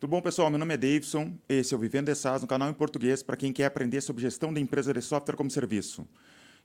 Tudo 0.00 0.12
bom, 0.12 0.22
pessoal? 0.22 0.48
Meu 0.48 0.58
nome 0.58 0.72
é 0.72 0.78
Davidson, 0.78 1.36
esse 1.46 1.74
é 1.74 1.76
o 1.76 1.80
Vivendo 1.80 2.14
SaaS, 2.14 2.40
no 2.40 2.48
canal 2.48 2.70
em 2.70 2.72
português 2.72 3.22
para 3.22 3.36
quem 3.36 3.52
quer 3.52 3.66
aprender 3.66 4.00
sobre 4.00 4.22
gestão 4.22 4.50
da 4.50 4.58
empresa 4.58 4.94
de 4.94 5.02
software 5.02 5.36
como 5.36 5.50
serviço. 5.50 6.08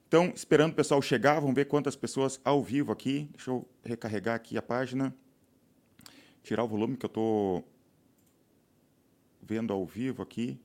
Então, 0.08 0.32
esperando 0.34 0.72
o 0.72 0.76
pessoal 0.76 1.02
chegar, 1.02 1.42
vamos 1.42 1.54
ver 1.54 1.66
quantas 1.66 1.98
pessoas 1.98 2.40
ao 2.46 2.64
vivo 2.64 2.94
aqui. 2.94 3.28
Deixa 3.34 3.52
eu 3.52 3.68
recarregar 3.84 4.36
aqui 4.36 4.58
a 4.58 4.62
página, 4.62 5.14
tirar 6.44 6.64
o 6.64 6.68
volume 6.70 6.96
que 6.96 7.06
eu 7.06 7.10
estou 7.10 7.68
vendo 9.42 9.74
ao 9.74 9.86
vivo 9.86 10.24
aqui, 10.24 10.58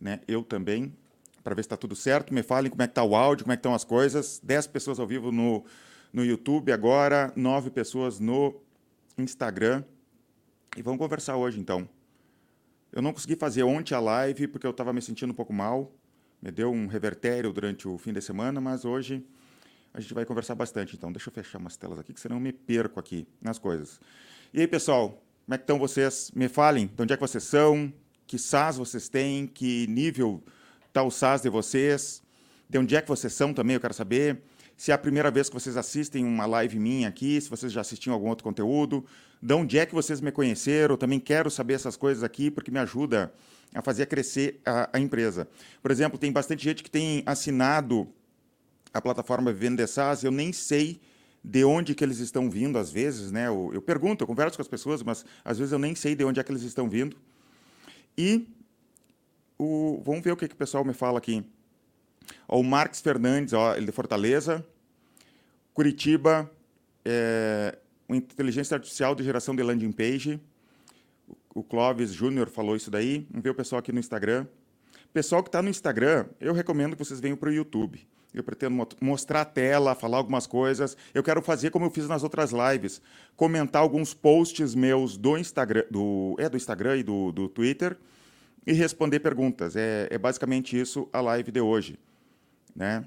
né? 0.00 0.20
Eu 0.28 0.44
também, 0.44 0.96
para 1.42 1.52
ver 1.52 1.62
se 1.62 1.66
está 1.66 1.76
tudo 1.76 1.96
certo. 1.96 2.32
Me 2.32 2.44
falem 2.44 2.70
como 2.70 2.82
é 2.82 2.86
que 2.86 2.92
está 2.92 3.02
o 3.02 3.16
áudio, 3.16 3.44
como 3.44 3.54
é 3.54 3.56
que 3.56 3.58
estão 3.58 3.74
as 3.74 3.82
coisas. 3.82 4.40
10 4.40 4.68
pessoas 4.68 5.00
ao 5.00 5.06
vivo 5.08 5.32
no, 5.32 5.64
no 6.12 6.24
YouTube 6.24 6.70
agora, 6.70 7.32
9 7.34 7.70
pessoas 7.70 8.20
no 8.20 8.62
Instagram. 9.18 9.82
E 10.74 10.80
vamos 10.80 10.98
conversar 10.98 11.36
hoje, 11.36 11.60
então. 11.60 11.86
Eu 12.90 13.02
não 13.02 13.12
consegui 13.12 13.36
fazer 13.36 13.62
ontem 13.62 13.94
a 13.94 14.00
live 14.00 14.48
porque 14.48 14.66
eu 14.66 14.70
estava 14.70 14.90
me 14.90 15.02
sentindo 15.02 15.30
um 15.30 15.34
pouco 15.34 15.52
mal. 15.52 15.92
Me 16.40 16.50
deu 16.50 16.72
um 16.72 16.86
revertério 16.86 17.52
durante 17.52 17.86
o 17.86 17.98
fim 17.98 18.10
de 18.10 18.22
semana, 18.22 18.58
mas 18.58 18.86
hoje 18.86 19.22
a 19.92 20.00
gente 20.00 20.14
vai 20.14 20.24
conversar 20.24 20.54
bastante. 20.54 20.96
Então, 20.96 21.12
deixa 21.12 21.28
eu 21.28 21.32
fechar 21.32 21.58
umas 21.58 21.76
telas 21.76 21.98
aqui, 21.98 22.14
que 22.14 22.20
senão 22.20 22.36
eu 22.36 22.40
me 22.40 22.54
perco 22.54 22.98
aqui 22.98 23.28
nas 23.38 23.58
coisas. 23.58 24.00
E 24.52 24.60
aí, 24.60 24.66
pessoal, 24.66 25.22
como 25.44 25.54
é 25.54 25.58
que 25.58 25.64
estão 25.64 25.78
vocês? 25.78 26.30
Me 26.34 26.48
falem 26.48 26.86
de 26.86 27.02
onde 27.02 27.12
é 27.12 27.16
que 27.18 27.20
vocês 27.20 27.44
são, 27.44 27.92
que 28.26 28.38
SaaS 28.38 28.78
vocês 28.78 29.10
têm, 29.10 29.46
que 29.46 29.86
nível 29.88 30.42
está 30.88 31.02
o 31.02 31.10
SaaS 31.10 31.42
de 31.42 31.50
vocês, 31.50 32.22
de 32.66 32.78
onde 32.78 32.96
é 32.96 33.02
que 33.02 33.08
vocês 33.08 33.34
são 33.34 33.52
também, 33.52 33.74
eu 33.74 33.80
quero 33.80 33.92
saber 33.92 34.42
se 34.82 34.90
é 34.90 34.94
a 34.94 34.98
primeira 34.98 35.30
vez 35.30 35.48
que 35.48 35.54
vocês 35.54 35.76
assistem 35.76 36.24
uma 36.24 36.44
live 36.44 36.76
minha 36.76 37.06
aqui, 37.06 37.40
se 37.40 37.48
vocês 37.48 37.70
já 37.70 37.82
assistiram 37.82 38.14
algum 38.14 38.28
outro 38.28 38.42
conteúdo, 38.42 39.06
de 39.40 39.54
onde 39.54 39.78
é 39.78 39.86
que 39.86 39.94
vocês 39.94 40.20
me 40.20 40.32
conheceram, 40.32 40.94
eu 40.94 40.98
também 40.98 41.20
quero 41.20 41.48
saber 41.52 41.74
essas 41.74 41.94
coisas 41.94 42.24
aqui, 42.24 42.50
porque 42.50 42.68
me 42.68 42.80
ajuda 42.80 43.32
a 43.72 43.80
fazer 43.80 44.06
crescer 44.06 44.60
a, 44.66 44.90
a 44.92 44.98
empresa. 44.98 45.46
Por 45.80 45.92
exemplo, 45.92 46.18
tem 46.18 46.32
bastante 46.32 46.64
gente 46.64 46.82
que 46.82 46.90
tem 46.90 47.22
assinado 47.24 48.08
a 48.92 49.00
plataforma 49.00 49.52
Vivendo 49.52 49.86
SaaS, 49.86 50.24
eu 50.24 50.32
nem 50.32 50.52
sei 50.52 51.00
de 51.44 51.64
onde 51.64 51.94
que 51.94 52.02
eles 52.02 52.18
estão 52.18 52.50
vindo, 52.50 52.76
às 52.76 52.90
vezes, 52.90 53.30
né? 53.30 53.46
Eu, 53.46 53.70
eu 53.72 53.82
pergunto, 53.82 54.24
eu 54.24 54.26
converso 54.26 54.56
com 54.56 54.62
as 54.62 54.68
pessoas, 54.68 55.00
mas 55.00 55.24
às 55.44 55.58
vezes 55.58 55.70
eu 55.70 55.78
nem 55.78 55.94
sei 55.94 56.16
de 56.16 56.24
onde 56.24 56.40
é 56.40 56.42
que 56.42 56.50
eles 56.50 56.62
estão 56.62 56.90
vindo. 56.90 57.16
E 58.18 58.48
o, 59.56 60.02
vamos 60.04 60.24
ver 60.24 60.32
o 60.32 60.36
que, 60.36 60.48
que 60.48 60.54
o 60.54 60.58
pessoal 60.58 60.84
me 60.84 60.92
fala 60.92 61.18
aqui. 61.18 61.44
O 62.48 62.64
Marcos 62.64 63.00
Fernandes, 63.00 63.52
ó, 63.52 63.76
ele 63.76 63.86
de 63.86 63.92
Fortaleza. 63.92 64.66
Curitiba, 65.74 66.50
é, 67.04 67.78
inteligência 68.08 68.74
artificial 68.74 69.14
de 69.14 69.22
geração 69.22 69.54
de 69.56 69.62
landing 69.62 69.92
page. 69.92 70.40
O 71.54 71.62
Clóvis 71.62 72.12
Júnior 72.12 72.48
falou 72.48 72.76
isso 72.76 72.90
daí. 72.90 73.26
Vamos 73.30 73.42
ver 73.42 73.50
o 73.50 73.54
pessoal 73.54 73.78
aqui 73.78 73.92
no 73.92 74.00
Instagram. 74.00 74.46
Pessoal 75.12 75.42
que 75.42 75.48
está 75.48 75.60
no 75.60 75.68
Instagram, 75.68 76.26
eu 76.40 76.54
recomendo 76.54 76.96
que 76.96 77.04
vocês 77.04 77.20
venham 77.20 77.36
para 77.36 77.50
o 77.50 77.52
YouTube. 77.52 78.06
Eu 78.32 78.42
pretendo 78.42 78.88
mostrar 79.00 79.42
a 79.42 79.44
tela, 79.44 79.94
falar 79.94 80.16
algumas 80.16 80.46
coisas. 80.46 80.96
Eu 81.12 81.22
quero 81.22 81.42
fazer 81.42 81.70
como 81.70 81.84
eu 81.84 81.90
fiz 81.90 82.08
nas 82.08 82.22
outras 82.22 82.50
lives, 82.50 83.02
comentar 83.36 83.82
alguns 83.82 84.14
posts 84.14 84.74
meus 84.74 85.18
do 85.18 85.36
Instagram, 85.36 85.84
do, 85.90 86.34
é, 86.38 86.48
do 86.48 86.56
Instagram 86.56 86.96
e 86.96 87.02
do, 87.02 87.30
do 87.30 87.48
Twitter 87.48 87.96
e 88.66 88.72
responder 88.72 89.20
perguntas. 89.20 89.76
É, 89.76 90.08
é 90.10 90.16
basicamente 90.16 90.78
isso 90.80 91.08
a 91.12 91.20
live 91.20 91.50
de 91.50 91.60
hoje. 91.60 91.98
Né? 92.74 93.06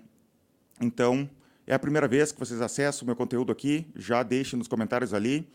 Então, 0.80 1.28
é 1.68 1.74
a 1.74 1.80
primeira 1.80 2.08
vez 2.08 2.32
que 2.32 2.40
vocês 2.40 2.62
acessam 2.62 3.04
o 3.04 3.06
meu 3.06 3.16
conteúdo 3.16 3.52
aqui, 3.52 3.88
já 3.96 4.22
deixem 4.24 4.58
nos 4.58 4.68
comentários 4.68 5.14
ali. 5.14 5.48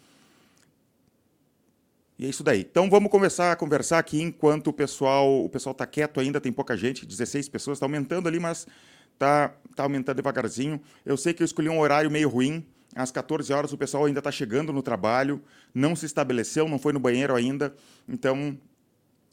E 2.19 2.27
é 2.27 2.29
isso 2.29 2.43
daí. 2.43 2.61
Então 2.61 2.91
vamos 2.91 3.11
começar 3.11 3.53
a 3.53 3.57
conversar 3.57 3.99
aqui 3.99 4.21
enquanto 4.21 4.67
o 4.69 4.73
pessoal 4.73 5.45
o 5.45 5.49
pessoal 5.49 5.73
está 5.73 5.87
quieto 5.87 6.21
ainda, 6.21 6.41
tem 6.41 6.53
pouca 6.53 6.77
gente, 6.77 7.07
16 7.07 7.49
pessoas, 7.49 7.77
está 7.77 7.87
aumentando 7.87 8.29
ali, 8.29 8.39
mas 8.39 8.67
está 9.13 9.55
tá 9.75 9.85
aumentando 9.85 10.17
devagarzinho. 10.17 10.81
Eu 11.07 11.17
sei 11.17 11.33
que 11.33 11.43
eu 11.43 11.45
escolhi 11.45 11.69
um 11.69 11.79
horário 11.79 12.11
meio 12.11 12.29
ruim, 12.29 12.67
às 12.95 13.11
14 13.11 13.53
horas 13.53 13.73
o 13.73 13.79
pessoal 13.79 14.05
ainda 14.05 14.19
está 14.19 14.31
chegando 14.31 14.73
no 14.73 14.83
trabalho, 14.83 15.43
não 15.73 15.95
se 15.95 16.07
estabeleceu, 16.07 16.69
não 16.69 16.79
foi 16.79 16.93
no 16.93 16.99
banheiro 16.99 17.35
ainda, 17.35 17.75
então 18.09 18.59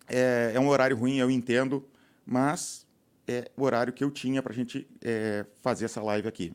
é, 0.07 0.51
é 0.53 0.59
um 0.59 0.67
horário 0.67 0.95
ruim, 0.95 1.17
eu 1.17 1.29
entendo, 1.29 1.85
mas 2.25 2.85
é 3.27 3.51
o 3.57 3.63
horário 3.63 3.91
que 3.91 4.03
eu 4.03 4.11
tinha 4.11 4.41
para 4.41 4.53
a 4.53 4.55
gente 4.55 4.87
é, 5.01 5.45
fazer 5.61 5.85
essa 5.85 6.01
live 6.01 6.27
aqui. 6.27 6.53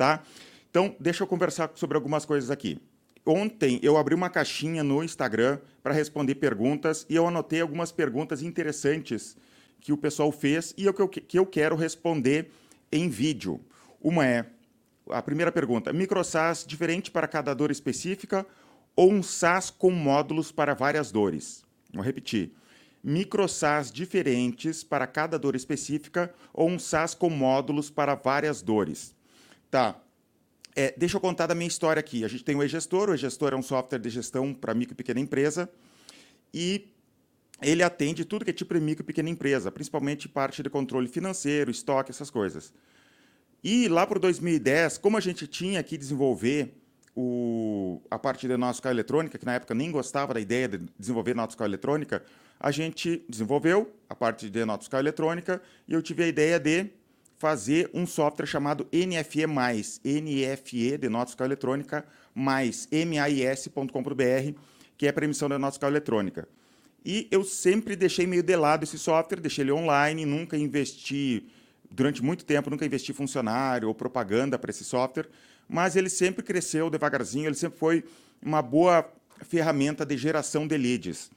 Tá? 0.00 0.22
Então, 0.70 0.96
deixa 0.98 1.22
eu 1.22 1.26
conversar 1.26 1.72
sobre 1.74 1.94
algumas 1.94 2.24
coisas 2.24 2.50
aqui. 2.50 2.80
Ontem 3.26 3.78
eu 3.82 3.98
abri 3.98 4.14
uma 4.14 4.30
caixinha 4.30 4.82
no 4.82 5.04
Instagram 5.04 5.58
para 5.82 5.92
responder 5.92 6.36
perguntas 6.36 7.04
e 7.06 7.16
eu 7.16 7.28
anotei 7.28 7.60
algumas 7.60 7.92
perguntas 7.92 8.40
interessantes 8.40 9.36
que 9.78 9.92
o 9.92 9.98
pessoal 9.98 10.32
fez 10.32 10.72
e 10.78 10.86
eu, 10.86 10.94
que 11.06 11.38
eu 11.38 11.44
quero 11.44 11.76
responder 11.76 12.50
em 12.90 13.10
vídeo. 13.10 13.60
Uma 14.00 14.24
é, 14.24 14.46
a 15.10 15.20
primeira 15.20 15.52
pergunta, 15.52 15.92
microsas 15.92 16.64
diferente 16.66 17.10
para 17.10 17.28
cada 17.28 17.52
dor 17.52 17.70
específica 17.70 18.46
ou 18.96 19.12
um 19.12 19.22
SAS 19.22 19.68
com 19.68 19.90
módulos 19.90 20.50
para 20.50 20.72
várias 20.72 21.12
dores? 21.12 21.62
Vou 21.92 22.02
repetir 22.02 22.54
microsas 23.04 23.92
diferentes 23.92 24.82
para 24.82 25.06
cada 25.06 25.38
dor 25.38 25.54
específica 25.54 26.32
ou 26.54 26.70
um 26.70 26.78
SAS 26.78 27.12
com 27.12 27.28
módulos 27.28 27.90
para 27.90 28.14
várias 28.14 28.62
dores. 28.62 29.19
Tá. 29.70 30.00
É, 30.74 30.94
deixa 30.96 31.16
eu 31.16 31.20
contar 31.20 31.46
da 31.46 31.54
minha 31.54 31.68
história 31.68 32.00
aqui. 32.00 32.24
A 32.24 32.28
gente 32.28 32.44
tem 32.44 32.56
o 32.56 32.62
e-gestor. 32.62 33.10
O 33.10 33.14
e-gestor 33.14 33.52
é 33.52 33.56
um 33.56 33.62
software 33.62 33.98
de 33.98 34.10
gestão 34.10 34.52
para 34.52 34.74
micro 34.74 34.94
e 34.94 34.96
pequena 34.96 35.20
empresa. 35.20 35.70
E 36.52 36.88
ele 37.62 37.82
atende 37.82 38.24
tudo 38.24 38.44
que 38.44 38.50
é 38.50 38.54
tipo 38.54 38.74
de 38.74 38.80
micro 38.80 39.04
e 39.04 39.06
pequena 39.06 39.28
empresa, 39.28 39.70
principalmente 39.70 40.28
parte 40.28 40.62
de 40.62 40.70
controle 40.70 41.06
financeiro, 41.06 41.70
estoque, 41.70 42.10
essas 42.10 42.30
coisas. 42.30 42.72
E 43.62 43.88
lá 43.88 44.06
para 44.06 44.18
2010, 44.18 44.98
como 44.98 45.16
a 45.16 45.20
gente 45.20 45.46
tinha 45.46 45.82
que 45.82 45.98
desenvolver 45.98 46.74
o, 47.14 48.00
a 48.10 48.18
parte 48.18 48.48
de 48.48 48.56
nota 48.56 48.74
fiscal 48.74 48.90
eletrônica, 48.90 49.36
que 49.36 49.44
na 49.44 49.54
época 49.54 49.74
nem 49.74 49.90
gostava 49.90 50.32
da 50.32 50.40
ideia 50.40 50.66
de 50.66 50.78
desenvolver 50.98 51.34
nota 51.34 51.50
fiscal 51.50 51.66
eletrônica, 51.66 52.24
a 52.58 52.70
gente 52.70 53.22
desenvolveu 53.28 53.94
a 54.08 54.14
parte 54.14 54.48
de 54.48 54.64
nota 54.64 54.82
fiscal 54.82 55.00
eletrônica 55.00 55.60
e 55.86 55.92
eu 55.92 56.00
tive 56.00 56.24
a 56.24 56.26
ideia 56.26 56.58
de 56.58 56.90
fazer 57.40 57.90
um 57.94 58.06
software 58.06 58.44
chamado 58.44 58.86
NFE+, 58.92 59.46
NFE 59.46 60.98
de 60.98 61.08
nota 61.08 61.28
fiscal 61.28 61.46
eletrônica, 61.46 62.04
mais 62.34 62.86
mais.com.br, 62.92 64.60
que 64.98 65.06
é 65.06 65.10
para 65.10 65.24
emissão 65.24 65.48
da 65.48 65.58
nota 65.58 65.72
fiscal 65.72 65.88
eletrônica. 65.88 66.46
E 67.02 67.26
eu 67.30 67.42
sempre 67.42 67.96
deixei 67.96 68.26
meio 68.26 68.42
de 68.42 68.54
lado 68.54 68.84
esse 68.84 68.98
software, 68.98 69.40
deixei 69.40 69.64
ele 69.64 69.72
online, 69.72 70.26
nunca 70.26 70.54
investi, 70.58 71.48
durante 71.90 72.22
muito 72.22 72.44
tempo, 72.44 72.68
nunca 72.68 72.84
investi 72.84 73.14
funcionário 73.14 73.88
ou 73.88 73.94
propaganda 73.94 74.58
para 74.58 74.70
esse 74.70 74.84
software, 74.84 75.26
mas 75.66 75.96
ele 75.96 76.10
sempre 76.10 76.44
cresceu 76.44 76.90
devagarzinho, 76.90 77.46
ele 77.46 77.54
sempre 77.54 77.78
foi 77.78 78.04
uma 78.42 78.60
boa 78.60 79.10
ferramenta 79.48 80.04
de 80.04 80.14
geração 80.18 80.66
de 80.66 80.76
leads. 80.76 81.30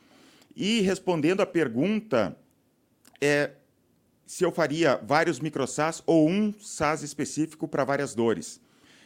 E 0.53 0.81
respondendo 0.81 1.39
à 1.39 1.45
pergunta, 1.45 2.35
é, 3.21 3.51
se 4.33 4.43
eu 4.43 4.51
faria 4.51 4.99
vários 5.03 5.39
microsas 5.39 6.01
ou 6.07 6.27
um 6.27 6.51
SAS 6.59 7.03
específico 7.03 7.67
para 7.67 7.83
várias 7.83 8.15
dores. 8.15 8.59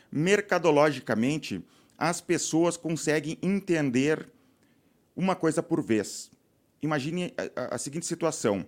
Mercadologicamente, 0.10 1.62
as 1.98 2.22
pessoas 2.22 2.78
conseguem 2.78 3.38
entender 3.42 4.26
uma 5.14 5.36
coisa 5.36 5.62
por 5.62 5.84
vez. 5.84 6.32
Imagine 6.82 7.34
a, 7.58 7.76
a 7.76 7.78
seguinte 7.78 8.06
situação: 8.06 8.66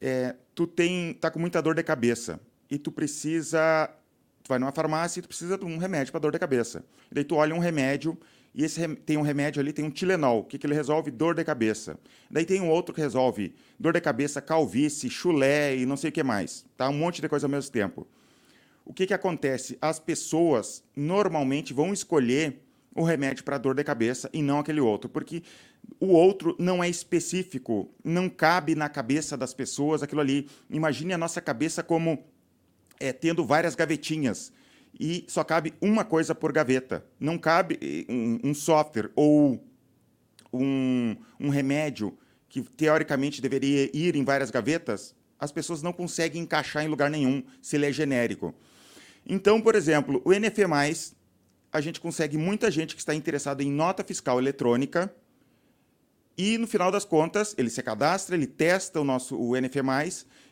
é, 0.00 0.36
tu 0.54 0.64
tem, 0.64 1.14
tá 1.14 1.28
com 1.28 1.40
muita 1.40 1.60
dor 1.60 1.74
de 1.74 1.82
cabeça 1.82 2.38
e 2.70 2.78
tu 2.78 2.92
precisa, 2.92 3.90
tu 4.44 4.50
vai 4.50 4.60
numa 4.60 4.70
farmácia 4.70 5.18
e 5.18 5.22
tu 5.22 5.28
precisa 5.28 5.58
de 5.58 5.64
um 5.64 5.76
remédio 5.76 6.12
para 6.12 6.20
dor 6.20 6.30
de 6.30 6.38
cabeça. 6.38 6.84
E 7.10 7.14
daí 7.16 7.24
tu 7.24 7.34
olha 7.34 7.52
um 7.52 7.58
remédio 7.58 8.16
e 8.58 8.64
esse 8.64 8.84
tem 9.06 9.16
um 9.16 9.22
remédio 9.22 9.60
ali, 9.60 9.72
tem 9.72 9.84
um 9.84 9.90
Tilenol, 9.90 10.42
que, 10.42 10.58
que 10.58 10.66
ele 10.66 10.74
resolve 10.74 11.12
dor 11.12 11.32
de 11.32 11.44
cabeça. 11.44 11.96
Daí 12.28 12.44
tem 12.44 12.60
um 12.60 12.68
outro 12.68 12.92
que 12.92 13.00
resolve 13.00 13.54
dor 13.78 13.92
de 13.92 14.00
cabeça, 14.00 14.42
calvície, 14.42 15.08
chulé 15.08 15.76
e 15.76 15.86
não 15.86 15.96
sei 15.96 16.10
o 16.10 16.12
que 16.12 16.24
mais. 16.24 16.66
Tá? 16.76 16.88
Um 16.88 16.94
monte 16.94 17.22
de 17.22 17.28
coisa 17.28 17.46
ao 17.46 17.50
mesmo 17.50 17.70
tempo. 17.70 18.04
O 18.84 18.92
que, 18.92 19.06
que 19.06 19.14
acontece? 19.14 19.78
As 19.80 20.00
pessoas 20.00 20.82
normalmente 20.96 21.72
vão 21.72 21.92
escolher 21.92 22.60
o 22.96 23.04
remédio 23.04 23.44
para 23.44 23.58
dor 23.58 23.76
de 23.76 23.84
cabeça 23.84 24.28
e 24.32 24.42
não 24.42 24.58
aquele 24.58 24.80
outro, 24.80 25.08
porque 25.08 25.44
o 26.00 26.08
outro 26.08 26.56
não 26.58 26.82
é 26.82 26.88
específico, 26.88 27.88
não 28.02 28.28
cabe 28.28 28.74
na 28.74 28.88
cabeça 28.88 29.36
das 29.36 29.54
pessoas 29.54 30.02
aquilo 30.02 30.20
ali. 30.20 30.48
Imagine 30.68 31.12
a 31.12 31.18
nossa 31.18 31.40
cabeça 31.40 31.80
como 31.80 32.24
é, 32.98 33.12
tendo 33.12 33.44
várias 33.44 33.76
gavetinhas 33.76 34.52
e 34.98 35.24
só 35.28 35.44
cabe 35.44 35.74
uma 35.80 36.04
coisa 36.04 36.34
por 36.34 36.52
gaveta. 36.52 37.04
Não 37.20 37.38
cabe 37.38 37.78
eh, 37.80 38.12
um, 38.12 38.50
um 38.50 38.54
software 38.54 39.10
ou 39.14 39.62
um, 40.52 41.16
um 41.38 41.48
remédio 41.48 42.16
que 42.48 42.62
teoricamente 42.62 43.40
deveria 43.40 43.90
ir 43.94 44.16
em 44.16 44.24
várias 44.24 44.50
gavetas, 44.50 45.14
as 45.38 45.52
pessoas 45.52 45.82
não 45.82 45.92
conseguem 45.92 46.42
encaixar 46.42 46.84
em 46.84 46.88
lugar 46.88 47.10
nenhum 47.10 47.44
se 47.60 47.76
ele 47.76 47.86
é 47.86 47.92
genérico. 47.92 48.54
Então, 49.26 49.60
por 49.60 49.74
exemplo, 49.74 50.22
o 50.24 50.32
NF+, 50.32 50.64
a 51.70 51.80
gente 51.80 52.00
consegue 52.00 52.38
muita 52.38 52.70
gente 52.70 52.94
que 52.94 53.00
está 53.00 53.14
interessada 53.14 53.62
em 53.62 53.70
nota 53.70 54.02
fiscal 54.02 54.38
eletrônica 54.38 55.14
E 56.36 56.56
no 56.56 56.68
final 56.68 56.90
das 56.90 57.04
contas, 57.04 57.54
ele 57.58 57.68
se 57.68 57.82
cadastra, 57.82 58.36
ele 58.36 58.46
testa 58.46 59.00
o 59.00 59.04
nosso 59.04 59.36
o 59.36 59.56
NF+, 59.56 59.80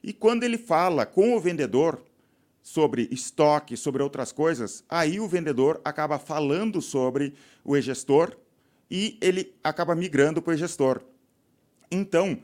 e 0.02 0.12
quando 0.12 0.42
ele 0.42 0.58
fala 0.58 1.06
com 1.06 1.36
o 1.36 1.40
vendedor 1.40 2.04
sobre 2.66 3.06
estoque, 3.12 3.76
sobre 3.76 4.02
outras 4.02 4.32
coisas, 4.32 4.82
aí 4.88 5.20
o 5.20 5.28
vendedor 5.28 5.80
acaba 5.84 6.18
falando 6.18 6.82
sobre 6.82 7.32
o 7.64 7.76
e-gestor 7.76 8.36
e 8.90 9.16
ele 9.20 9.54
acaba 9.62 9.94
migrando 9.94 10.42
para 10.42 10.50
o 10.50 10.54
e-gestor. 10.54 11.00
Então, 11.88 12.42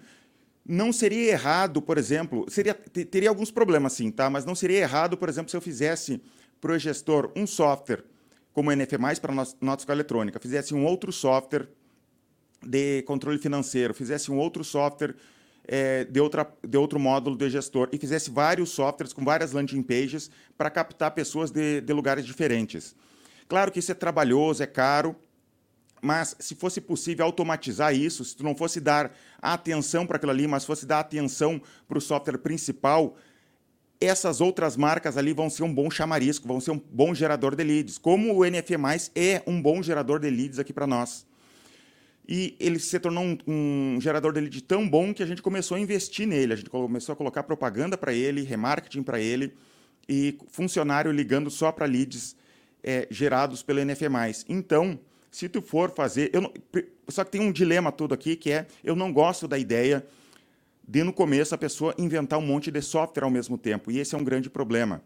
não 0.64 0.92
seria 0.92 1.32
errado, 1.32 1.82
por 1.82 1.98
exemplo, 1.98 2.46
seria, 2.48 2.72
teria 2.72 3.30
alguns 3.30 3.50
problemas 3.50 3.94
sim, 3.94 4.12
tá? 4.12 4.30
mas 4.30 4.44
não 4.44 4.54
seria 4.54 4.78
errado, 4.78 5.16
por 5.16 5.28
exemplo, 5.28 5.50
se 5.50 5.56
eu 5.56 5.60
fizesse 5.60 6.22
para 6.60 6.70
o 6.70 6.78
gestor 6.78 7.32
um 7.34 7.44
software 7.44 8.04
como 8.52 8.70
o 8.70 8.72
NF+, 8.72 8.96
para 9.20 9.34
nota 9.34 9.78
fiscal 9.78 9.96
eletrônica, 9.96 10.38
fizesse 10.38 10.72
um 10.72 10.84
outro 10.84 11.10
software 11.10 11.68
de 12.64 13.02
controle 13.02 13.38
financeiro, 13.38 13.92
fizesse 13.92 14.30
um 14.30 14.38
outro 14.38 14.62
software 14.62 15.16
é, 15.66 16.04
de, 16.04 16.20
outra, 16.20 16.46
de 16.66 16.76
outro 16.76 16.98
módulo 16.98 17.36
de 17.36 17.48
gestor 17.48 17.88
e 17.92 17.98
fizesse 17.98 18.30
vários 18.30 18.70
softwares 18.70 19.12
com 19.12 19.24
várias 19.24 19.52
landing 19.52 19.82
pages 19.82 20.30
para 20.56 20.70
captar 20.70 21.12
pessoas 21.12 21.50
de, 21.50 21.80
de 21.80 21.92
lugares 21.92 22.24
diferentes. 22.24 22.94
Claro 23.48 23.70
que 23.70 23.78
isso 23.78 23.92
é 23.92 23.94
trabalhoso, 23.94 24.62
é 24.62 24.66
caro, 24.66 25.14
mas 26.00 26.34
se 26.40 26.54
fosse 26.54 26.80
possível 26.80 27.24
automatizar 27.24 27.94
isso, 27.94 28.24
se 28.24 28.36
tu 28.36 28.42
não 28.42 28.56
fosse 28.56 28.80
dar 28.80 29.14
atenção 29.40 30.06
para 30.06 30.16
aquilo 30.16 30.32
ali, 30.32 30.46
mas 30.48 30.64
fosse 30.64 30.84
dar 30.84 31.00
atenção 31.00 31.60
para 31.86 31.98
o 31.98 32.00
software 32.00 32.38
principal, 32.38 33.16
essas 34.00 34.40
outras 34.40 34.76
marcas 34.76 35.16
ali 35.16 35.32
vão 35.32 35.48
ser 35.48 35.62
um 35.62 35.72
bom 35.72 35.88
chamarisco, 35.88 36.48
vão 36.48 36.60
ser 36.60 36.72
um 36.72 36.78
bom 36.90 37.14
gerador 37.14 37.54
de 37.54 37.62
leads, 37.62 37.98
como 37.98 38.34
o 38.34 38.44
NFE+, 38.44 38.74
é 39.14 39.42
um 39.46 39.62
bom 39.62 39.80
gerador 39.80 40.18
de 40.18 40.28
leads 40.28 40.58
aqui 40.58 40.72
para 40.72 40.88
nós. 40.88 41.24
E 42.28 42.56
ele 42.60 42.78
se 42.78 42.98
tornou 43.00 43.24
um, 43.24 43.38
um, 43.46 44.00
gerador 44.00 44.32
de 44.32 44.40
lead 44.40 44.62
tão 44.62 44.88
bom 44.88 45.12
que 45.12 45.22
a 45.22 45.26
gente 45.26 45.42
começou 45.42 45.76
a 45.76 45.80
investir 45.80 46.26
nele, 46.26 46.52
a 46.52 46.56
gente 46.56 46.70
começou 46.70 47.12
a 47.12 47.16
colocar 47.16 47.42
propaganda 47.42 47.98
para 47.98 48.12
ele, 48.12 48.42
remarketing 48.42 49.02
para 49.02 49.20
ele, 49.20 49.52
e 50.08 50.38
funcionário 50.48 51.10
ligando 51.10 51.50
só 51.50 51.72
para 51.72 51.84
leads 51.84 52.36
é, 52.82 53.08
gerados 53.10 53.62
pelo 53.62 53.84
NFE+. 53.84 54.06
Então, 54.48 54.98
se 55.30 55.48
tu 55.48 55.62
for 55.62 55.90
fazer. 55.90 56.30
Não, 56.34 56.52
só 57.08 57.24
que 57.24 57.32
tem 57.32 57.40
um 57.40 57.50
dilema 57.50 57.90
todo 57.90 58.12
aqui, 58.12 58.36
que 58.36 58.50
é 58.50 58.66
eu 58.84 58.94
não 58.94 59.12
gosto 59.12 59.48
da 59.48 59.58
ideia 59.58 60.06
de, 60.86 61.02
no 61.02 61.12
começo, 61.12 61.54
a 61.54 61.58
pessoa 61.58 61.94
inventar 61.96 62.38
um 62.38 62.46
monte 62.46 62.70
de 62.70 62.82
software 62.82 63.24
ao 63.24 63.30
mesmo 63.30 63.56
tempo. 63.56 63.90
E 63.90 63.98
esse 63.98 64.14
é 64.14 64.18
um 64.18 64.24
grande 64.24 64.50
problema. 64.50 65.02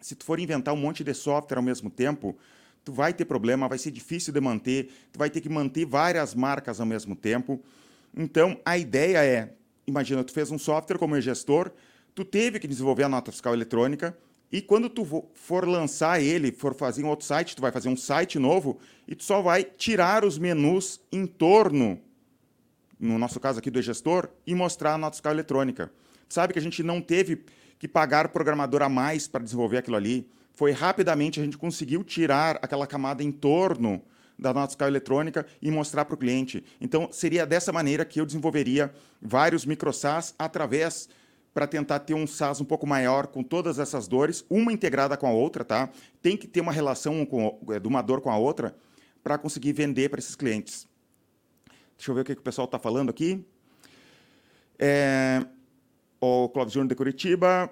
Se 0.00 0.14
tu 0.14 0.24
for 0.24 0.38
inventar 0.38 0.72
um 0.72 0.76
monte 0.76 1.02
de 1.02 1.12
software 1.12 1.58
ao 1.58 1.62
mesmo 1.62 1.90
tempo, 1.90 2.36
tu 2.88 2.92
vai 2.92 3.12
ter 3.12 3.26
problema, 3.26 3.68
vai 3.68 3.76
ser 3.76 3.90
difícil 3.90 4.32
de 4.32 4.40
manter, 4.40 4.90
tu 5.12 5.18
vai 5.18 5.28
ter 5.28 5.42
que 5.42 5.48
manter 5.50 5.84
várias 5.84 6.34
marcas 6.34 6.80
ao 6.80 6.86
mesmo 6.86 7.14
tempo. 7.14 7.62
Então, 8.16 8.58
a 8.64 8.78
ideia 8.78 9.22
é, 9.22 9.52
imagina, 9.86 10.24
tu 10.24 10.32
fez 10.32 10.50
um 10.50 10.58
software 10.58 10.96
como 10.96 11.20
gestor, 11.20 11.70
tu 12.14 12.24
teve 12.24 12.58
que 12.58 12.66
desenvolver 12.66 13.02
a 13.02 13.08
nota 13.10 13.30
fiscal 13.30 13.52
eletrônica, 13.52 14.16
e 14.50 14.62
quando 14.62 14.88
tu 14.88 15.28
for 15.34 15.68
lançar 15.68 16.22
ele, 16.22 16.50
for 16.50 16.74
fazer 16.74 17.04
um 17.04 17.08
outro 17.08 17.26
site, 17.26 17.54
tu 17.54 17.60
vai 17.60 17.70
fazer 17.70 17.90
um 17.90 17.96
site 17.96 18.38
novo 18.38 18.78
e 19.06 19.14
tu 19.14 19.22
só 19.22 19.42
vai 19.42 19.62
tirar 19.62 20.24
os 20.24 20.38
menus 20.38 20.98
em 21.12 21.26
torno, 21.26 22.00
no 22.98 23.18
nosso 23.18 23.38
caso 23.38 23.58
aqui 23.58 23.70
do 23.70 23.82
gestor, 23.82 24.30
e 24.46 24.54
mostrar 24.54 24.94
a 24.94 24.98
nota 24.98 25.16
fiscal 25.16 25.34
eletrônica. 25.34 25.92
Sabe 26.26 26.54
que 26.54 26.58
a 26.58 26.62
gente 26.62 26.82
não 26.82 27.02
teve 27.02 27.44
que 27.78 27.86
pagar 27.86 28.30
programador 28.30 28.80
a 28.80 28.88
mais 28.88 29.28
para 29.28 29.44
desenvolver 29.44 29.76
aquilo 29.76 29.96
ali. 29.96 30.26
Foi 30.58 30.72
rapidamente 30.72 31.38
a 31.38 31.44
gente 31.44 31.56
conseguiu 31.56 32.02
tirar 32.02 32.58
aquela 32.60 32.84
camada 32.84 33.22
em 33.22 33.30
torno 33.30 34.02
da 34.36 34.52
nota 34.52 34.70
fiscal 34.70 34.88
eletrônica 34.88 35.46
e 35.62 35.70
mostrar 35.70 36.04
para 36.04 36.16
o 36.16 36.18
cliente. 36.18 36.64
Então, 36.80 37.08
seria 37.12 37.46
dessa 37.46 37.70
maneira 37.70 38.04
que 38.04 38.20
eu 38.20 38.26
desenvolveria 38.26 38.92
vários 39.22 39.64
microsas 39.64 40.34
através 40.36 41.08
para 41.54 41.64
tentar 41.64 42.00
ter 42.00 42.14
um 42.14 42.26
SaaS 42.26 42.60
um 42.60 42.64
pouco 42.64 42.88
maior 42.88 43.28
com 43.28 43.40
todas 43.40 43.78
essas 43.78 44.08
dores, 44.08 44.44
uma 44.50 44.72
integrada 44.72 45.16
com 45.16 45.28
a 45.28 45.30
outra, 45.30 45.64
tá? 45.64 45.90
Tem 46.20 46.36
que 46.36 46.48
ter 46.48 46.60
uma 46.60 46.72
relação 46.72 47.24
com, 47.24 47.60
é, 47.70 47.78
de 47.78 47.86
uma 47.86 48.02
dor 48.02 48.20
com 48.20 48.28
a 48.28 48.36
outra 48.36 48.74
para 49.22 49.38
conseguir 49.38 49.72
vender 49.72 50.08
para 50.08 50.18
esses 50.18 50.34
clientes. 50.34 50.88
Deixa 51.96 52.10
eu 52.10 52.16
ver 52.16 52.22
o 52.22 52.24
que, 52.24 52.34
que 52.34 52.40
o 52.40 52.44
pessoal 52.44 52.64
está 52.64 52.80
falando 52.80 53.10
aqui. 53.10 53.46
É, 54.76 55.46
o 56.20 56.48
Clóvis 56.48 56.74
Júnior 56.74 56.88
de 56.88 56.96
Curitiba, 56.96 57.70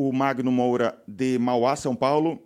o 0.00 0.12
Magno 0.12 0.52
Moura 0.52 0.96
de 1.08 1.40
Mauá, 1.40 1.74
São 1.74 1.96
Paulo. 1.96 2.40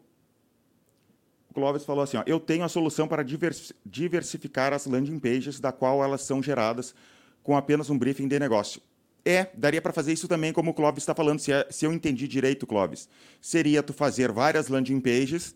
O 1.51 1.53
Clóvis 1.53 1.85
falou 1.85 2.03
assim: 2.03 2.17
ó, 2.17 2.23
eu 2.25 2.41
tenho 2.41 2.65
a 2.65 2.69
solução 2.69 3.07
para 3.07 3.23
diversificar 3.23 4.73
as 4.73 4.87
landing 4.87 5.19
pages, 5.19 5.61
da 5.61 5.71
qual 5.71 6.03
elas 6.03 6.23
são 6.23 6.43
geradas 6.43 6.95
com 7.43 7.55
apenas 7.55 7.91
um 7.91 7.99
briefing 7.99 8.27
de 8.27 8.39
negócio. 8.39 8.81
É, 9.23 9.49
daria 9.53 9.83
para 9.83 9.93
fazer 9.93 10.15
isso 10.15 10.27
também, 10.27 10.51
como 10.51 10.71
o 10.71 10.75
Clóvis 10.75 11.03
está 11.03 11.15
falando, 11.15 11.41
se, 11.41 11.53
é, 11.53 11.67
se 11.69 11.85
eu 11.85 11.93
entendi 11.93 12.27
direito, 12.27 12.67
Clóvis. 12.67 13.07
Seria 13.39 13.83
tu 13.83 13.93
fazer 13.93 14.33
várias 14.33 14.69
landing 14.69 15.01
pages 15.01 15.55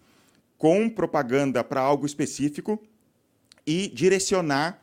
com 0.59 0.91
propaganda 0.91 1.65
para 1.65 1.81
algo 1.81 2.05
específico 2.05 2.79
e 3.67 3.89
direcionar 3.89 4.83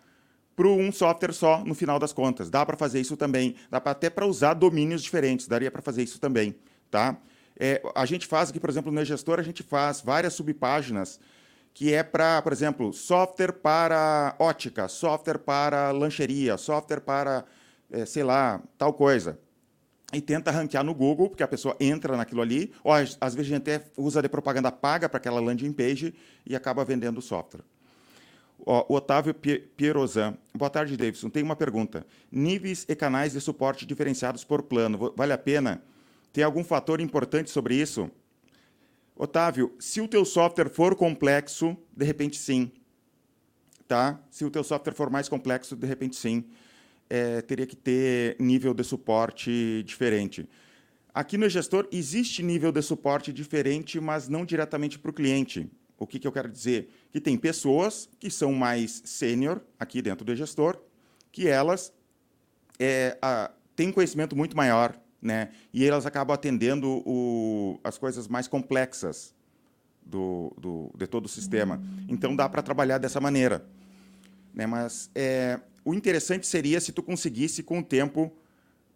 para 0.56 0.68
um 0.68 0.92
software 0.92 1.32
só 1.32 1.64
no 1.64 1.76
final 1.76 2.00
das 2.00 2.12
contas. 2.12 2.50
Dá 2.50 2.66
para 2.66 2.76
fazer 2.76 3.00
isso 3.00 3.16
também. 3.16 3.54
Dá 3.70 3.80
pra, 3.80 3.92
até 3.92 4.10
para 4.10 4.26
usar 4.26 4.56
domínios 4.56 5.04
diferentes, 5.04 5.48
daria 5.48 5.70
para 5.70 5.82
fazer 5.84 6.02
isso 6.02 6.20
também. 6.20 6.56
Tá? 6.94 7.18
É, 7.60 7.82
a 7.96 8.06
gente 8.06 8.28
faz 8.28 8.52
aqui, 8.52 8.60
por 8.60 8.70
exemplo, 8.70 8.92
no 8.92 9.04
gestor, 9.04 9.40
a 9.40 9.42
gente 9.42 9.64
faz 9.64 10.00
várias 10.00 10.36
subpáginas 10.36 11.20
que 11.74 11.92
é 11.92 12.04
para, 12.04 12.40
por 12.44 12.54
exemplo, 12.54 12.94
software 12.94 13.52
para 13.52 14.36
ótica, 14.38 14.88
software 14.88 15.40
para 15.40 15.90
lancheria, 15.90 16.56
software 16.56 17.00
para 17.00 17.46
é, 17.92 18.06
sei 18.06 18.24
lá, 18.24 18.62
tal 18.78 18.94
coisa. 18.94 19.40
E 20.14 20.22
tenta 20.22 20.52
ranquear 20.52 20.84
no 20.84 20.94
Google, 20.94 21.30
porque 21.30 21.42
a 21.42 21.48
pessoa 21.48 21.76
entra 21.80 22.16
naquilo 22.16 22.44
ali, 22.44 22.72
ou 22.84 22.94
às, 22.94 23.18
às 23.20 23.34
vezes 23.34 23.52
a 23.52 23.56
gente 23.56 23.72
até 23.72 23.84
usa 23.98 24.22
de 24.22 24.30
propaganda 24.30 24.72
paga 24.72 25.10
para 25.10 25.18
aquela 25.18 25.42
landing 25.42 25.74
page 25.74 26.14
e 26.46 26.56
acaba 26.56 26.86
vendendo 26.86 27.18
o 27.18 27.24
software. 27.24 27.64
O 28.60 28.94
Otávio 28.94 29.34
Pierozan. 29.34 30.38
Boa 30.54 30.70
tarde, 30.70 30.96
Davidson. 30.96 31.32
Tem 31.32 31.42
uma 31.42 31.56
pergunta. 31.56 32.06
Níveis 32.32 32.86
e 32.88 32.96
canais 32.96 33.34
de 33.34 33.42
suporte 33.42 33.84
diferenciados 33.84 34.44
por 34.44 34.62
plano. 34.62 35.12
Vale 35.18 35.34
a 35.34 35.40
pena? 35.40 35.82
Tem 36.34 36.44
algum 36.44 36.64
fator 36.64 37.00
importante 37.00 37.52
sobre 37.52 37.76
isso? 37.76 38.10
Otávio, 39.16 39.76
se 39.80 40.02
o 40.02 40.08
teu 40.08 40.26
software 40.26 40.70
for 40.70 40.96
complexo, 40.96 41.78
de 41.96 42.04
repente 42.04 42.38
sim. 42.38 42.72
Tá? 43.88 44.20
Se 44.32 44.44
o 44.44 44.50
teu 44.50 44.64
software 44.64 44.96
for 44.96 45.12
mais 45.12 45.30
complexo, 45.30 45.76
de 45.76 45.86
repente 45.86 46.16
sim 46.16 46.44
é, 47.08 47.42
teria 47.44 47.68
que 47.68 47.76
ter 47.76 48.36
nível 48.40 48.74
de 48.74 48.84
suporte 48.84 49.84
diferente. 49.86 50.50
Aqui 51.14 51.38
no 51.38 51.48
gestor 51.48 51.88
existe 51.92 52.42
nível 52.42 52.72
de 52.72 52.82
suporte 52.82 53.32
diferente, 53.32 54.00
mas 54.00 54.28
não 54.28 54.44
diretamente 54.44 54.98
para 54.98 55.12
o 55.12 55.14
cliente. 55.14 55.70
O 56.00 56.08
que, 56.08 56.18
que 56.18 56.28
eu 56.28 56.32
quero 56.32 56.50
dizer? 56.50 56.90
Que 57.12 57.22
tem 57.22 57.38
pessoas 57.38 58.10
que 58.20 58.32
são 58.32 58.52
mais 58.52 59.04
sênior 59.06 59.62
aqui 59.80 60.02
dentro 60.02 60.26
do 60.26 60.36
gestor, 60.36 60.82
que 61.32 61.48
elas 61.48 61.94
é, 62.80 63.16
têm 63.76 63.92
conhecimento 63.92 64.36
muito 64.36 64.58
maior, 64.58 65.00
né? 65.24 65.50
E 65.74 65.86
elas 65.86 66.06
acabam 66.06 66.34
atendendo 66.34 67.02
o, 67.06 67.80
as 67.84 67.98
coisas 67.98 68.28
mais 68.28 68.48
complexas 68.48 69.34
do, 70.06 70.54
do, 70.60 70.92
de 70.96 71.08
todo 71.08 71.26
o 71.26 71.30
sistema. 71.30 71.82
Então 72.10 72.36
dá 72.36 72.50
para 72.50 72.62
trabalhar 72.62 72.98
dessa 72.98 73.22
maneira. 73.22 73.66
Né? 74.54 74.68
Mas 74.68 75.10
é, 75.16 75.60
o 75.86 75.94
interessante 75.94 76.46
seria 76.46 76.82
se 76.82 76.92
tu 76.92 77.02
conseguisse, 77.02 77.64
com 77.64 77.80
o 77.80 77.84
tempo, 77.84 78.32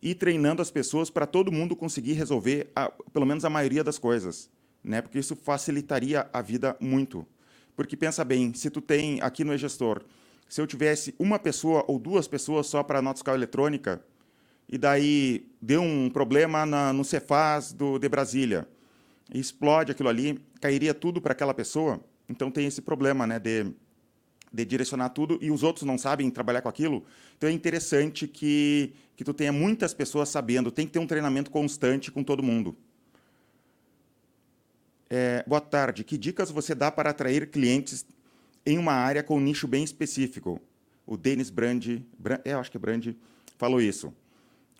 ir 0.01 0.15
treinando 0.15 0.61
as 0.61 0.69
pessoas 0.69 1.09
para 1.09 1.25
todo 1.25 1.51
mundo 1.51 1.75
conseguir 1.75 2.13
resolver, 2.13 2.69
a, 2.75 2.91
pelo 3.13 3.25
menos 3.25 3.45
a 3.45 3.49
maioria 3.49 3.83
das 3.83 3.97
coisas. 3.97 4.49
Né? 4.83 5.01
Porque 5.01 5.17
isso 5.17 5.35
facilitaria 5.35 6.29
a 6.33 6.41
vida 6.41 6.75
muito. 6.79 7.25
Porque 7.73 7.95
pensa 7.95 8.25
bem, 8.25 8.53
se 8.53 8.69
tu 8.69 8.81
tem 8.81 9.21
aqui 9.21 9.45
no 9.45 9.53
e-gestor, 9.53 10.03
se 10.49 10.59
eu 10.59 10.67
tivesse 10.67 11.15
uma 11.17 11.39
pessoa 11.39 11.85
ou 11.87 11.97
duas 11.97 12.27
pessoas 12.27 12.67
só 12.67 12.83
para 12.83 13.01
nota 13.01 13.17
fiscal 13.17 13.35
eletrônica, 13.35 14.01
e 14.69 14.77
daí 14.77 15.47
deu 15.61 15.81
um 15.81 16.09
problema 16.09 16.65
na, 16.65 16.91
no 16.91 17.03
Cefaz 17.03 17.71
do, 17.73 17.97
de 17.97 18.09
Brasília, 18.09 18.67
explode 19.33 19.91
aquilo 19.91 20.09
ali, 20.09 20.39
cairia 20.59 20.93
tudo 20.93 21.21
para 21.21 21.33
aquela 21.33 21.53
pessoa. 21.53 21.99
Então 22.29 22.51
tem 22.51 22.65
esse 22.65 22.81
problema 22.81 23.25
né, 23.25 23.39
de 23.39 23.73
de 24.51 24.65
direcionar 24.65 25.09
tudo 25.09 25.37
e 25.41 25.51
os 25.51 25.63
outros 25.63 25.85
não 25.85 25.97
sabem 25.97 26.29
trabalhar 26.29 26.61
com 26.61 26.69
aquilo. 26.69 27.05
Então 27.37 27.49
é 27.49 27.51
interessante 27.51 28.27
que, 28.27 28.93
que 29.15 29.23
tu 29.23 29.33
tenha 29.33 29.51
muitas 29.51 29.93
pessoas 29.93 30.29
sabendo. 30.29 30.71
Tem 30.71 30.85
que 30.85 30.93
ter 30.93 30.99
um 30.99 31.07
treinamento 31.07 31.51
constante 31.51 32.11
com 32.11 32.23
todo 32.23 32.41
mundo. 32.41 32.75
É, 35.09 35.43
boa 35.47 35.61
tarde. 35.61 36.03
Que 36.03 36.17
dicas 36.17 36.49
você 36.49 36.73
dá 36.73 36.91
para 36.91 37.09
atrair 37.09 37.49
clientes 37.49 38.05
em 38.65 38.77
uma 38.77 38.93
área 38.93 39.23
com 39.23 39.37
um 39.37 39.41
nicho 39.41 39.67
bem 39.67 39.83
específico? 39.83 40.61
O 41.05 41.15
Denis 41.15 41.49
Brand, 41.49 42.01
Brand 42.17 42.39
é, 42.43 42.53
acho 42.53 42.71
que 42.71 42.77
é 42.77 42.79
Brand, 42.79 43.13
falou 43.57 43.81
isso. 43.81 44.13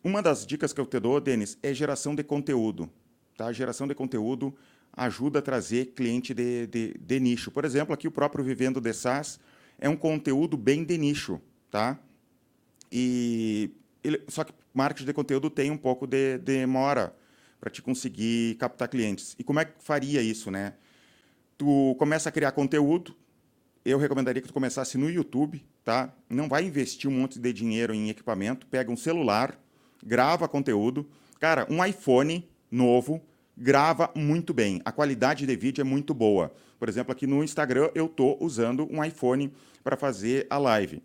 Uma 0.08 0.22
das 0.22 0.48
dicas 0.48 0.72
que 0.72 0.80
eu 0.80 0.86
te 0.86 1.02
dou, 1.02 1.20
Denis, 1.20 1.58
é 1.62 1.74
geração 1.74 2.16
de 2.16 2.24
conteúdo. 2.24 2.90
Tá? 3.36 3.52
Geração 3.52 3.86
de 3.86 3.94
conteúdo 3.94 4.56
ajuda 4.94 5.40
a 5.40 5.42
trazer 5.42 5.88
cliente 5.88 6.34
de, 6.34 6.66
de, 6.66 6.94
de 6.98 7.20
nicho. 7.20 7.52
Por 7.52 7.66
exemplo, 7.66 7.94
aqui 7.94 8.08
o 8.08 8.12
próprio 8.12 8.42
Vivendo 8.42 8.80
de 8.80 8.94
SaaS, 8.94 9.38
é 9.78 9.90
um 9.90 9.98
conteúdo 9.98 10.56
bem 10.56 10.86
de 10.86 10.98
nicho, 10.98 11.42
tá? 11.70 12.00
E 12.90 13.70
ele, 14.02 14.24
só 14.30 14.46
que 14.46 14.54
marketing 14.74 15.08
de 15.08 15.14
conteúdo 15.14 15.50
tem 15.50 15.72
um 15.72 15.78
pouco 15.78 16.08
de, 16.08 16.38
de 16.38 16.54
demora 16.54 17.14
para 17.60 17.70
te 17.70 17.82
conseguir 17.82 18.56
captar 18.56 18.88
clientes. 18.88 19.36
E 19.38 19.44
como 19.44 19.60
é 19.60 19.66
que 19.66 19.74
faria 19.78 20.22
isso, 20.22 20.50
né? 20.50 20.76
Tu 21.58 21.96
começa 22.00 22.30
a 22.30 22.32
criar 22.32 22.54
conteúdo. 22.54 23.14
Eu 23.84 23.98
recomendaria 23.98 24.42
que 24.42 24.48
tu 24.48 24.54
começasse 24.54 24.98
no 24.98 25.10
YouTube, 25.10 25.62
tá? 25.84 26.16
Não 26.30 26.48
vai 26.48 26.64
investir 26.64 27.10
um 27.10 27.14
monte 27.14 27.38
de 27.38 27.52
dinheiro 27.52 27.94
em 27.94 28.10
equipamento, 28.10 28.66
pega 28.68 28.90
um 28.90 28.96
celular, 28.96 29.60
grava 30.04 30.48
conteúdo. 30.48 31.08
Cara, 31.40 31.68
um 31.70 31.84
iPhone 31.84 32.48
novo 32.72 33.22
grava 33.58 34.12
muito 34.16 34.54
bem. 34.54 34.82
A 34.86 34.92
qualidade 34.92 35.46
de 35.46 35.56
vídeo 35.56 35.82
é 35.82 35.84
muito 35.84 36.14
boa. 36.14 36.54
Por 36.80 36.88
exemplo, 36.88 37.12
aqui 37.12 37.26
no 37.26 37.44
Instagram 37.44 37.90
eu 37.96 38.06
estou 38.06 38.38
usando 38.40 38.88
um 38.92 39.04
iPhone 39.04 39.52
para 39.84 39.98
fazer 39.98 40.46
a 40.50 40.58
live. 40.58 41.02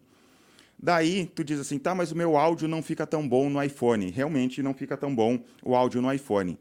Daí 0.78 1.26
tu 1.26 1.44
diz 1.44 1.60
assim, 1.60 1.78
tá, 1.78 1.94
mas 1.94 2.10
o 2.10 2.16
meu 2.16 2.36
áudio 2.36 2.66
não 2.66 2.82
fica 2.82 3.06
tão 3.06 3.26
bom 3.26 3.48
no 3.48 3.62
iPhone. 3.62 4.10
Realmente 4.10 4.62
não 4.62 4.74
fica 4.74 4.96
tão 4.96 5.14
bom 5.14 5.38
o 5.62 5.76
áudio 5.76 6.02
no 6.02 6.12
iPhone. 6.12 6.58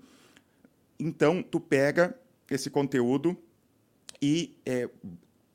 Então 1.00 1.42
tu 1.42 1.60
pega 1.60 2.16
esse 2.50 2.70
conteúdo 2.70 3.36
e 4.22 4.56
é, 4.66 4.88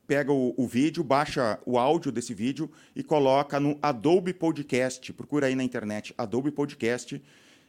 pega 0.06 0.32
o, 0.32 0.54
o, 0.56 0.66
vídeo, 0.66 1.02
baixa 1.02 1.58
o 1.66 1.78
áudio 1.78 2.12
desse 2.12 2.32
vídeo 2.32 2.70
e 2.94 3.02
coloca 3.02 3.58
no 3.58 3.78
Adobe 3.82 4.32
Podcast. 4.32 5.12
Procura 5.12 5.46
aí 5.46 5.54
na 5.54 5.64
internet 5.64 6.14
Adobe 6.16 6.50
Podcast. 6.50 7.22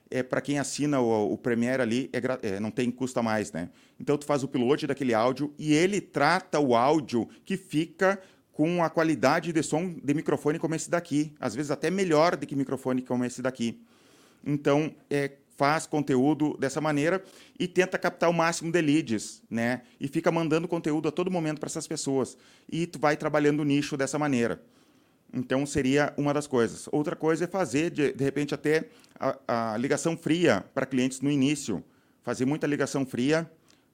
É, 0.10 0.24
para 0.24 0.39
quem 0.39 0.58
assina 0.58 1.01
o, 1.01 1.34
o 1.34 1.38
Premiere 1.38 1.82
ali, 1.82 2.10
é, 2.13 2.56
é, 2.56 2.60
não 2.60 2.72
tem 2.72 2.89
custa 2.89 3.22
mais, 3.22 3.51
né? 3.51 3.70
Então 4.00 4.17
tu 4.17 4.25
faz 4.25 4.44
o 4.44 4.46
upload 4.46 4.88
daquele 4.88 5.13
áudio 5.13 5.53
e 5.58 5.74
ele 5.74 6.00
trata 6.00 6.60
o 6.60 6.75
áudio 6.75 7.27
que 7.44 7.58
fica 7.58 8.22
com 8.53 8.84
a 8.84 8.89
qualidade 8.89 9.51
de 9.51 9.62
som 9.62 9.94
de 10.01 10.13
microfone 10.13 10.58
como 10.58 10.74
esse 10.74 10.89
daqui, 10.89 11.34
às 11.39 11.53
vezes 11.53 11.70
até 11.70 11.91
melhor 11.91 12.36
do 12.36 12.48
que 12.48 12.56
microfone 12.56 13.01
como 13.01 13.25
esse 13.25 13.41
daqui. 13.41 13.82
Então, 14.44 14.96
é, 15.10 15.32
faz 15.58 15.88
conteúdo 15.88 16.56
dessa 16.58 16.80
maneira 16.80 17.22
e 17.60 17.68
tenta 17.68 17.98
captar 17.98 18.30
o 18.30 18.34
máximo 18.34 18.72
de 18.72 18.80
leads, 18.80 19.42
né? 19.50 19.82
E 20.00 20.08
fica 20.08 20.32
mandando 20.32 20.68
conteúdo 20.68 21.08
a 21.10 21.12
todo 21.12 21.32
momento 21.32 21.60
para 21.60 21.68
essas 21.68 21.88
pessoas. 21.88 22.38
E 22.72 22.86
tu 22.86 23.00
vai 23.00 23.18
trabalhando 23.18 23.62
o 23.62 23.66
nicho 23.66 23.98
dessa 23.98 24.20
maneira. 24.20 24.62
Então, 25.34 25.66
seria 25.66 26.14
uma 26.16 26.34
das 26.34 26.48
coisas. 26.48 26.88
Outra 26.92 27.16
coisa 27.16 27.44
é 27.44 27.48
fazer, 27.48 27.90
de, 27.90 28.14
de 28.14 28.24
repente, 28.24 28.54
até 28.54 28.88
a, 29.20 29.74
a 29.74 29.78
ligação 29.78 30.16
fria 30.16 30.64
para 30.74 30.86
clientes 30.86 31.20
no 31.20 31.30
início. 31.30 31.84
Fazer 32.24 32.46
muita 32.46 32.68
ligação 32.68 33.06
fria 33.06 33.50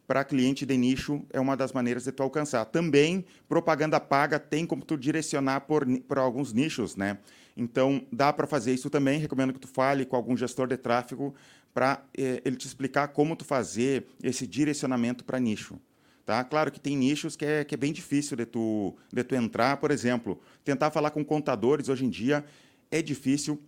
para 0.06 0.24
cliente 0.24 0.66
de 0.66 0.78
nicho 0.78 1.24
é 1.32 1.40
uma 1.40 1.56
das 1.56 1.72
maneiras 1.72 2.04
de 2.04 2.12
tu 2.12 2.22
alcançar. 2.22 2.66
Também 2.66 3.26
propaganda 3.48 4.00
paga 4.00 4.38
tem 4.38 4.66
como 4.66 4.84
tu 4.84 4.98
direcionar 4.98 5.62
por, 5.62 5.86
por 6.02 6.20
alguns 6.20 6.52
nichos, 6.52 6.96
né? 6.96 7.18
Então 7.56 8.06
dá 8.12 8.34
para 8.34 8.48
fazer 8.48 8.74
isso 8.74 8.90
também. 8.90 9.20
Recomendo 9.20 9.54
que 9.54 9.60
tu 9.60 9.68
fale 9.68 10.06
com 10.06 10.16
algum 10.16 10.36
gestor 10.36 10.68
de 10.68 10.78
tráfego 10.78 11.34
para 11.74 12.04
eh, 12.18 12.42
ele 12.46 12.56
te 12.56 12.68
explicar 12.68 13.10
como 13.10 13.36
tu 13.36 13.46
fazer 13.46 14.06
esse 14.24 14.46
direcionamento 14.48 15.24
para 15.24 15.40
nicho. 15.40 15.80
Tá? 16.26 16.44
Claro 16.44 16.72
que 16.72 16.80
tem 16.80 16.96
nichos 16.96 17.36
que 17.36 17.46
é, 17.46 17.64
que 17.64 17.76
é 17.76 17.78
bem 17.78 17.92
difícil 17.92 18.38
de 18.38 18.46
tu, 18.46 18.96
de 19.12 19.24
tu 19.24 19.36
entrar, 19.36 19.78
por 19.78 19.92
exemplo, 19.92 20.40
tentar 20.64 20.90
falar 20.90 21.12
com 21.12 21.24
contadores 21.24 21.90
hoje 21.90 22.06
em 22.06 22.10
dia 22.10 22.46
é 22.90 23.02
difícil. 23.02 23.62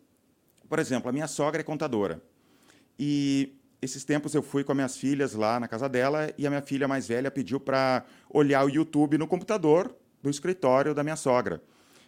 Por 0.69 0.79
exemplo, 0.79 1.09
a 1.09 1.11
minha 1.11 1.27
sogra 1.27 1.61
é 1.61 1.63
contadora. 1.63 2.21
E 2.97 3.53
esses 3.81 4.05
tempos 4.05 4.33
eu 4.33 4.41
fui 4.41 4.63
com 4.63 4.71
as 4.71 4.75
minhas 4.75 4.97
filhas 4.97 5.33
lá 5.33 5.59
na 5.59 5.67
casa 5.67 5.89
dela 5.89 6.31
e 6.37 6.47
a 6.47 6.49
minha 6.49 6.61
filha 6.61 6.87
mais 6.87 7.07
velha 7.07 7.29
pediu 7.29 7.59
para 7.59 8.05
olhar 8.29 8.65
o 8.65 8.69
YouTube 8.69 9.17
no 9.17 9.27
computador 9.27 9.93
do 10.23 10.29
escritório 10.29 10.93
da 10.93 11.03
minha 11.03 11.15
sogra. 11.15 11.61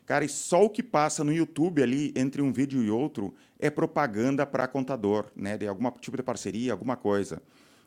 Cara, 0.07 0.23
e 0.23 0.29
só 0.29 0.63
o 0.63 0.69
que 0.69 0.81
passa 0.81 1.21
no 1.21 1.33
YouTube 1.33 1.83
ali 1.83 2.13
entre 2.15 2.41
um 2.41 2.51
vídeo 2.51 2.81
e 2.81 2.89
outro 2.89 3.35
é 3.59 3.69
propaganda 3.69 4.45
para 4.45 4.65
contador, 4.65 5.25
né? 5.35 5.57
De 5.57 5.67
algum 5.67 5.91
tipo 5.91 6.15
de 6.15 6.23
parceria, 6.23 6.71
alguma 6.71 6.95
coisa. 6.95 7.41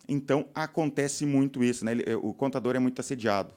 Então 0.07 0.47
acontece 0.55 1.25
muito 1.25 1.65
isso, 1.65 1.83
né? 1.83 1.93
O 2.23 2.35
contador 2.35 2.77
é 2.77 2.79
muito 2.79 3.01
assediado. 3.01 3.55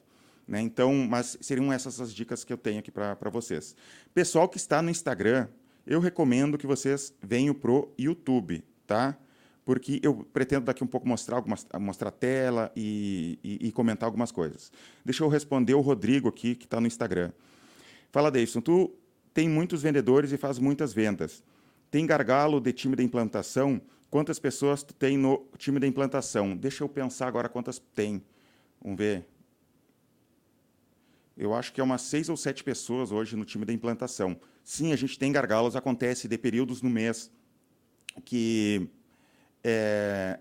Né? 0.48 0.62
Então, 0.62 0.94
mas 0.94 1.36
seriam 1.42 1.70
essas 1.70 2.00
as 2.00 2.12
dicas 2.12 2.42
que 2.42 2.52
eu 2.52 2.56
tenho 2.56 2.78
aqui 2.78 2.90
para 2.90 3.30
vocês. 3.30 3.76
Pessoal 4.14 4.48
que 4.48 4.56
está 4.56 4.80
no 4.80 4.90
Instagram, 4.90 5.46
eu 5.86 6.00
recomendo 6.00 6.56
que 6.56 6.66
vocês 6.66 7.14
venham 7.22 7.54
pro 7.54 7.92
YouTube, 7.98 8.64
tá? 8.86 9.16
porque 9.64 10.00
eu 10.02 10.26
pretendo 10.32 10.66
daqui 10.66 10.84
um 10.84 10.86
pouco 10.86 11.08
mostrar 11.08 11.36
algumas, 11.36 11.66
mostrar 11.80 12.08
a 12.08 12.12
tela 12.12 12.72
e, 12.76 13.38
e, 13.42 13.68
e, 13.68 13.72
comentar 13.72 14.06
algumas 14.06 14.30
coisas. 14.30 14.70
Deixa 15.04 15.24
eu 15.24 15.28
responder 15.28 15.74
o 15.74 15.80
Rodrigo 15.80 16.28
aqui, 16.28 16.54
que 16.54 16.66
está 16.66 16.80
no 16.80 16.86
Instagram. 16.86 17.32
Fala, 18.14 18.30
Davidson, 18.30 18.60
tu 18.60 18.94
tem 19.34 19.48
muitos 19.48 19.82
vendedores 19.82 20.30
e 20.30 20.36
faz 20.36 20.56
muitas 20.60 20.94
vendas. 20.94 21.42
Tem 21.90 22.06
gargalo 22.06 22.60
de 22.60 22.72
time 22.72 22.94
de 22.94 23.02
implantação? 23.02 23.82
Quantas 24.08 24.38
pessoas 24.38 24.84
tu 24.84 24.94
tem 24.94 25.18
no 25.18 25.48
time 25.58 25.80
de 25.80 25.88
implantação? 25.88 26.56
Deixa 26.56 26.84
eu 26.84 26.88
pensar 26.88 27.26
agora 27.26 27.48
quantas 27.48 27.80
tem. 27.92 28.22
Vamos 28.80 28.98
ver. 28.98 29.26
Eu 31.36 31.52
acho 31.54 31.72
que 31.72 31.80
é 31.80 31.82
umas 31.82 32.02
seis 32.02 32.28
ou 32.28 32.36
sete 32.36 32.62
pessoas 32.62 33.10
hoje 33.10 33.34
no 33.34 33.44
time 33.44 33.64
da 33.64 33.72
implantação. 33.72 34.38
Sim, 34.62 34.92
a 34.92 34.96
gente 34.96 35.18
tem 35.18 35.32
gargalos, 35.32 35.74
acontece 35.74 36.28
de 36.28 36.38
períodos 36.38 36.82
no 36.82 36.90
mês 36.90 37.32
que 38.24 38.88
é, 39.64 40.38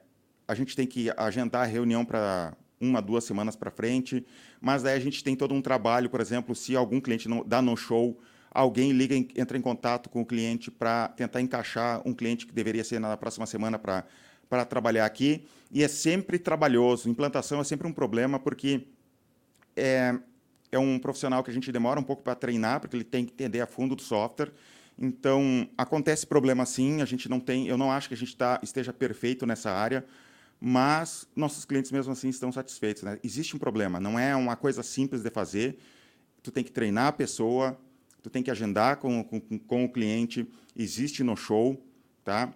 a 0.48 0.54
gente 0.54 0.76
tem 0.76 0.86
que 0.86 1.12
agendar 1.18 1.64
a 1.64 1.66
reunião 1.66 2.06
para 2.06 2.56
uma, 2.84 3.02
duas 3.02 3.24
semanas 3.24 3.56
para 3.56 3.72
frente, 3.72 4.26
mas 4.60 4.86
aí 4.86 4.96
a 4.96 5.00
gente 5.00 5.24
tem 5.24 5.36
todo 5.36 5.54
um 5.54 5.62
trabalho, 5.62 6.10
por 6.10 6.22
exemplo, 6.22 6.56
se 6.56 6.76
algum 6.76 7.00
cliente 7.00 7.30
não, 7.30 7.44
dá 7.46 7.62
no 7.62 7.76
show, 7.78 8.20
alguém 8.52 8.92
liga, 8.92 9.16
entra 9.16 9.58
em 9.58 9.62
contato 9.62 10.10
com 10.10 10.22
o 10.22 10.26
cliente 10.26 10.70
para 10.70 11.08
tentar 11.10 11.42
encaixar 11.42 12.02
um 12.06 12.14
cliente 12.14 12.46
que 12.46 12.54
deveria 12.54 12.84
ser 12.84 13.00
na 13.00 13.16
próxima 13.18 13.46
semana 13.46 13.80
para 13.80 14.06
para 14.54 14.66
trabalhar 14.66 15.06
aqui 15.06 15.46
e 15.72 15.84
é 15.84 15.88
sempre 15.88 16.38
trabalhoso. 16.38 17.10
Implantação 17.10 17.60
é 17.60 17.64
sempre 17.64 17.88
um 17.88 17.92
problema 17.92 18.38
porque 18.38 18.86
é, 19.76 20.16
é 20.72 20.78
um 20.78 21.00
profissional 21.00 21.44
que 21.44 21.50
a 21.50 21.54
gente 21.54 21.72
demora 21.72 22.00
um 22.00 22.04
pouco 22.04 22.22
para 22.22 22.36
treinar, 22.36 22.80
porque 22.80 22.96
ele 22.96 23.04
tem 23.04 23.26
que 23.26 23.34
entender 23.34 23.62
a 23.62 23.66
fundo 23.66 23.96
do 23.96 24.02
software. 24.04 24.52
Então, 24.96 25.68
acontece 25.76 26.28
problema 26.28 26.68
sim, 26.68 27.02
a 27.02 27.06
gente 27.06 27.28
não 27.28 27.40
tem, 27.40 27.68
eu 27.68 27.78
não 27.78 27.92
acho 27.92 28.08
que 28.08 28.14
a 28.14 28.18
gente 28.18 28.38
tá, 28.38 28.60
esteja 28.62 28.94
perfeito 28.94 29.44
nessa 29.44 29.72
área, 29.72 30.06
mas 30.66 31.28
nossos 31.36 31.66
clientes 31.66 31.92
mesmo 31.92 32.14
assim 32.14 32.30
estão 32.30 32.50
satisfeitos. 32.50 33.04
Né? 33.04 33.20
Existe 33.22 33.54
um 33.54 33.60
problema, 33.60 34.00
não 34.00 34.18
é 34.18 34.34
uma 34.34 34.56
coisa 34.56 34.82
simples 34.82 35.22
de 35.22 35.30
fazer, 35.30 35.78
tu 36.42 36.52
tem 36.52 36.64
que 36.64 36.72
treinar 36.72 37.08
a 37.08 37.12
pessoa, 37.12 37.78
tu 38.22 38.30
tem 38.30 38.42
que 38.42 38.50
agendar 38.50 38.96
com, 38.96 39.22
com, 39.26 39.42
com 39.60 39.84
o 39.84 39.90
cliente, 39.92 40.48
existe 40.74 41.22
no 41.22 41.36
show, 41.36 41.86
tá? 42.24 42.54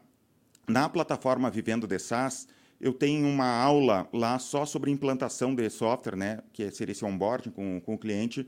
Na 0.65 0.87
plataforma 0.87 1.51
Vivendo 1.51 1.85
de 1.85 1.99
SaaS, 1.99 2.47
eu 2.79 2.93
tenho 2.93 3.27
uma 3.27 3.45
aula 3.45 4.07
lá 4.13 4.39
só 4.39 4.65
sobre 4.65 4.89
implantação 4.89 5.53
de 5.53 5.69
software, 5.69 6.15
né? 6.15 6.39
que 6.53 6.71
seria 6.71 6.93
esse 6.93 7.03
onboarding 7.03 7.49
com, 7.49 7.81
com 7.81 7.95
o 7.95 7.97
cliente, 7.97 8.47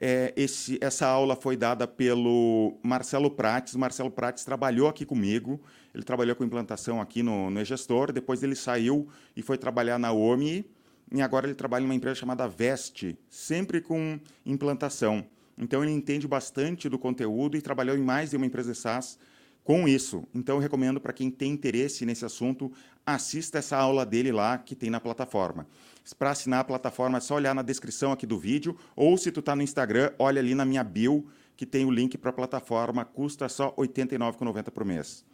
é, 0.00 0.32
esse, 0.36 0.78
essa 0.80 1.06
aula 1.06 1.34
foi 1.34 1.56
dada 1.56 1.86
pelo 1.86 2.78
Marcelo 2.82 3.30
Prates. 3.30 3.74
Marcelo 3.74 4.10
Prates 4.10 4.44
trabalhou 4.44 4.88
aqui 4.88 5.04
comigo. 5.04 5.60
Ele 5.94 6.04
trabalhou 6.04 6.36
com 6.36 6.44
implantação 6.44 7.00
aqui 7.00 7.22
no, 7.22 7.50
no 7.50 7.64
gestor 7.64 8.12
Depois 8.12 8.42
ele 8.42 8.54
saiu 8.54 9.08
e 9.36 9.42
foi 9.42 9.58
trabalhar 9.58 9.98
na 9.98 10.12
OMI. 10.12 10.64
E 11.12 11.22
agora 11.22 11.46
ele 11.46 11.54
trabalha 11.54 11.82
numa 11.82 11.94
empresa 11.94 12.14
chamada 12.16 12.46
Veste, 12.46 13.18
sempre 13.28 13.80
com 13.80 14.20
implantação. 14.44 15.24
Então 15.56 15.82
ele 15.82 15.92
entende 15.92 16.28
bastante 16.28 16.88
do 16.88 16.98
conteúdo 16.98 17.56
e 17.56 17.62
trabalhou 17.62 17.96
em 17.96 18.02
mais 18.02 18.30
de 18.30 18.36
uma 18.36 18.46
empresa 18.46 18.72
de 18.72 18.78
SaaS 18.78 19.18
com 19.64 19.88
isso. 19.88 20.24
Então 20.34 20.56
eu 20.56 20.60
recomendo 20.60 21.00
para 21.00 21.12
quem 21.12 21.30
tem 21.30 21.52
interesse 21.52 22.06
nesse 22.06 22.24
assunto, 22.24 22.70
assista 23.04 23.58
essa 23.58 23.76
aula 23.76 24.06
dele 24.06 24.30
lá 24.30 24.58
que 24.58 24.76
tem 24.76 24.90
na 24.90 25.00
plataforma. 25.00 25.66
Para 26.14 26.30
assinar 26.30 26.60
a 26.60 26.64
plataforma 26.64 27.18
é 27.18 27.20
só 27.20 27.34
olhar 27.34 27.54
na 27.54 27.62
descrição 27.62 28.12
aqui 28.12 28.26
do 28.26 28.38
vídeo, 28.38 28.76
ou 28.96 29.16
se 29.16 29.30
tu 29.30 29.40
está 29.40 29.54
no 29.54 29.62
Instagram, 29.62 30.12
olha 30.18 30.40
ali 30.40 30.54
na 30.54 30.64
minha 30.64 30.82
bio, 30.82 31.26
que 31.56 31.66
tem 31.66 31.84
o 31.84 31.90
link 31.90 32.16
para 32.16 32.30
a 32.30 32.32
plataforma, 32.32 33.04
custa 33.04 33.48
só 33.48 33.74
R$ 33.76 33.88
89,90 33.88 34.70
por 34.70 34.84
mês. 34.84 35.24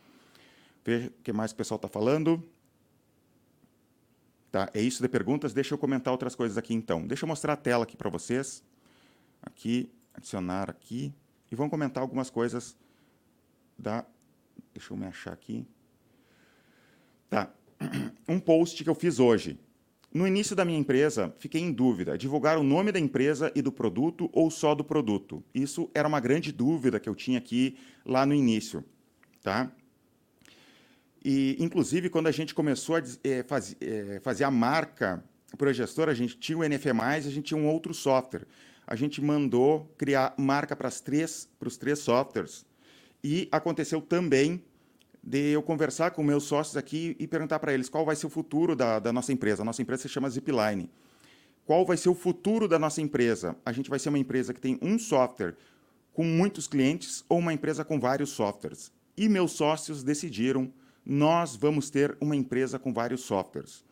Veja 0.84 1.08
o 1.08 1.22
que 1.22 1.32
mais 1.32 1.52
o 1.52 1.56
pessoal 1.56 1.76
está 1.76 1.88
falando. 1.88 2.42
Tá, 4.50 4.70
é 4.72 4.80
isso 4.80 5.02
de 5.02 5.08
perguntas. 5.08 5.52
Deixa 5.52 5.74
eu 5.74 5.78
comentar 5.78 6.12
outras 6.12 6.34
coisas 6.34 6.56
aqui 6.56 6.74
então. 6.74 7.06
Deixa 7.06 7.24
eu 7.24 7.28
mostrar 7.28 7.54
a 7.54 7.56
tela 7.56 7.84
aqui 7.84 7.96
para 7.96 8.08
vocês. 8.08 8.62
Aqui, 9.42 9.90
adicionar 10.14 10.70
aqui. 10.70 11.12
E 11.50 11.56
vamos 11.56 11.70
comentar 11.70 12.02
algumas 12.02 12.30
coisas 12.30 12.76
da... 13.78 14.04
Deixa 14.72 14.92
eu 14.92 14.96
me 14.96 15.06
achar 15.06 15.32
aqui. 15.32 15.66
Tá. 17.28 17.50
Um 18.28 18.40
post 18.40 18.82
que 18.82 18.88
eu 18.88 18.94
fiz 18.94 19.18
hoje. 19.18 19.58
No 20.14 20.28
início 20.28 20.54
da 20.54 20.64
minha 20.64 20.78
empresa, 20.78 21.34
fiquei 21.40 21.60
em 21.60 21.72
dúvida: 21.72 22.16
divulgar 22.16 22.56
o 22.56 22.62
nome 22.62 22.92
da 22.92 23.00
empresa 23.00 23.50
e 23.52 23.60
do 23.60 23.72
produto 23.72 24.30
ou 24.32 24.48
só 24.48 24.72
do 24.72 24.84
produto? 24.84 25.42
Isso 25.52 25.90
era 25.92 26.06
uma 26.06 26.20
grande 26.20 26.52
dúvida 26.52 27.00
que 27.00 27.08
eu 27.08 27.16
tinha 27.16 27.38
aqui 27.38 27.76
lá 28.06 28.24
no 28.24 28.32
início. 28.32 28.84
Tá? 29.42 29.72
E, 31.24 31.56
inclusive, 31.58 32.08
quando 32.08 32.28
a 32.28 32.30
gente 32.30 32.54
começou 32.54 32.94
a 32.94 33.02
é, 33.24 33.42
faz, 33.42 33.74
é, 33.80 34.20
fazer 34.22 34.44
a 34.44 34.52
marca 34.52 35.24
para 35.58 35.70
o 35.70 35.72
gestor, 35.72 36.08
a 36.08 36.14
gente 36.14 36.38
tinha 36.38 36.58
o 36.58 36.68
NFE, 36.68 36.90
a 36.90 37.20
gente 37.20 37.42
tinha 37.42 37.58
um 37.58 37.66
outro 37.66 37.92
software. 37.92 38.46
A 38.86 38.94
gente 38.94 39.20
mandou 39.20 39.92
criar 39.98 40.32
marca 40.36 40.76
para, 40.76 40.90
três, 40.90 41.48
os 41.58 41.76
três 41.76 41.98
softwares 42.00 42.66
E 43.22 43.48
aconteceu 43.50 44.00
também 44.00 44.62
de 45.26 45.52
eu 45.52 45.62
conversar 45.62 46.10
com 46.10 46.22
meus 46.22 46.44
sócios 46.44 46.76
aqui 46.76 47.16
e 47.18 47.26
perguntar 47.26 47.58
para 47.58 47.72
eles 47.72 47.88
qual 47.88 48.04
vai 48.04 48.14
ser 48.14 48.26
o 48.26 48.30
futuro 48.30 48.76
da, 48.76 48.98
da 48.98 49.12
nossa 49.12 49.32
empresa. 49.32 49.62
A 49.62 49.64
nossa 49.64 49.80
empresa 49.80 50.02
se 50.02 50.08
chama 50.08 50.28
Zipline. 50.28 50.90
Qual 51.64 51.86
vai 51.86 51.96
ser 51.96 52.10
o 52.10 52.14
futuro 52.14 52.68
da 52.68 52.78
nossa 52.78 53.00
empresa? 53.00 53.56
A 53.64 53.72
gente 53.72 53.88
vai 53.88 53.98
ser 53.98 54.10
uma 54.10 54.18
empresa 54.18 54.52
que 54.52 54.60
tem 54.60 54.78
um 54.82 54.98
software 54.98 55.56
com 56.12 56.24
muitos 56.24 56.68
clientes 56.68 57.24
ou 57.26 57.38
uma 57.38 57.54
empresa 57.54 57.84
com 57.84 57.98
vários 57.98 58.30
softwares? 58.30 58.92
E 59.16 59.26
meus 59.26 59.52
sócios 59.52 60.02
decidiram, 60.02 60.70
nós 61.06 61.56
vamos 61.56 61.88
ter 61.88 62.14
uma 62.20 62.36
empresa 62.36 62.78
com 62.78 62.92
vários 62.92 63.22
softwares. 63.22 63.82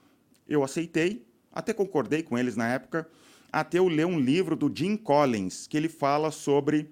Eu 0.47 0.62
aceitei, 0.62 1.25
até 1.51 1.73
concordei 1.73 2.23
com 2.23 2.37
eles 2.37 2.57
na 2.57 2.69
época, 2.69 3.09
até 3.51 3.79
eu 3.79 3.89
ler 3.89 4.07
um 4.07 4.21
livro 4.21 4.55
do 4.55 4.71
Jim 4.75 4.97
Collins, 4.97 5.67
que 5.67 5.77
ele 5.77 5.89
fala 5.89 6.31
sobre 6.31 6.91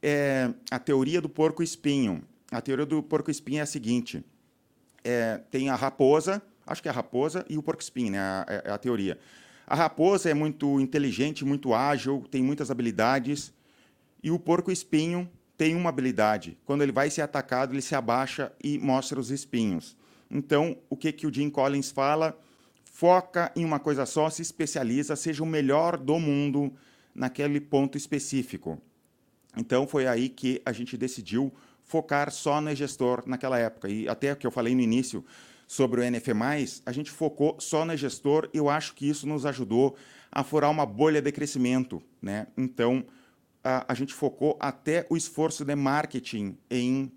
é, 0.00 0.52
a 0.70 0.78
teoria 0.78 1.20
do 1.20 1.28
porco-espinho. 1.28 2.22
A 2.54 2.60
teoria 2.60 2.86
do 2.86 3.02
porco-espinho 3.02 3.58
é 3.58 3.62
a 3.62 3.66
seguinte: 3.66 4.24
é, 5.02 5.38
tem 5.50 5.68
a 5.68 5.74
raposa, 5.74 6.42
acho 6.66 6.82
que 6.82 6.88
é 6.88 6.90
a 6.90 6.94
raposa 6.94 7.44
e 7.48 7.58
o 7.58 7.62
porco-espinho, 7.62 8.12
né? 8.12 8.44
É, 8.48 8.62
é 8.66 8.70
a 8.70 8.78
teoria. 8.78 9.18
A 9.66 9.74
raposa 9.74 10.30
é 10.30 10.34
muito 10.34 10.80
inteligente, 10.80 11.44
muito 11.44 11.74
ágil, 11.74 12.24
tem 12.30 12.42
muitas 12.42 12.70
habilidades, 12.70 13.52
e 14.22 14.30
o 14.30 14.38
porco-espinho 14.38 15.30
tem 15.56 15.74
uma 15.74 15.88
habilidade. 15.88 16.58
Quando 16.64 16.82
ele 16.82 16.92
vai 16.92 17.10
ser 17.10 17.22
atacado, 17.22 17.72
ele 17.72 17.82
se 17.82 17.94
abaixa 17.94 18.52
e 18.62 18.78
mostra 18.78 19.18
os 19.18 19.30
espinhos. 19.30 19.96
Então, 20.30 20.76
o 20.90 20.96
que, 20.96 21.12
que 21.12 21.26
o 21.26 21.32
Jim 21.32 21.48
Collins 21.48 21.90
fala? 21.90 22.38
foca 22.94 23.50
em 23.56 23.64
uma 23.64 23.80
coisa 23.80 24.06
só, 24.06 24.30
se 24.30 24.40
especializa, 24.40 25.16
seja 25.16 25.42
o 25.42 25.46
melhor 25.46 25.96
do 25.96 26.16
mundo 26.20 26.72
naquele 27.12 27.60
ponto 27.60 27.98
específico. 27.98 28.80
Então 29.56 29.84
foi 29.84 30.06
aí 30.06 30.28
que 30.28 30.62
a 30.64 30.70
gente 30.70 30.96
decidiu 30.96 31.52
focar 31.84 32.30
só 32.30 32.60
no 32.60 32.74
gestor 32.74 33.22
naquela 33.26 33.58
época. 33.58 33.88
E 33.88 34.08
até 34.08 34.32
o 34.32 34.36
que 34.36 34.46
eu 34.46 34.50
falei 34.50 34.74
no 34.74 34.80
início 34.80 35.24
sobre 35.66 36.00
o 36.00 36.04
NF+, 36.04 36.32
a 36.84 36.92
gente 36.92 37.10
focou 37.10 37.56
só 37.60 37.84
no 37.84 37.96
gestor 37.96 38.48
e 38.52 38.58
eu 38.58 38.68
acho 38.68 38.94
que 38.94 39.08
isso 39.08 39.26
nos 39.26 39.46
ajudou 39.46 39.96
a 40.30 40.42
furar 40.42 40.70
uma 40.70 40.84
bolha 40.84 41.22
de 41.22 41.30
crescimento. 41.30 42.02
Né? 42.20 42.46
Então, 42.56 43.04
a, 43.62 43.92
a 43.92 43.94
gente 43.94 44.12
focou 44.12 44.56
até 44.60 45.06
o 45.08 45.16
esforço 45.16 45.64
de 45.64 45.74
marketing 45.74 46.56
em, 46.70 47.12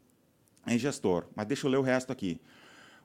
em 0.67 0.77
gestor. 0.77 1.25
Mas 1.35 1.47
deixa 1.47 1.65
eu 1.65 1.71
ler 1.71 1.77
o 1.77 1.81
resto 1.81 2.11
aqui. 2.11 2.39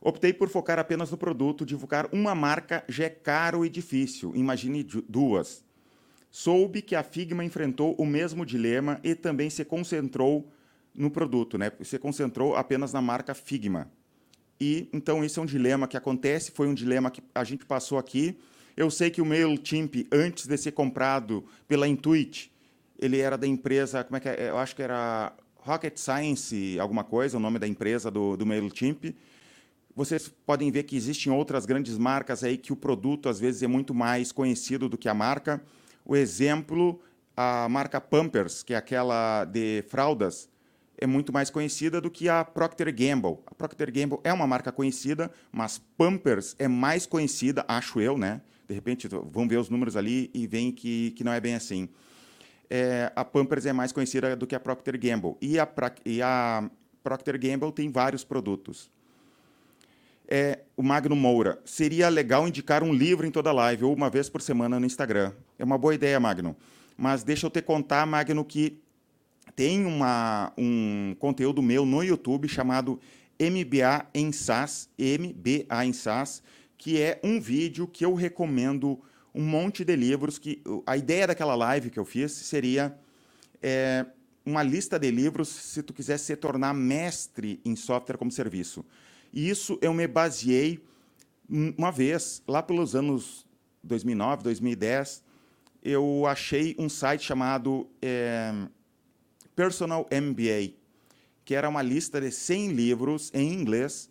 Optei 0.00 0.32
por 0.32 0.48
focar 0.48 0.80
apenas 0.80 1.12
no 1.12 1.16
produto, 1.16 1.64
divulgar 1.64 2.08
uma 2.12 2.34
marca 2.34 2.84
já 2.88 3.04
é 3.04 3.08
caro 3.08 3.64
e 3.64 3.68
difícil, 3.68 4.32
imagine 4.34 4.82
duas. 5.08 5.64
Soube 6.28 6.82
que 6.82 6.96
a 6.96 7.04
Figma 7.04 7.44
enfrentou 7.44 7.94
o 7.96 8.04
mesmo 8.04 8.44
dilema 8.44 8.98
e 9.04 9.14
também 9.14 9.48
se 9.48 9.64
concentrou 9.64 10.50
no 10.94 11.10
produto, 11.10 11.56
né? 11.56 11.72
Se 11.82 11.98
concentrou 11.98 12.56
apenas 12.56 12.92
na 12.92 13.00
marca 13.00 13.34
Figma. 13.34 13.90
E 14.60 14.88
então 14.92 15.24
isso 15.24 15.40
é 15.40 15.42
um 15.42 15.46
dilema 15.46 15.88
que 15.88 15.96
acontece, 15.96 16.52
foi 16.52 16.68
um 16.68 16.74
dilema 16.74 17.10
que 17.10 17.22
a 17.34 17.44
gente 17.44 17.64
passou 17.64 17.98
aqui. 17.98 18.38
Eu 18.76 18.90
sei 18.90 19.10
que 19.10 19.20
o 19.20 19.26
MailChimp, 19.26 20.06
antes 20.12 20.46
de 20.46 20.56
ser 20.56 20.72
comprado 20.72 21.44
pela 21.66 21.88
Intuit, 21.88 22.52
ele 22.98 23.18
era 23.18 23.36
da 23.36 23.46
empresa, 23.46 24.04
como 24.04 24.16
é 24.16 24.20
que 24.20 24.28
é? 24.28 24.50
Eu 24.50 24.58
acho 24.58 24.76
que 24.76 24.82
era 24.82 25.32
Rocket 25.56 25.96
Science, 25.96 26.78
alguma 26.78 27.04
coisa, 27.04 27.36
o 27.36 27.40
nome 27.40 27.58
da 27.58 27.66
empresa 27.66 28.10
do, 28.10 28.36
do 28.36 28.46
MailChimp. 28.46 29.14
Vocês 29.94 30.28
podem 30.46 30.70
ver 30.70 30.84
que 30.84 30.96
existem 30.96 31.32
outras 31.32 31.66
grandes 31.66 31.98
marcas 31.98 32.42
aí 32.42 32.56
que 32.56 32.72
o 32.72 32.76
produto 32.76 33.28
às 33.28 33.38
vezes 33.38 33.62
é 33.62 33.66
muito 33.66 33.92
mais 33.92 34.32
conhecido 34.32 34.88
do 34.88 34.96
que 34.96 35.08
a 35.08 35.14
marca. 35.14 35.62
O 36.04 36.16
exemplo, 36.16 37.00
a 37.36 37.68
marca 37.68 38.00
Pampers, 38.00 38.62
que 38.62 38.72
é 38.72 38.76
aquela 38.76 39.44
de 39.44 39.84
fraldas, 39.88 40.48
é 41.02 41.06
muito 41.06 41.32
mais 41.32 41.50
conhecida 41.50 42.00
do 42.00 42.10
que 42.10 42.28
a 42.28 42.44
Procter 42.44 42.94
Gamble. 42.94 43.38
A 43.46 43.54
Procter 43.54 43.92
Gamble 43.92 44.20
é 44.22 44.32
uma 44.32 44.46
marca 44.46 44.70
conhecida, 44.70 45.30
mas 45.50 45.78
Pampers 45.98 46.54
é 46.58 46.68
mais 46.68 47.06
conhecida, 47.06 47.64
acho 47.66 48.00
eu, 48.00 48.16
né? 48.16 48.40
De 48.68 48.74
repente 48.74 49.08
vão 49.08 49.48
ver 49.48 49.56
os 49.56 49.68
números 49.68 49.96
ali 49.96 50.30
e 50.32 50.46
veem 50.46 50.70
que, 50.70 51.10
que 51.12 51.24
não 51.24 51.32
é 51.32 51.40
bem 51.40 51.54
assim. 51.54 51.88
É, 52.70 53.12
a 53.16 53.24
Pampers 53.24 53.66
é 53.66 53.72
mais 53.72 53.90
conhecida 53.90 54.36
do 54.36 54.46
que 54.46 54.54
a 54.54 54.60
Procter 54.60 54.98
Gamble. 54.98 55.34
E 55.40 55.58
a, 55.58 55.68
e 56.06 56.22
a 56.22 56.70
Procter 57.02 57.38
Gamble 57.38 57.72
tem 57.72 57.90
vários 57.90 58.24
produtos 58.24 58.90
é 60.28 60.60
o 60.74 60.82
Magno 60.82 61.14
Moura. 61.14 61.60
Seria 61.62 62.08
legal 62.08 62.48
indicar 62.48 62.82
um 62.82 62.90
livro 62.90 63.26
em 63.26 63.30
toda 63.30 63.52
live, 63.52 63.84
ou 63.84 63.94
uma 63.94 64.08
vez 64.08 64.30
por 64.30 64.40
semana 64.40 64.80
no 64.80 64.86
Instagram. 64.86 65.32
É 65.58 65.64
uma 65.64 65.76
boa 65.76 65.94
ideia, 65.94 66.18
Magno. 66.18 66.56
Mas 66.96 67.22
deixa 67.22 67.46
eu 67.46 67.50
te 67.50 67.60
contar, 67.60 68.06
Magno, 68.06 68.42
que 68.42 68.80
tem 69.54 69.84
uma, 69.84 70.52
um 70.56 71.14
conteúdo 71.18 71.62
meu 71.62 71.84
no 71.84 72.02
YouTube 72.02 72.48
chamado 72.48 73.00
MBA 73.38 74.06
em 74.14 74.32
SAS, 74.32 74.88
MBA 74.98 75.84
em 75.84 75.92
SAS, 75.92 76.42
que 76.78 77.00
é 77.00 77.20
um 77.22 77.40
vídeo 77.40 77.86
que 77.86 78.04
eu 78.04 78.14
recomendo 78.14 79.00
um 79.34 79.42
monte 79.42 79.84
de 79.84 79.96
livros. 79.96 80.38
que 80.38 80.62
A 80.86 80.96
ideia 80.96 81.26
daquela 81.26 81.54
live 81.54 81.90
que 81.90 81.98
eu 81.98 82.04
fiz 82.04 82.32
seria 82.32 82.96
é, 83.62 84.06
uma 84.44 84.62
lista 84.62 84.98
de 84.98 85.10
livros 85.10 85.48
se 85.48 85.82
tu 85.82 85.92
quiser 85.92 86.18
se 86.18 86.34
tornar 86.36 86.74
mestre 86.74 87.60
em 87.64 87.76
software 87.76 88.16
como 88.16 88.30
serviço. 88.30 88.84
E 89.32 89.48
isso 89.48 89.78
eu 89.80 89.94
me 89.94 90.06
baseei 90.06 90.82
uma 91.48 91.90
vez, 91.90 92.42
lá 92.46 92.62
pelos 92.62 92.94
anos 92.94 93.46
2009, 93.82 94.42
2010, 94.42 95.22
eu 95.82 96.26
achei 96.26 96.74
um 96.78 96.88
site 96.88 97.24
chamado 97.24 97.88
é, 98.00 98.52
Personal 99.62 100.08
MBA, 100.10 100.74
que 101.44 101.54
era 101.54 101.68
uma 101.68 101.82
lista 101.82 102.20
de 102.20 102.32
100 102.32 102.72
livros 102.72 103.30
em 103.32 103.52
inglês 103.52 104.10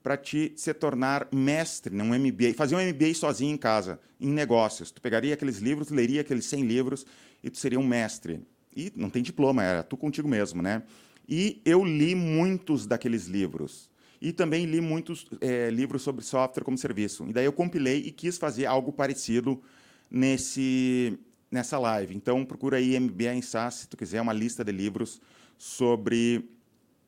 para 0.00 0.16
te 0.16 0.52
se 0.54 0.72
tornar 0.72 1.26
mestre 1.32 1.92
num 1.92 2.16
MBA, 2.16 2.54
fazer 2.54 2.76
um 2.76 2.78
MBA 2.78 3.12
sozinho 3.12 3.52
em 3.52 3.56
casa, 3.56 3.98
em 4.20 4.28
negócios. 4.28 4.92
Tu 4.92 5.02
pegaria 5.02 5.34
aqueles 5.34 5.58
livros, 5.58 5.90
leria 5.90 6.20
aqueles 6.20 6.44
100 6.44 6.62
livros 6.62 7.04
e 7.42 7.50
tu 7.50 7.58
seria 7.58 7.80
um 7.80 7.86
mestre. 7.86 8.46
E 8.76 8.92
não 8.94 9.10
tem 9.10 9.24
diploma, 9.24 9.64
era 9.64 9.82
tu 9.82 9.96
contigo 9.96 10.28
mesmo, 10.28 10.62
né? 10.62 10.84
E 11.28 11.60
eu 11.64 11.84
li 11.84 12.14
muitos 12.14 12.86
daqueles 12.86 13.26
livros. 13.26 13.90
E 14.20 14.32
também 14.32 14.66
li 14.66 14.80
muitos 14.80 15.26
é, 15.40 15.68
livros 15.68 16.02
sobre 16.02 16.24
software 16.24 16.62
como 16.62 16.78
serviço. 16.78 17.26
E 17.28 17.32
daí 17.32 17.44
eu 17.44 17.52
compilei 17.52 17.98
e 18.06 18.12
quis 18.12 18.38
fazer 18.38 18.66
algo 18.66 18.92
parecido 18.92 19.60
nesse, 20.08 21.18
nessa 21.52 21.78
live. 21.78 22.16
Então, 22.16 22.44
procura 22.44 22.78
aí 22.78 22.98
MBA 22.98 23.34
em 23.34 23.42
SaaS, 23.42 23.74
se 23.74 23.88
tu 23.88 23.96
quiser, 23.96 24.20
uma 24.20 24.32
lista 24.32 24.64
de 24.64 24.72
livros 24.72 25.20
sobre 25.58 26.48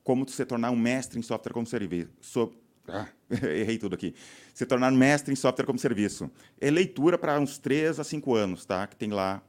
como 0.03 0.27
se 0.29 0.45
tornar 0.45 0.69
um 0.69 0.75
mestre 0.75 1.19
em 1.19 1.21
software 1.23 1.51
como 1.51 1.65
serviço. 1.65 2.11
So... 2.21 2.53
Ah, 2.87 3.07
errei 3.41 3.79
tudo 3.79 3.95
aqui. 3.95 4.13
Se 4.53 4.63
tornar 4.63 4.91
mestre 4.91 5.33
em 5.33 5.35
software 5.35 5.65
como 5.65 5.79
serviço. 5.79 6.29
É 6.61 6.69
leitura 6.69 7.17
para 7.17 7.39
uns 7.39 7.57
3 7.57 7.99
a 7.99 8.03
5 8.03 8.35
anos, 8.35 8.63
tá? 8.63 8.85
Que 8.85 8.95
tem 8.95 9.09
lá. 9.09 9.41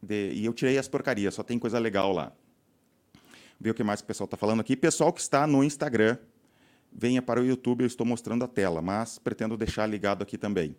De... 0.00 0.30
E 0.32 0.44
eu 0.44 0.52
tirei 0.54 0.78
as 0.78 0.86
porcarias, 0.86 1.34
só 1.34 1.42
tem 1.42 1.58
coisa 1.58 1.78
legal 1.80 2.12
lá. 2.12 2.32
Ver 3.58 3.70
o 3.70 3.74
que 3.74 3.82
mais 3.82 4.00
o 4.00 4.04
pessoal 4.04 4.26
está 4.26 4.36
falando 4.36 4.60
aqui. 4.60 4.76
Pessoal 4.76 5.12
que 5.12 5.20
está 5.20 5.44
no 5.46 5.64
Instagram, 5.64 6.16
venha 6.92 7.20
para 7.20 7.40
o 7.40 7.44
YouTube, 7.44 7.82
eu 7.82 7.86
estou 7.88 8.06
mostrando 8.06 8.44
a 8.44 8.48
tela, 8.48 8.80
mas 8.80 9.18
pretendo 9.18 9.56
deixar 9.56 9.86
ligado 9.86 10.22
aqui 10.22 10.38
também. 10.38 10.76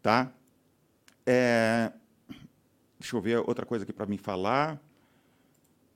Tá? 0.00 0.32
É... 1.26 1.92
Deixa 2.98 3.16
eu 3.16 3.20
ver 3.20 3.38
outra 3.38 3.64
coisa 3.64 3.84
aqui 3.84 3.92
para 3.92 4.06
me 4.06 4.18
falar. 4.18 4.82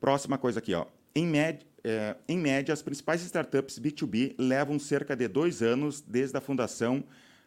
Próxima 0.01 0.39
coisa 0.39 0.59
aqui. 0.59 0.75
Ó. 0.75 0.87
Em, 1.15 1.27
média, 1.27 1.67
é, 1.85 2.17
em 2.29 2.39
média, 2.39 2.73
as 2.73 2.83
principais 2.83 3.23
startups 3.23 3.79
B2B 3.79 4.35
levam 4.39 4.79
cerca 4.79 5.17
de 5.17 5.29
dois 5.29 5.63
anos 5.63 6.01
desde 6.01 6.37
a 6.37 6.41
fundação 6.41 7.05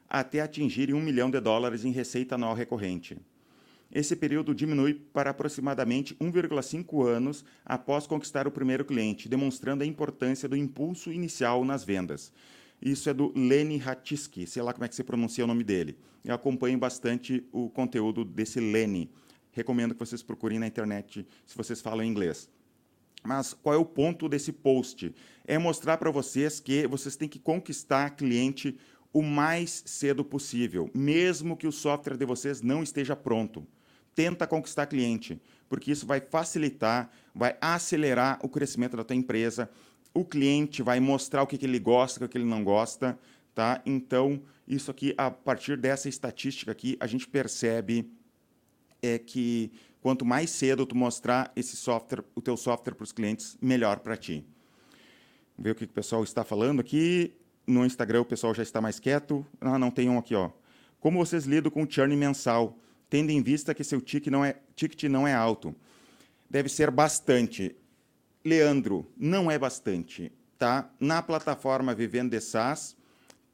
até 0.07 0.41
atingirem 0.41 0.93
um 0.93 1.01
milhão 1.01 1.31
de 1.31 1.39
dólares 1.39 1.83
em 1.83 1.91
receita 1.91 2.35
anual 2.35 2.53
recorrente. 2.53 3.17
Esse 3.91 4.15
período 4.15 4.53
diminui 4.53 4.93
para 4.93 5.29
aproximadamente 5.29 6.15
1,5 6.15 7.07
anos 7.07 7.45
após 7.65 8.05
conquistar 8.05 8.47
o 8.47 8.51
primeiro 8.51 8.83
cliente, 8.83 9.29
demonstrando 9.29 9.83
a 9.83 9.87
importância 9.87 10.49
do 10.49 10.57
impulso 10.57 11.11
inicial 11.11 11.63
nas 11.63 11.83
vendas. 11.83 12.31
Isso 12.81 13.09
é 13.09 13.13
do 13.13 13.31
Lenny 13.35 13.81
Hatiski, 13.83 14.45
sei 14.45 14.61
lá 14.61 14.73
como 14.73 14.85
é 14.85 14.87
que 14.87 14.95
se 14.95 15.03
pronuncia 15.03 15.43
o 15.43 15.47
nome 15.47 15.63
dele. 15.63 15.97
Eu 16.23 16.35
acompanho 16.35 16.77
bastante 16.77 17.47
o 17.51 17.69
conteúdo 17.69 18.25
desse 18.25 18.59
Lenny. 18.59 19.09
Recomendo 19.55 19.93
que 19.95 19.99
vocês 20.01 20.21
procurem 20.21 20.59
na 20.59 20.67
internet 20.67 21.25
se 21.45 21.55
vocês 21.55 21.79
falam 21.79 22.03
inglês. 22.05 22.49
Mas 23.23 23.53
qual 23.53 23.73
é 23.73 23.77
o 23.77 23.85
ponto 23.85 24.27
desse 24.27 24.51
post? 24.51 25.15
É 25.47 25.57
mostrar 25.57 25.97
para 25.97 26.11
vocês 26.11 26.59
que 26.59 26.85
vocês 26.85 27.15
têm 27.15 27.29
que 27.29 27.39
conquistar 27.39 28.11
cliente 28.11 28.77
o 29.13 29.21
mais 29.21 29.81
cedo 29.85 30.25
possível, 30.25 30.91
mesmo 30.93 31.55
que 31.55 31.65
o 31.65 31.71
software 31.71 32.17
de 32.17 32.25
vocês 32.25 32.61
não 32.61 32.83
esteja 32.83 33.15
pronto. 33.15 33.65
Tenta 34.13 34.45
conquistar 34.45 34.87
cliente, 34.87 35.41
porque 35.69 35.89
isso 35.89 36.05
vai 36.05 36.19
facilitar, 36.19 37.09
vai 37.33 37.55
acelerar 37.61 38.37
o 38.43 38.49
crescimento 38.49 38.97
da 38.97 39.05
tua 39.05 39.15
empresa. 39.15 39.69
O 40.13 40.25
cliente 40.25 40.83
vai 40.83 40.99
mostrar 40.99 41.41
o 41.43 41.47
que, 41.47 41.63
ele 41.65 41.79
gosta, 41.79 42.25
o 42.25 42.27
que 42.27 42.37
ele 42.37 42.43
não 42.43 42.61
gosta, 42.61 43.17
tá? 43.53 43.81
Então, 43.85 44.41
isso 44.67 44.91
aqui, 44.91 45.13
a 45.17 45.31
partir 45.31 45.77
dessa 45.77 46.09
estatística 46.09 46.73
aqui, 46.73 46.97
a 46.99 47.07
gente 47.07 47.25
percebe 47.25 48.11
é 49.05 49.19
que 49.19 49.71
quanto 50.01 50.25
mais 50.25 50.49
cedo 50.49 50.85
tu 50.85 50.95
mostrar 50.95 51.51
esse 51.55 51.75
software, 51.75 52.23
o 52.35 52.41
teu 52.41 52.55
software 52.55 52.93
para 52.93 53.03
os 53.03 53.11
clientes, 53.11 53.57
melhor 53.61 53.99
para 53.99 54.15
ti. 54.15 54.45
ver 55.57 55.71
o 55.71 55.75
que 55.75 55.85
o 55.85 55.87
pessoal 55.87 56.23
está 56.23 56.43
falando 56.43 56.79
aqui. 56.79 57.33
No 57.65 57.85
Instagram 57.85 58.21
o 58.21 58.25
pessoal 58.25 58.53
já 58.53 58.61
está 58.61 58.79
mais 58.79 58.99
quieto. 58.99 59.45
Ah, 59.59 59.79
não, 59.79 59.89
tem 59.89 60.09
um 60.09 60.17
aqui, 60.17 60.35
ó. 60.35 60.51
Como 60.99 61.17
vocês 61.17 61.45
lidam 61.45 61.71
com 61.71 61.83
o 61.83 61.89
churn 61.89 62.15
mensal, 62.15 62.77
tendo 63.09 63.31
em 63.31 63.41
vista 63.41 63.73
que 63.73 63.83
seu 63.83 64.01
ticket 64.01 64.31
não 64.31 64.43
é, 64.45 64.57
ticket 64.75 65.03
não 65.09 65.27
é 65.27 65.33
alto? 65.33 65.75
Deve 66.49 66.69
ser 66.69 66.91
bastante. 66.91 67.75
Leandro, 68.43 69.11
não 69.17 69.49
é 69.49 69.57
bastante. 69.57 70.31
Tá? 70.57 70.89
Na 70.99 71.21
plataforma 71.21 71.95
Vivendo 71.95 72.31
de 72.31 72.39
SaaS, 72.39 72.95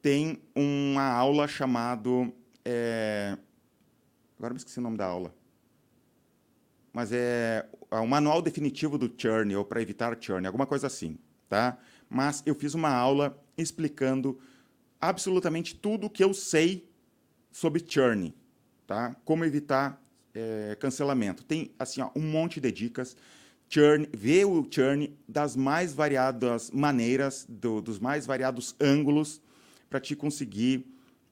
tem 0.00 0.38
uma 0.54 1.04
aula 1.04 1.48
chamado... 1.48 2.32
É... 2.64 3.36
Agora 4.38 4.52
me 4.52 4.58
esqueci 4.58 4.78
o 4.78 4.82
nome 4.82 4.96
da 4.96 5.06
aula. 5.06 5.34
Mas 6.92 7.10
é 7.12 7.66
o 7.90 8.06
manual 8.06 8.42
definitivo 8.42 8.98
do 8.98 9.12
churn, 9.16 9.54
ou 9.56 9.64
para 9.64 9.80
evitar 9.80 10.16
churn, 10.20 10.46
alguma 10.46 10.66
coisa 10.66 10.86
assim. 10.86 11.18
Tá? 11.48 11.78
Mas 12.08 12.42
eu 12.46 12.54
fiz 12.54 12.74
uma 12.74 12.90
aula 12.90 13.38
explicando 13.56 14.38
absolutamente 15.00 15.74
tudo 15.74 16.08
que 16.08 16.22
eu 16.22 16.32
sei 16.32 16.88
sobre 17.50 17.84
churn, 17.86 18.34
tá? 18.86 19.14
Como 19.24 19.44
evitar 19.44 20.02
é, 20.34 20.76
cancelamento. 20.78 21.44
Tem 21.44 21.74
assim 21.78 22.00
ó, 22.00 22.10
um 22.16 22.22
monte 22.22 22.60
de 22.60 22.70
dicas. 22.72 23.16
Churn, 23.68 24.08
ver 24.12 24.44
o 24.44 24.66
churn 24.70 25.16
das 25.26 25.56
mais 25.56 25.94
variadas 25.94 26.70
maneiras, 26.70 27.46
do, 27.48 27.80
dos 27.80 27.98
mais 27.98 28.26
variados 28.26 28.76
ângulos 28.80 29.40
para 29.88 30.00
te 30.00 30.14
conseguir 30.14 30.86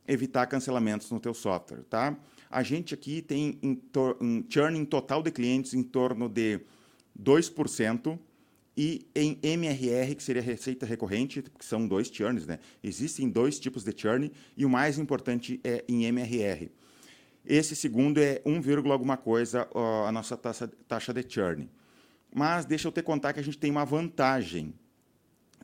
evitar 0.09 0.46
cancelamentos 0.46 1.11
no 1.11 1.20
teu 1.20 1.35
software, 1.35 1.85
tá? 1.88 2.16
A 2.50 2.62
gente 2.62 2.92
aqui 2.92 3.22
tem 3.22 3.58
um 3.62 4.44
churn 4.48 4.76
em 4.76 4.84
total 4.84 5.22
de 5.22 5.30
clientes 5.30 5.72
em 5.72 5.82
torno 5.82 6.28
de 6.28 6.60
2%, 7.18 8.18
e 8.76 9.06
em 9.14 9.38
MRR, 9.42 10.14
que 10.14 10.22
seria 10.22 10.40
receita 10.40 10.86
recorrente, 10.86 11.42
que 11.42 11.64
são 11.64 11.86
dois 11.86 12.08
churns, 12.08 12.46
né? 12.46 12.58
Existem 12.82 13.28
dois 13.28 13.58
tipos 13.60 13.84
de 13.84 13.92
churn 13.94 14.32
e 14.56 14.64
o 14.64 14.70
mais 14.70 14.98
importante 14.98 15.60
é 15.62 15.84
em 15.86 16.04
MRR. 16.04 16.70
Esse 17.44 17.76
segundo 17.76 18.18
é 18.18 18.40
1, 18.44 18.90
alguma 18.90 19.18
coisa 19.18 19.68
a 20.06 20.10
nossa 20.10 20.34
taxa, 20.34 20.70
taxa 20.88 21.12
de 21.12 21.24
churn. 21.28 21.68
Mas 22.34 22.64
deixa 22.64 22.88
eu 22.88 22.92
te 22.92 23.02
contar 23.02 23.32
que 23.32 23.40
a 23.40 23.42
gente 23.42 23.58
tem 23.58 23.70
uma 23.70 23.84
vantagem 23.84 24.72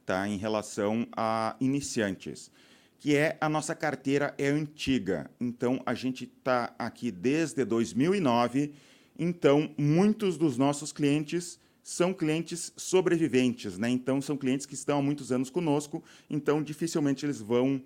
tá, 0.04 0.28
em 0.28 0.36
relação 0.36 1.06
a 1.16 1.56
iniciantes, 1.60 2.50
que 2.98 3.14
é 3.14 3.36
a 3.40 3.48
nossa 3.48 3.74
carteira 3.74 4.34
é 4.38 4.48
antiga. 4.48 5.30
Então, 5.40 5.80
a 5.84 5.94
gente 5.94 6.24
está 6.24 6.74
aqui 6.78 7.10
desde 7.10 7.64
2009, 7.64 8.72
então 9.18 9.72
muitos 9.76 10.36
dos 10.36 10.56
nossos 10.56 10.92
clientes 10.92 11.58
são 11.82 12.12
clientes 12.12 12.72
sobreviventes, 12.76 13.78
né? 13.78 13.88
Então 13.88 14.20
são 14.20 14.36
clientes 14.36 14.66
que 14.66 14.74
estão 14.74 14.98
há 14.98 15.02
muitos 15.02 15.30
anos 15.30 15.48
conosco, 15.48 16.02
então 16.28 16.60
dificilmente 16.60 17.24
eles 17.24 17.40
vão 17.40 17.80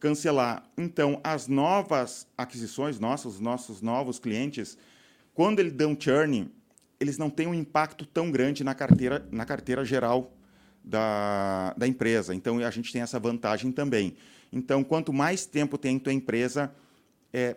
cancelar. 0.00 0.68
Então 0.76 1.20
as 1.22 1.46
novas 1.46 2.26
aquisições 2.36 2.98
nossas, 2.98 3.34
os 3.34 3.40
nossos 3.40 3.80
novos 3.80 4.18
clientes, 4.18 4.76
quando 5.32 5.60
eles 5.60 5.72
dão 5.72 5.96
churn, 5.96 6.50
eles 6.98 7.18
não 7.18 7.30
têm 7.30 7.46
um 7.46 7.54
impacto 7.54 8.04
tão 8.04 8.32
grande 8.32 8.64
na 8.64 8.74
carteira, 8.74 9.24
na 9.30 9.44
carteira 9.44 9.84
geral 9.84 10.36
da, 10.82 11.72
da 11.78 11.86
empresa. 11.86 12.34
Então 12.34 12.58
a 12.58 12.70
gente 12.70 12.92
tem 12.92 13.02
essa 13.02 13.20
vantagem 13.20 13.70
também. 13.70 14.16
Então 14.56 14.82
quanto 14.82 15.12
mais 15.12 15.46
tempo 15.46 15.78
tem 15.78 15.98
tua 15.98 16.12
empresa, 16.12 16.74
é 17.32 17.56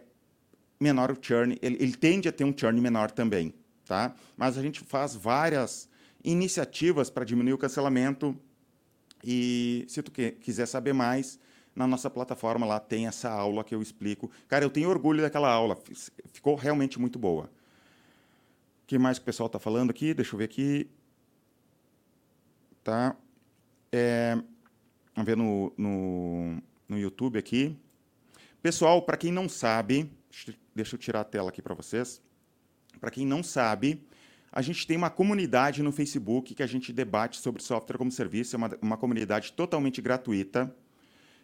menor 0.79 1.11
o 1.11 1.17
churn, 1.19 1.57
ele, 1.61 1.77
ele 1.79 1.95
tende 1.95 2.27
a 2.27 2.31
ter 2.31 2.43
um 2.43 2.53
churn 2.55 2.79
menor 2.79 3.09
também 3.11 3.53
tá? 3.89 4.13
Mas 4.37 4.55
a 4.55 4.61
gente 4.61 4.81
faz 4.81 5.15
várias 5.15 5.89
iniciativas 6.23 7.09
para 7.09 7.25
diminuir 7.25 7.53
o 7.53 7.57
cancelamento 7.57 8.37
e 9.23 9.83
se 9.87 10.03
tu 10.03 10.11
que, 10.11 10.31
quiser 10.31 10.67
saber 10.67 10.93
mais, 10.93 11.39
na 11.75 11.87
nossa 11.87 12.07
plataforma 12.09 12.67
lá 12.67 12.79
tem 12.79 13.07
essa 13.07 13.31
aula 13.31 13.63
que 13.63 13.73
eu 13.73 13.81
explico. 13.81 14.29
Cara, 14.47 14.63
eu 14.63 14.69
tenho 14.69 14.89
orgulho 14.89 15.23
daquela 15.23 15.49
aula, 15.49 15.75
ficou 16.31 16.55
realmente 16.55 16.99
muito 16.99 17.17
boa. 17.17 17.45
O 18.83 18.85
que 18.85 18.99
mais 18.99 19.17
que 19.17 19.23
o 19.23 19.25
pessoal 19.25 19.47
está 19.47 19.57
falando 19.57 19.89
aqui? 19.89 20.13
Deixa 20.13 20.35
eu 20.35 20.37
ver 20.37 20.45
aqui. 20.45 20.87
Tá. 22.83 23.15
É, 23.91 24.35
vamos 25.15 25.25
ver 25.25 25.35
no, 25.35 25.73
no, 25.77 26.61
no 26.89 26.97
YouTube 26.97 27.37
aqui. 27.37 27.77
Pessoal, 28.61 29.01
para 29.03 29.15
quem 29.15 29.31
não 29.31 29.47
sabe, 29.47 30.11
deixa 30.75 30.95
eu 30.95 30.99
tirar 30.99 31.21
a 31.21 31.23
tela 31.23 31.49
aqui 31.49 31.61
para 31.61 31.75
vocês. 31.75 32.21
Para 32.99 33.11
quem 33.11 33.25
não 33.25 33.43
sabe, 33.43 34.03
a 34.51 34.61
gente 34.61 34.85
tem 34.85 34.97
uma 34.97 35.09
comunidade 35.09 35.83
no 35.83 35.91
Facebook 35.91 36.55
que 36.55 36.63
a 36.63 36.67
gente 36.67 36.91
debate 36.91 37.37
sobre 37.39 37.61
software 37.61 37.97
como 37.97 38.11
serviço, 38.11 38.55
é 38.55 38.57
uma, 38.57 38.77
uma 38.81 38.97
comunidade 38.97 39.53
totalmente 39.53 40.01
gratuita. 40.01 40.75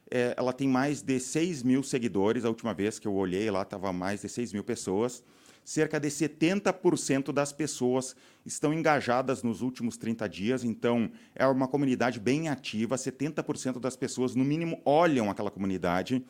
É, 0.09 0.33
ela 0.37 0.51
tem 0.51 0.67
mais 0.67 1.01
de 1.01 1.19
6 1.19 1.63
mil 1.63 1.83
seguidores, 1.83 2.43
a 2.43 2.49
última 2.49 2.73
vez 2.73 2.99
que 2.99 3.07
eu 3.07 3.13
olhei 3.13 3.49
lá 3.49 3.61
estava 3.61 3.93
mais 3.93 4.21
de 4.21 4.29
6 4.29 4.53
mil 4.53 4.63
pessoas. 4.63 5.23
Cerca 5.65 5.99
de 5.99 6.09
70% 6.09 7.33
das 7.33 7.51
pessoas 7.51 8.15
estão 8.45 8.71
engajadas 8.71 9.41
nos 9.41 9.63
últimos 9.63 9.97
30 9.97 10.29
dias, 10.29 10.63
então 10.63 11.11
é 11.33 11.45
uma 11.47 11.67
comunidade 11.67 12.19
bem 12.19 12.49
ativa, 12.49 12.95
70% 12.95 13.79
das 13.79 13.95
pessoas, 13.95 14.35
no 14.35 14.45
mínimo, 14.45 14.79
olham 14.85 15.27
aquela 15.27 15.49
comunidade. 15.49 16.23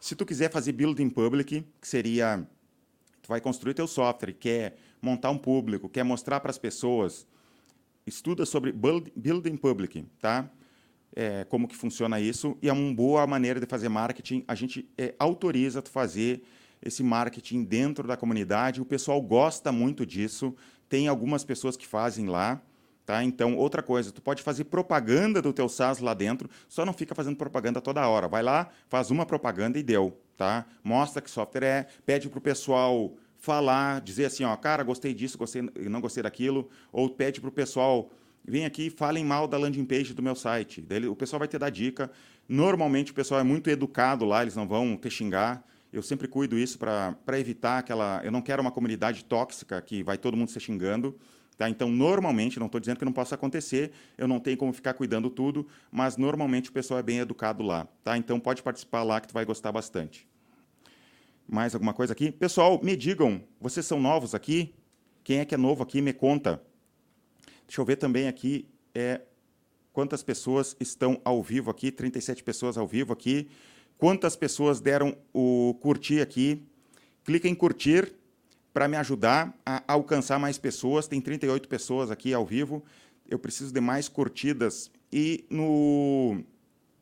Se 0.00 0.16
tu 0.16 0.26
quiser 0.26 0.50
fazer 0.50 0.72
building 0.72 1.10
public, 1.10 1.64
que 1.80 1.86
seria 1.86 2.44
tu 3.22 3.28
vai 3.28 3.40
construir 3.40 3.72
teu 3.72 3.86
software, 3.86 4.32
quer 4.32 4.76
montar 5.00 5.30
um 5.30 5.38
público, 5.38 5.88
quer 5.88 6.02
mostrar 6.02 6.40
para 6.40 6.50
as 6.50 6.58
pessoas, 6.58 7.24
estuda 8.04 8.44
sobre 8.44 8.72
building 8.72 9.56
public, 9.56 10.04
tá? 10.20 10.50
É, 11.14 11.44
como 11.44 11.68
que 11.68 11.76
funciona 11.76 12.18
isso 12.18 12.56
e 12.60 12.68
é 12.68 12.72
uma 12.72 12.92
boa 12.92 13.26
maneira 13.28 13.60
de 13.60 13.66
fazer 13.66 13.88
marketing. 13.88 14.44
A 14.48 14.56
gente 14.56 14.88
é, 14.98 15.14
autoriza 15.20 15.80
tu 15.80 15.90
fazer 15.90 16.42
esse 16.82 17.02
marketing 17.02 17.64
dentro 17.64 18.06
da 18.06 18.16
comunidade. 18.16 18.80
O 18.80 18.84
pessoal 18.84 19.20
gosta 19.20 19.70
muito 19.70 20.04
disso. 20.04 20.54
Tem 20.88 21.08
algumas 21.08 21.44
pessoas 21.44 21.76
que 21.76 21.86
fazem 21.86 22.26
lá. 22.26 22.60
Tá? 23.04 23.24
Então, 23.24 23.56
outra 23.56 23.82
coisa, 23.82 24.12
tu 24.12 24.22
pode 24.22 24.42
fazer 24.42 24.64
propaganda 24.64 25.42
do 25.42 25.52
teu 25.52 25.68
SaaS 25.68 25.98
lá 25.98 26.14
dentro, 26.14 26.48
só 26.68 26.86
não 26.86 26.92
fica 26.92 27.14
fazendo 27.14 27.36
propaganda 27.36 27.80
toda 27.80 28.06
hora. 28.06 28.28
Vai 28.28 28.42
lá, 28.42 28.70
faz 28.88 29.10
uma 29.10 29.26
propaganda 29.26 29.78
e 29.78 29.82
deu. 29.82 30.16
Tá? 30.36 30.66
Mostra 30.84 31.20
que 31.20 31.30
software 31.30 31.64
é, 31.64 31.86
pede 32.06 32.28
para 32.28 32.38
o 32.38 32.42
pessoal 32.42 33.12
falar, 33.36 34.00
dizer 34.00 34.26
assim, 34.26 34.44
ó, 34.44 34.54
cara, 34.56 34.84
gostei 34.84 35.12
disso, 35.12 35.36
gostei, 35.36 35.62
não 35.62 36.00
gostei 36.00 36.22
daquilo, 36.22 36.70
ou 36.92 37.10
pede 37.10 37.40
para 37.40 37.48
o 37.48 37.52
pessoal, 37.52 38.08
vem 38.44 38.64
aqui, 38.64 38.88
falem 38.88 39.24
mal 39.24 39.48
da 39.48 39.58
landing 39.58 39.84
page 39.84 40.14
do 40.14 40.22
meu 40.22 40.36
site. 40.36 40.80
Daí 40.80 41.08
o 41.08 41.16
pessoal 41.16 41.40
vai 41.40 41.48
te 41.48 41.58
dar 41.58 41.70
dica. 41.70 42.08
Normalmente 42.48 43.10
o 43.10 43.14
pessoal 43.14 43.40
é 43.40 43.44
muito 43.44 43.68
educado 43.68 44.24
lá, 44.24 44.42
eles 44.42 44.54
não 44.54 44.66
vão 44.66 44.96
te 44.96 45.10
xingar. 45.10 45.66
Eu 45.92 46.02
sempre 46.02 46.26
cuido 46.26 46.58
isso 46.58 46.78
para 46.78 47.38
evitar 47.38 47.78
aquela. 47.78 48.22
Eu 48.24 48.32
não 48.32 48.40
quero 48.40 48.62
uma 48.62 48.70
comunidade 48.70 49.24
tóxica 49.24 49.80
que 49.82 50.02
vai 50.02 50.16
todo 50.16 50.36
mundo 50.36 50.50
se 50.50 50.58
xingando. 50.58 51.18
Tá? 51.56 51.68
Então, 51.68 51.90
normalmente, 51.90 52.58
não 52.58 52.66
estou 52.66 52.80
dizendo 52.80 52.98
que 52.98 53.04
não 53.04 53.12
possa 53.12 53.34
acontecer, 53.34 53.92
eu 54.16 54.26
não 54.26 54.40
tenho 54.40 54.56
como 54.56 54.72
ficar 54.72 54.94
cuidando 54.94 55.28
tudo, 55.28 55.66
mas 55.90 56.16
normalmente 56.16 56.70
o 56.70 56.72
pessoal 56.72 56.98
é 56.98 57.02
bem 57.02 57.18
educado 57.18 57.62
lá. 57.62 57.86
Tá? 58.02 58.16
Então, 58.16 58.40
pode 58.40 58.62
participar 58.62 59.02
lá 59.02 59.20
que 59.20 59.28
tu 59.28 59.34
vai 59.34 59.44
gostar 59.44 59.70
bastante. 59.70 60.26
Mais 61.46 61.74
alguma 61.74 61.92
coisa 61.92 62.14
aqui? 62.14 62.32
Pessoal, 62.32 62.80
me 62.82 62.96
digam, 62.96 63.44
vocês 63.60 63.84
são 63.84 64.00
novos 64.00 64.34
aqui? 64.34 64.74
Quem 65.22 65.40
é 65.40 65.44
que 65.44 65.54
é 65.54 65.58
novo 65.58 65.82
aqui, 65.82 66.00
me 66.00 66.12
conta. 66.12 66.62
Deixa 67.66 67.80
eu 67.80 67.84
ver 67.84 67.96
também 67.96 68.28
aqui 68.28 68.66
é, 68.94 69.20
quantas 69.92 70.22
pessoas 70.22 70.74
estão 70.80 71.20
ao 71.24 71.42
vivo 71.42 71.70
aqui, 71.70 71.92
37 71.92 72.42
pessoas 72.42 72.78
ao 72.78 72.86
vivo 72.86 73.12
aqui. 73.12 73.48
Quantas 74.02 74.34
pessoas 74.34 74.80
deram 74.80 75.16
o 75.32 75.78
curtir 75.80 76.20
aqui? 76.20 76.60
Clica 77.22 77.46
em 77.46 77.54
curtir 77.54 78.12
para 78.74 78.88
me 78.88 78.96
ajudar 78.96 79.56
a 79.64 79.80
alcançar 79.86 80.40
mais 80.40 80.58
pessoas. 80.58 81.06
Tem 81.06 81.20
38 81.20 81.68
pessoas 81.68 82.10
aqui 82.10 82.34
ao 82.34 82.44
vivo. 82.44 82.82
Eu 83.30 83.38
preciso 83.38 83.72
de 83.72 83.80
mais 83.80 84.08
curtidas. 84.08 84.90
E 85.12 85.44
no, 85.48 86.42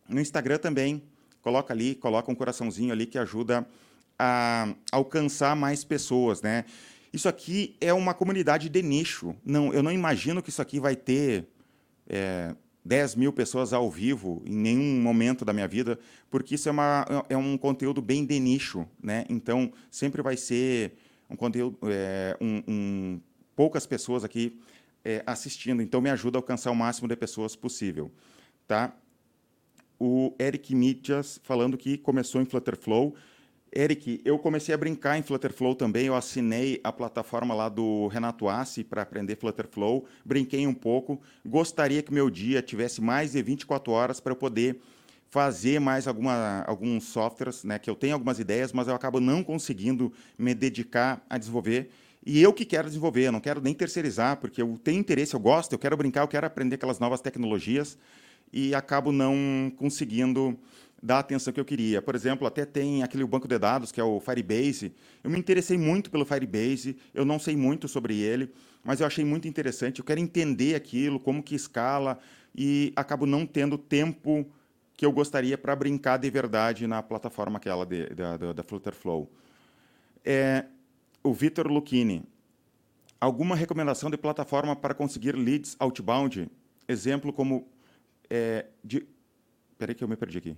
no 0.06 0.20
Instagram 0.20 0.58
também, 0.58 1.02
coloca 1.40 1.72
ali, 1.72 1.94
coloca 1.94 2.30
um 2.30 2.34
coraçãozinho 2.34 2.92
ali 2.92 3.06
que 3.06 3.16
ajuda 3.16 3.66
a 4.18 4.68
alcançar 4.92 5.56
mais 5.56 5.82
pessoas, 5.82 6.42
né? 6.42 6.66
Isso 7.14 7.30
aqui 7.30 7.78
é 7.80 7.94
uma 7.94 8.12
comunidade 8.12 8.68
de 8.68 8.82
nicho. 8.82 9.34
Não, 9.42 9.72
eu 9.72 9.82
não 9.82 9.90
imagino 9.90 10.42
que 10.42 10.50
isso 10.50 10.60
aqui 10.60 10.78
vai 10.78 10.96
ter 10.96 11.48
é, 12.06 12.54
10 12.84 13.14
mil 13.14 13.32
pessoas 13.32 13.72
ao 13.72 13.90
vivo 13.90 14.42
em 14.46 14.56
nenhum 14.56 15.00
momento 15.00 15.44
da 15.44 15.52
minha 15.52 15.68
vida, 15.68 15.98
porque 16.30 16.54
isso 16.54 16.68
é, 16.68 16.72
uma, 16.72 17.04
é 17.28 17.36
um 17.36 17.58
conteúdo 17.58 18.00
bem 18.00 18.24
de 18.24 18.38
nicho, 18.40 18.86
né? 19.02 19.24
Então 19.28 19.72
sempre 19.90 20.22
vai 20.22 20.36
ser 20.36 20.94
um 21.28 21.36
conteúdo, 21.36 21.78
é, 21.84 22.36
um, 22.40 22.62
um, 22.66 23.20
poucas 23.54 23.86
pessoas 23.86 24.24
aqui 24.24 24.58
é, 25.04 25.22
assistindo. 25.26 25.82
Então 25.82 26.00
me 26.00 26.10
ajuda 26.10 26.38
a 26.38 26.40
alcançar 26.40 26.70
o 26.70 26.76
máximo 26.76 27.06
de 27.06 27.16
pessoas 27.16 27.54
possível, 27.54 28.10
tá? 28.66 28.94
O 29.98 30.34
Eric 30.40 30.74
Mitjas 30.74 31.38
falando 31.42 31.76
que 31.76 31.98
começou 31.98 32.40
em 32.40 32.46
Flutterflow 32.46 33.14
Eric, 33.72 34.20
eu 34.24 34.36
comecei 34.36 34.74
a 34.74 34.78
brincar 34.78 35.16
em 35.16 35.22
Flutterflow 35.22 35.76
também. 35.76 36.06
Eu 36.06 36.16
assinei 36.16 36.80
a 36.82 36.92
plataforma 36.92 37.54
lá 37.54 37.68
do 37.68 38.08
Renato 38.08 38.48
Assi 38.48 38.82
para 38.82 39.02
aprender 39.02 39.36
Flutterflow. 39.36 40.06
Brinquei 40.24 40.66
um 40.66 40.74
pouco. 40.74 41.20
Gostaria 41.46 42.02
que 42.02 42.12
meu 42.12 42.28
dia 42.28 42.62
tivesse 42.62 43.00
mais 43.00 43.32
de 43.32 43.42
24 43.42 43.92
horas 43.92 44.18
para 44.18 44.32
eu 44.32 44.36
poder 44.36 44.80
fazer 45.28 45.78
mais 45.78 46.08
alguma, 46.08 46.64
alguns 46.66 47.04
softwares, 47.04 47.62
né? 47.62 47.78
Que 47.78 47.88
eu 47.88 47.94
tenho 47.94 48.14
algumas 48.14 48.40
ideias, 48.40 48.72
mas 48.72 48.88
eu 48.88 48.94
acabo 48.94 49.20
não 49.20 49.44
conseguindo 49.44 50.12
me 50.36 50.52
dedicar 50.52 51.24
a 51.30 51.38
desenvolver. 51.38 51.90
E 52.26 52.42
eu 52.42 52.52
que 52.52 52.64
quero 52.64 52.88
desenvolver, 52.88 53.28
eu 53.28 53.32
não 53.32 53.40
quero 53.40 53.60
nem 53.60 53.72
terceirizar, 53.72 54.36
porque 54.38 54.60
eu 54.60 54.78
tenho 54.82 54.98
interesse, 54.98 55.34
eu 55.34 55.40
gosto, 55.40 55.72
eu 55.72 55.78
quero 55.78 55.96
brincar, 55.96 56.22
eu 56.22 56.28
quero 56.28 56.46
aprender 56.46 56.74
aquelas 56.74 56.98
novas 56.98 57.20
tecnologias 57.20 57.96
e 58.52 58.74
acabo 58.74 59.12
não 59.12 59.72
conseguindo 59.76 60.58
dar 61.02 61.16
a 61.16 61.20
atenção 61.20 61.52
que 61.52 61.60
eu 61.60 61.64
queria. 61.64 62.02
Por 62.02 62.14
exemplo, 62.14 62.46
até 62.46 62.64
tem 62.64 63.02
aquele 63.02 63.24
banco 63.24 63.48
de 63.48 63.58
dados 63.58 63.90
que 63.90 64.00
é 64.00 64.04
o 64.04 64.20
Firebase. 64.20 64.92
Eu 65.24 65.30
me 65.30 65.38
interessei 65.38 65.78
muito 65.78 66.10
pelo 66.10 66.24
Firebase, 66.24 66.96
eu 67.14 67.24
não 67.24 67.38
sei 67.38 67.56
muito 67.56 67.88
sobre 67.88 68.18
ele, 68.18 68.50
mas 68.84 69.00
eu 69.00 69.06
achei 69.06 69.24
muito 69.24 69.48
interessante. 69.48 70.00
Eu 70.00 70.04
quero 70.04 70.20
entender 70.20 70.74
aquilo, 70.74 71.18
como 71.18 71.42
que 71.42 71.54
escala, 71.54 72.18
e 72.54 72.92
acabo 72.96 73.26
não 73.26 73.46
tendo 73.46 73.78
tempo 73.78 74.46
que 74.96 75.06
eu 75.06 75.12
gostaria 75.12 75.56
para 75.56 75.74
brincar 75.74 76.18
de 76.18 76.28
verdade 76.28 76.86
na 76.86 77.02
plataforma 77.02 77.56
aquela 77.56 77.86
de, 77.86 78.06
da, 78.10 78.36
da, 78.36 78.52
da 78.52 78.62
Flutterflow. 78.62 79.30
É, 80.24 80.66
o 81.22 81.32
Vitor 81.32 81.66
Lucchini. 81.66 82.22
Alguma 83.18 83.54
recomendação 83.54 84.10
de 84.10 84.16
plataforma 84.16 84.74
para 84.74 84.94
conseguir 84.94 85.36
leads 85.36 85.76
outbound? 85.78 86.50
Exemplo 86.88 87.32
como... 87.32 87.68
É, 88.28 88.66
de... 88.82 89.06
Peraí 89.78 89.94
que 89.94 90.04
eu 90.04 90.08
me 90.08 90.16
perdi 90.16 90.38
aqui. 90.38 90.56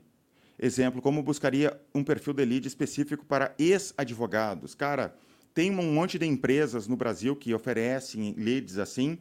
Exemplo, 0.58 1.02
como 1.02 1.22
buscaria 1.22 1.80
um 1.94 2.04
perfil 2.04 2.32
de 2.32 2.44
lead 2.44 2.66
específico 2.66 3.24
para 3.24 3.54
ex-advogados? 3.58 4.74
Cara, 4.74 5.14
tem 5.54 5.70
um 5.70 5.92
monte 5.92 6.18
de 6.18 6.26
empresas 6.26 6.86
no 6.86 6.96
Brasil 6.96 7.34
que 7.36 7.52
oferecem 7.52 8.34
leads 8.36 8.78
assim, 8.78 9.18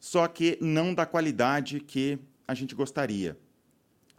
só 0.00 0.26
que 0.26 0.58
não 0.60 0.94
da 0.94 1.06
qualidade 1.06 1.80
que 1.80 2.18
a 2.46 2.54
gente 2.54 2.74
gostaria. 2.74 3.36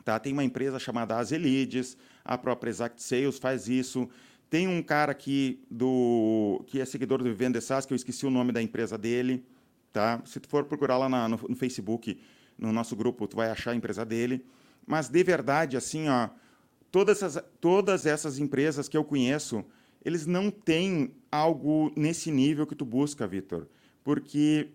Tá? 0.03 0.19
Tem 0.19 0.33
uma 0.33 0.43
empresa 0.43 0.79
chamada 0.79 1.17
Azelides, 1.17 1.97
a 2.23 2.37
própria 2.37 2.69
Exact 2.69 3.01
Sales 3.01 3.37
faz 3.37 3.67
isso. 3.67 4.09
Tem 4.49 4.67
um 4.67 4.81
cara 4.81 5.11
aqui 5.11 5.63
do 5.69 6.63
que 6.67 6.79
é 6.79 6.85
seguidor 6.85 7.19
do 7.19 7.25
Vivendo 7.25 7.59
SaaS, 7.61 7.85
que 7.85 7.93
eu 7.93 7.95
esqueci 7.95 8.25
o 8.25 8.31
nome 8.31 8.51
da 8.51 8.61
empresa 8.61 8.97
dele. 8.97 9.45
Tá? 9.91 10.21
Se 10.25 10.39
tu 10.39 10.47
for 10.47 10.63
procurar 10.65 10.97
lá 10.97 11.09
na, 11.09 11.27
no, 11.27 11.39
no, 11.49 11.55
Facebook, 11.55 12.19
no 12.57 12.71
nosso 12.71 12.95
grupo, 12.95 13.27
tu 13.27 13.35
vai 13.35 13.49
achar 13.49 13.71
a 13.71 13.75
empresa 13.75 14.05
dele. 14.05 14.45
Mas, 14.87 15.09
de 15.09 15.23
verdade, 15.23 15.77
assim, 15.77 16.09
ó, 16.09 16.29
todas 16.91 17.21
essas, 17.21 17.43
todas 17.59 18.05
essas 18.05 18.39
empresas 18.39 18.87
que 18.87 18.97
eu 18.97 19.03
conheço, 19.03 19.63
eles 20.03 20.25
não 20.25 20.49
têm 20.49 21.11
algo 21.31 21.91
nesse 21.95 22.31
nível 22.31 22.65
que 22.65 22.75
tu 22.75 22.85
busca, 22.85 23.27
Vitor, 23.27 23.67
porque 24.03 24.69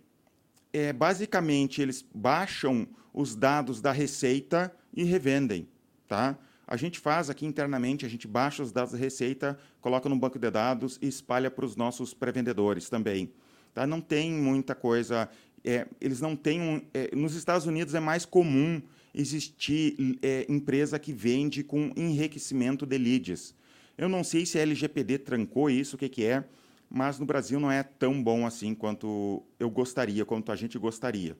é, 0.72 0.92
basicamente 0.92 1.80
eles 1.80 2.04
baixam 2.14 2.86
os 3.12 3.34
dados 3.34 3.80
da 3.80 3.92
receita 3.92 4.74
e 4.92 5.04
revendem, 5.04 5.68
tá? 6.06 6.38
A 6.66 6.76
gente 6.76 6.98
faz 6.98 7.28
aqui 7.28 7.44
internamente, 7.44 8.06
a 8.06 8.08
gente 8.08 8.26
baixa 8.26 8.62
os 8.62 8.72
dados 8.72 8.92
da 8.92 8.98
receita, 8.98 9.58
coloca 9.80 10.08
no 10.08 10.16
banco 10.16 10.38
de 10.38 10.50
dados 10.50 10.98
e 11.00 11.06
espalha 11.06 11.50
para 11.50 11.64
os 11.64 11.76
nossos 11.76 12.14
pré-vendedores 12.14 12.88
também. 12.88 13.30
Tá? 13.74 13.86
Não 13.86 14.00
tem 14.00 14.32
muita 14.32 14.74
coisa. 14.74 15.28
É, 15.62 15.86
eles 16.00 16.20
não 16.20 16.34
têm. 16.34 16.60
Um, 16.60 16.82
é, 16.94 17.14
nos 17.14 17.34
Estados 17.34 17.66
Unidos 17.66 17.94
é 17.94 18.00
mais 18.00 18.24
comum 18.24 18.80
existir 19.14 20.18
é, 20.20 20.44
empresa 20.48 20.98
que 20.98 21.12
vende 21.12 21.62
com 21.62 21.92
enriquecimento 21.96 22.84
de 22.84 22.98
leads. 22.98 23.54
Eu 23.96 24.08
não 24.08 24.24
sei 24.24 24.44
se 24.44 24.58
a 24.58 24.62
LGPD 24.62 25.18
trancou 25.18 25.70
isso, 25.70 25.96
o 25.96 25.98
que, 25.98 26.08
que 26.08 26.24
é, 26.24 26.44
mas 26.90 27.18
no 27.18 27.26
Brasil 27.26 27.60
não 27.60 27.70
é 27.70 27.82
tão 27.82 28.22
bom 28.22 28.46
assim 28.46 28.74
quanto 28.74 29.42
eu 29.58 29.70
gostaria, 29.70 30.24
quanto 30.24 30.50
a 30.50 30.56
gente 30.56 30.78
gostaria. 30.78 31.36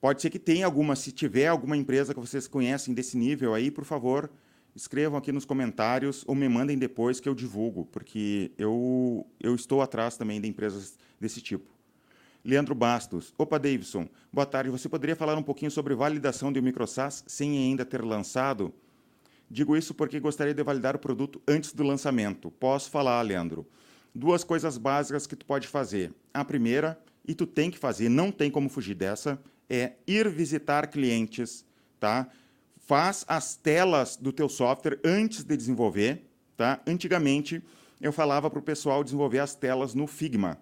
Pode 0.00 0.22
ser 0.22 0.30
que 0.30 0.38
tenha 0.38 0.64
alguma, 0.64 0.96
se 0.96 1.12
tiver 1.12 1.46
alguma 1.46 1.76
empresa 1.76 2.14
que 2.14 2.20
vocês 2.20 2.48
conhecem 2.48 2.94
desse 2.94 3.18
nível 3.18 3.52
aí, 3.52 3.70
por 3.70 3.84
favor, 3.84 4.30
escrevam 4.74 5.18
aqui 5.18 5.30
nos 5.30 5.44
comentários 5.44 6.24
ou 6.26 6.34
me 6.34 6.48
mandem 6.48 6.78
depois 6.78 7.20
que 7.20 7.28
eu 7.28 7.34
divulgo, 7.34 7.84
porque 7.84 8.50
eu, 8.56 9.26
eu 9.38 9.54
estou 9.54 9.82
atrás 9.82 10.16
também 10.16 10.40
de 10.40 10.48
empresas 10.48 10.98
desse 11.20 11.42
tipo. 11.42 11.69
Leandro 12.44 12.74
Bastos. 12.74 13.34
Opa, 13.36 13.58
Davidson. 13.58 14.08
Boa 14.32 14.46
tarde. 14.46 14.70
Você 14.70 14.88
poderia 14.88 15.14
falar 15.14 15.36
um 15.36 15.42
pouquinho 15.42 15.70
sobre 15.70 15.94
validação 15.94 16.52
de 16.52 16.58
um 16.58 16.62
microsas 16.62 17.22
sem 17.26 17.58
ainda 17.58 17.84
ter 17.84 18.02
lançado? 18.02 18.72
Digo 19.50 19.76
isso 19.76 19.92
porque 19.92 20.18
gostaria 20.18 20.54
de 20.54 20.62
validar 20.62 20.96
o 20.96 20.98
produto 20.98 21.42
antes 21.46 21.72
do 21.72 21.82
lançamento. 21.82 22.50
Posso 22.52 22.90
falar, 22.90 23.20
Leandro. 23.22 23.66
Duas 24.14 24.42
coisas 24.42 24.78
básicas 24.78 25.26
que 25.26 25.36
tu 25.36 25.44
pode 25.44 25.68
fazer. 25.68 26.14
A 26.32 26.44
primeira, 26.44 26.98
e 27.26 27.34
tu 27.34 27.46
tem 27.46 27.70
que 27.70 27.78
fazer, 27.78 28.08
não 28.08 28.32
tem 28.32 28.50
como 28.50 28.68
fugir 28.68 28.94
dessa, 28.94 29.38
é 29.68 29.92
ir 30.06 30.28
visitar 30.30 30.86
clientes, 30.86 31.64
tá? 31.98 32.28
Faz 32.78 33.24
as 33.28 33.54
telas 33.54 34.16
do 34.16 34.32
teu 34.32 34.48
software 34.48 34.98
antes 35.04 35.44
de 35.44 35.56
desenvolver, 35.56 36.24
tá? 36.56 36.80
Antigamente 36.86 37.62
eu 38.00 38.12
falava 38.12 38.48
para 38.48 38.58
o 38.58 38.62
pessoal 38.62 39.04
desenvolver 39.04 39.40
as 39.40 39.54
telas 39.54 39.94
no 39.94 40.06
Figma, 40.06 40.58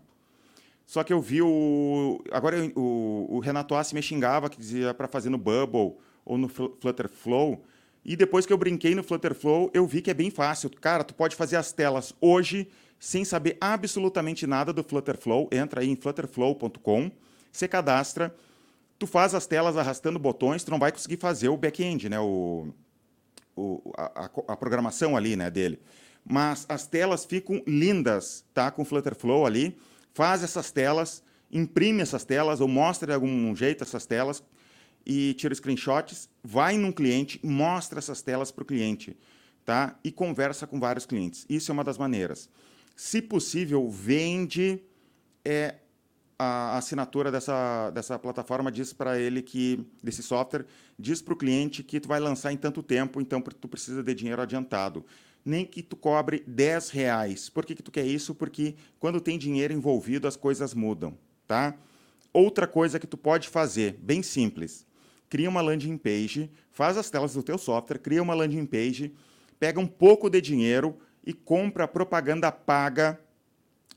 só 0.88 1.04
que 1.04 1.12
eu 1.12 1.20
vi 1.20 1.42
o. 1.42 2.18
Agora 2.32 2.56
o, 2.74 3.26
o 3.28 3.38
Renato 3.40 3.74
Assi 3.74 3.94
me 3.94 4.00
xingava 4.00 4.48
que 4.48 4.58
dizia 4.58 4.94
para 4.94 5.06
fazer 5.06 5.28
no 5.28 5.36
Bubble 5.36 5.98
ou 6.24 6.38
no 6.38 6.48
Flutterflow. 6.48 7.62
E 8.02 8.16
depois 8.16 8.46
que 8.46 8.52
eu 8.54 8.56
brinquei 8.56 8.94
no 8.94 9.02
Flutterflow, 9.02 9.70
eu 9.74 9.86
vi 9.86 10.00
que 10.00 10.10
é 10.10 10.14
bem 10.14 10.30
fácil. 10.30 10.70
Cara, 10.80 11.04
tu 11.04 11.14
pode 11.14 11.36
fazer 11.36 11.56
as 11.56 11.72
telas 11.72 12.14
hoje 12.22 12.70
sem 12.98 13.22
saber 13.22 13.58
absolutamente 13.60 14.46
nada 14.46 14.72
do 14.72 14.82
Flutterflow. 14.82 15.46
Entra 15.52 15.82
aí 15.82 15.90
em 15.90 15.94
flutterflow.com, 15.94 17.10
você 17.52 17.68
cadastra, 17.68 18.34
tu 18.98 19.06
faz 19.06 19.34
as 19.34 19.46
telas 19.46 19.76
arrastando 19.76 20.18
botões, 20.18 20.64
tu 20.64 20.70
não 20.70 20.78
vai 20.78 20.90
conseguir 20.90 21.18
fazer 21.18 21.50
o 21.50 21.56
back-end, 21.58 22.08
né? 22.08 22.18
O, 22.18 22.68
o, 23.54 23.92
a, 23.94 24.30
a, 24.48 24.56
programação 24.56 25.18
ali 25.18 25.36
né, 25.36 25.50
dele. 25.50 25.78
Mas 26.24 26.64
as 26.66 26.86
telas 26.86 27.26
ficam 27.26 27.62
lindas, 27.66 28.42
tá? 28.54 28.70
Com 28.70 28.80
o 28.80 28.84
Flutterflow 28.86 29.44
ali 29.44 29.76
faz 30.18 30.42
essas 30.42 30.72
telas, 30.72 31.22
imprime 31.48 32.02
essas 32.02 32.24
telas 32.24 32.60
ou 32.60 32.66
mostra 32.66 33.06
de 33.06 33.14
algum 33.14 33.54
jeito 33.54 33.84
essas 33.84 34.04
telas 34.04 34.42
e 35.06 35.32
tira 35.34 35.54
screenshots, 35.54 36.28
vai 36.42 36.76
num 36.76 36.90
cliente, 36.90 37.38
mostra 37.40 38.00
essas 38.00 38.20
telas 38.20 38.50
para 38.50 38.62
o 38.62 38.66
cliente, 38.66 39.16
tá? 39.64 39.96
E 40.02 40.10
conversa 40.10 40.66
com 40.66 40.80
vários 40.80 41.06
clientes. 41.06 41.46
Isso 41.48 41.70
é 41.70 41.72
uma 41.72 41.84
das 41.84 41.96
maneiras. 41.96 42.50
Se 42.96 43.22
possível, 43.22 43.88
vende 43.88 44.82
é, 45.44 45.76
a 46.36 46.76
assinatura 46.76 47.30
dessa, 47.30 47.90
dessa 47.90 48.18
plataforma, 48.18 48.72
diz 48.72 48.92
para 48.92 49.20
ele 49.20 49.40
que, 49.40 49.86
desse 50.02 50.24
software, 50.24 50.66
diz 50.98 51.22
para 51.22 51.34
o 51.34 51.36
cliente 51.36 51.84
que 51.84 52.00
tu 52.00 52.08
vai 52.08 52.18
lançar 52.18 52.52
em 52.52 52.56
tanto 52.56 52.82
tempo, 52.82 53.20
então 53.20 53.40
tu 53.40 53.68
precisa 53.68 54.02
de 54.02 54.14
dinheiro 54.14 54.42
adiantado 54.42 55.06
nem 55.44 55.64
que 55.64 55.82
tu 55.82 55.96
cobre 55.96 56.42
10 56.46 56.90
reais. 56.90 57.48
Por 57.48 57.64
que, 57.64 57.74
que 57.74 57.82
tu 57.82 57.90
quer 57.90 58.04
isso? 58.04 58.34
Porque 58.34 58.74
quando 58.98 59.20
tem 59.20 59.38
dinheiro 59.38 59.72
envolvido, 59.72 60.28
as 60.28 60.36
coisas 60.36 60.74
mudam, 60.74 61.16
tá? 61.46 61.74
Outra 62.32 62.66
coisa 62.66 62.98
que 62.98 63.06
tu 63.06 63.16
pode 63.16 63.48
fazer, 63.48 63.94
bem 64.00 64.22
simples, 64.22 64.86
cria 65.28 65.48
uma 65.48 65.60
landing 65.60 65.96
page, 65.96 66.50
faz 66.70 66.96
as 66.96 67.10
telas 67.10 67.34
do 67.34 67.42
teu 67.42 67.58
software, 67.58 67.98
cria 67.98 68.22
uma 68.22 68.34
landing 68.34 68.66
page, 68.66 69.14
pega 69.58 69.80
um 69.80 69.86
pouco 69.86 70.28
de 70.28 70.40
dinheiro 70.40 70.96
e 71.24 71.32
compra 71.32 71.88
propaganda 71.88 72.52
paga 72.52 73.18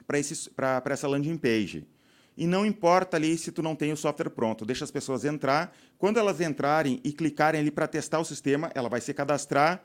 para 0.05 0.93
essa 0.93 1.07
landing 1.07 1.37
page. 1.37 1.87
E 2.35 2.47
não 2.47 2.65
importa 2.65 3.17
ali 3.17 3.37
se 3.37 3.51
tu 3.51 3.61
não 3.61 3.75
tem 3.75 3.91
o 3.91 3.97
software 3.97 4.29
pronto, 4.29 4.65
deixa 4.65 4.83
as 4.83 4.91
pessoas 4.91 5.25
entrar. 5.25 5.75
Quando 5.97 6.17
elas 6.17 6.41
entrarem 6.41 6.99
e 7.03 7.11
clicarem 7.11 7.61
ali 7.61 7.71
para 7.71 7.87
testar 7.87 8.19
o 8.19 8.25
sistema, 8.25 8.71
ela 8.73 8.89
vai 8.89 9.01
se 9.01 9.13
cadastrar 9.13 9.83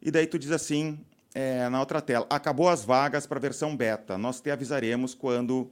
e 0.00 0.10
daí 0.10 0.26
tu 0.26 0.38
diz 0.38 0.50
assim, 0.50 0.98
é, 1.34 1.68
na 1.68 1.80
outra 1.80 2.00
tela, 2.00 2.26
acabou 2.30 2.68
as 2.68 2.84
vagas 2.84 3.26
para 3.26 3.38
a 3.38 3.40
versão 3.40 3.76
beta. 3.76 4.16
Nós 4.16 4.40
te 4.40 4.50
avisaremos 4.50 5.14
quando 5.14 5.70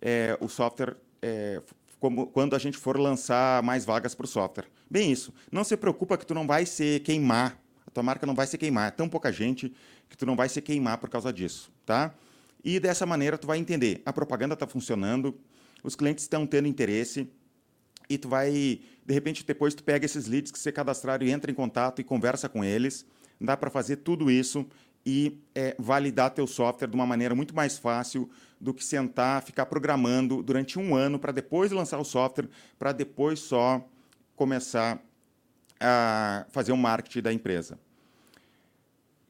é, 0.00 0.38
o 0.40 0.48
software, 0.48 0.96
é, 1.20 1.60
como, 2.00 2.26
quando 2.28 2.56
a 2.56 2.58
gente 2.58 2.78
for 2.78 2.98
lançar 2.98 3.62
mais 3.62 3.84
vagas 3.84 4.14
para 4.14 4.24
o 4.24 4.28
software. 4.28 4.66
Bem 4.90 5.12
isso. 5.12 5.32
Não 5.50 5.64
se 5.64 5.76
preocupa 5.76 6.16
que 6.16 6.24
tu 6.24 6.32
não 6.32 6.46
vai 6.46 6.64
se 6.64 7.00
queimar. 7.00 7.58
A 7.86 7.90
tua 7.90 8.02
marca 8.02 8.26
não 8.26 8.34
vai 8.34 8.46
se 8.46 8.56
queimar. 8.56 8.88
É 8.88 8.90
tão 8.90 9.08
pouca 9.08 9.30
gente 9.30 9.74
que 10.08 10.16
tu 10.16 10.24
não 10.24 10.34
vai 10.34 10.48
se 10.48 10.62
queimar 10.62 10.96
por 10.96 11.10
causa 11.10 11.30
disso, 11.30 11.70
tá? 11.84 12.14
E 12.64 12.80
dessa 12.80 13.04
maneira 13.04 13.36
tu 13.36 13.46
vai 13.46 13.58
entender. 13.58 14.00
A 14.06 14.12
propaganda 14.12 14.54
está 14.54 14.66
funcionando, 14.66 15.38
os 15.82 15.94
clientes 15.94 16.24
estão 16.24 16.46
tendo 16.46 16.68
interesse 16.68 17.28
e 18.08 18.16
tu 18.16 18.28
vai, 18.28 18.80
de 19.04 19.14
repente, 19.14 19.44
depois 19.44 19.74
tu 19.74 19.82
pega 19.82 20.06
esses 20.06 20.26
leads 20.26 20.50
que 20.52 20.58
você 20.58 20.72
cadastraram 20.72 21.26
e 21.26 21.30
entra 21.30 21.50
em 21.50 21.54
contato 21.54 22.00
e 22.00 22.04
conversa 22.04 22.48
com 22.48 22.64
eles 22.64 23.04
dá 23.44 23.56
para 23.56 23.70
fazer 23.70 23.96
tudo 23.96 24.30
isso 24.30 24.66
e 25.04 25.40
é, 25.54 25.74
validar 25.78 26.30
teu 26.30 26.46
software 26.46 26.88
de 26.88 26.94
uma 26.94 27.06
maneira 27.06 27.34
muito 27.34 27.54
mais 27.54 27.78
fácil 27.78 28.30
do 28.60 28.72
que 28.72 28.84
sentar, 28.84 29.42
ficar 29.42 29.66
programando 29.66 30.42
durante 30.42 30.78
um 30.78 30.94
ano 30.94 31.18
para 31.18 31.32
depois 31.32 31.72
lançar 31.72 31.98
o 31.98 32.04
software, 32.04 32.48
para 32.78 32.92
depois 32.92 33.40
só 33.40 33.84
começar 34.36 35.02
a 35.80 36.46
fazer 36.50 36.70
o 36.70 36.76
um 36.76 36.78
marketing 36.78 37.22
da 37.22 37.32
empresa. 37.32 37.78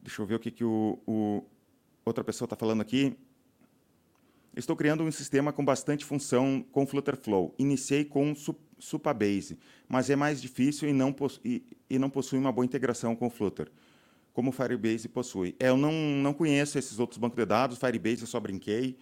Deixa 0.03 0.20
eu 0.20 0.27
ver 0.27 0.35
o 0.35 0.38
que, 0.38 0.51
que 0.51 0.64
o, 0.64 0.98
o 1.07 1.42
outra 2.05 2.22
pessoa 2.22 2.46
está 2.46 2.57
falando 2.57 2.83
aqui. 2.83 3.16
Estou 4.55 4.77
criando 4.77 5.03
um 5.03 5.11
sistema 5.11 5.53
com 5.53 5.64
bastante 5.64 6.05
função 6.05 6.62
com 6.72 6.87
Flutterflow. 6.87 7.55
Iniciei 7.59 8.05
com 8.05 8.35
Supabase, 8.79 9.59
mas 9.88 10.11
é 10.11 10.16
mais 10.16 10.42
difícil 10.42 10.88
e 10.88 10.92
não, 10.92 11.14
e, 11.42 11.64
e 11.88 11.98
não 11.98 12.11
possui 12.11 12.38
uma 12.38 12.53
boa 12.53 12.64
integração 12.64 13.16
com 13.16 13.31
Flutter, 13.31 13.70
como 14.32 14.50
o 14.50 14.52
Firebase 14.52 15.08
possui. 15.08 15.54
É, 15.58 15.68
eu 15.68 15.76
não, 15.76 15.92
não 15.92 16.32
conheço 16.32 16.78
esses 16.78 16.98
outros 16.98 17.18
bancos 17.18 17.36
de 17.36 17.44
dados, 17.44 17.78
Firebase 17.78 18.22
eu 18.22 18.26
só 18.26 18.40
brinquei. 18.40 18.96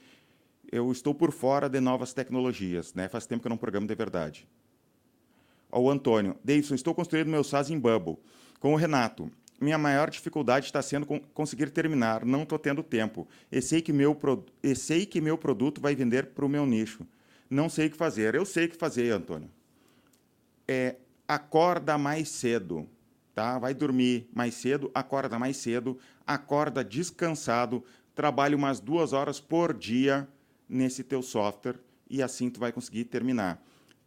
Eu 0.70 0.90
estou 0.92 1.14
por 1.14 1.32
fora 1.32 1.68
de 1.68 1.80
novas 1.80 2.12
tecnologias, 2.12 2.94
né? 2.94 3.08
faz 3.08 3.26
tempo 3.26 3.42
que 3.42 3.46
eu 3.46 3.50
não 3.50 3.56
programo 3.56 3.86
de 3.86 3.94
verdade. 3.94 4.48
Ao 5.70 5.88
Antônio, 5.88 6.36
Davidson, 6.44 6.74
estou 6.74 6.94
construindo 6.94 7.28
meu 7.28 7.44
SaaS 7.44 7.70
em 7.70 7.78
Bubble. 7.78 8.18
Com 8.58 8.72
o 8.72 8.76
Renato, 8.76 9.30
minha 9.60 9.78
maior 9.78 10.10
dificuldade 10.10 10.66
está 10.66 10.80
sendo 10.80 11.06
conseguir 11.06 11.70
terminar, 11.70 12.24
não 12.24 12.42
estou 12.42 12.58
tendo 12.58 12.82
tempo. 12.82 13.28
E 13.52 13.60
sei, 13.60 13.82
que 13.82 13.92
meu 13.92 14.18
e 14.62 14.74
sei 14.74 15.04
que 15.04 15.20
meu 15.20 15.36
produto 15.36 15.80
vai 15.80 15.94
vender 15.94 16.26
para 16.26 16.44
o 16.44 16.48
meu 16.48 16.64
nicho. 16.64 17.06
Não 17.48 17.68
sei 17.68 17.86
o 17.86 17.90
que 17.90 17.96
fazer. 17.96 18.34
Eu 18.34 18.44
sei 18.44 18.66
o 18.66 18.68
que 18.68 18.76
fazer, 18.76 19.10
Antônio. 19.12 19.50
É, 20.66 20.96
acorda 21.26 21.98
mais 21.98 22.28
cedo, 22.28 22.88
tá? 23.40 23.58
Vai 23.58 23.72
dormir 23.72 24.28
mais 24.34 24.52
cedo, 24.52 24.90
acorda 24.94 25.38
mais 25.38 25.56
cedo, 25.56 25.98
acorda 26.26 26.84
descansado, 26.84 27.82
trabalha 28.14 28.54
umas 28.54 28.80
duas 28.80 29.14
horas 29.14 29.40
por 29.40 29.72
dia 29.72 30.28
nesse 30.68 31.02
teu 31.02 31.22
software 31.22 31.76
e 32.10 32.22
assim 32.22 32.50
tu 32.50 32.60
vai 32.60 32.70
conseguir 32.70 33.04
terminar 33.04 33.58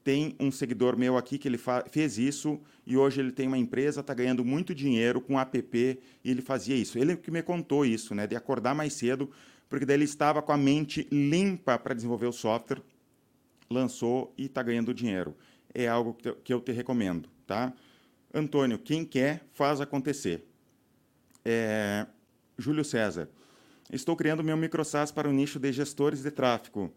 tem 0.04 0.36
um 0.40 0.52
seguidor 0.52 0.96
meu 0.96 1.18
aqui 1.18 1.38
que 1.38 1.48
ele 1.48 1.58
fez 1.90 2.18
isso 2.18 2.60
e 2.86 2.96
hoje 2.96 3.22
ele 3.22 3.32
tem 3.32 3.48
uma 3.48 3.58
empresa, 3.58 4.02
está 4.02 4.14
ganhando 4.14 4.44
muito 4.44 4.76
dinheiro 4.76 5.22
com 5.22 5.40
app 5.40 6.00
e 6.24 6.30
ele 6.30 6.42
fazia 6.42 6.76
isso. 6.76 7.00
Ele 7.00 7.16
que 7.16 7.32
me 7.32 7.42
contou 7.42 7.86
isso, 7.86 8.14
né, 8.14 8.28
de 8.28 8.36
acordar 8.36 8.76
mais 8.76 8.94
cedo, 8.94 9.32
porque 9.70 9.86
daí 9.86 9.96
ele 9.96 10.04
estava 10.04 10.42
com 10.42 10.52
a 10.52 10.58
mente 10.58 11.08
limpa 11.10 11.80
para 11.80 11.94
desenvolver 11.94 12.28
o 12.28 12.34
software, 12.34 12.82
lançou 13.70 14.34
e 14.38 14.46
está 14.46 14.62
ganhando 14.62 14.94
dinheiro. 14.94 15.34
É 15.74 15.88
algo 15.88 16.14
que 16.44 16.54
eu 16.54 16.60
te 16.60 16.74
recomendo, 16.74 17.30
tá? 17.48 17.74
Antônio, 18.34 18.80
quem 18.80 19.06
quer, 19.06 19.46
faz 19.54 19.80
acontecer. 19.80 20.44
É... 21.46 22.08
Júlio 22.58 22.84
César, 22.84 23.30
estou 23.92 24.16
criando 24.16 24.44
meu 24.44 24.58
microsas 24.58 25.12
para 25.12 25.30
o 25.30 25.32
nicho 25.32 25.60
de 25.60 25.72
gestores 25.72 26.24
de 26.24 26.32
tráfego 26.32 26.92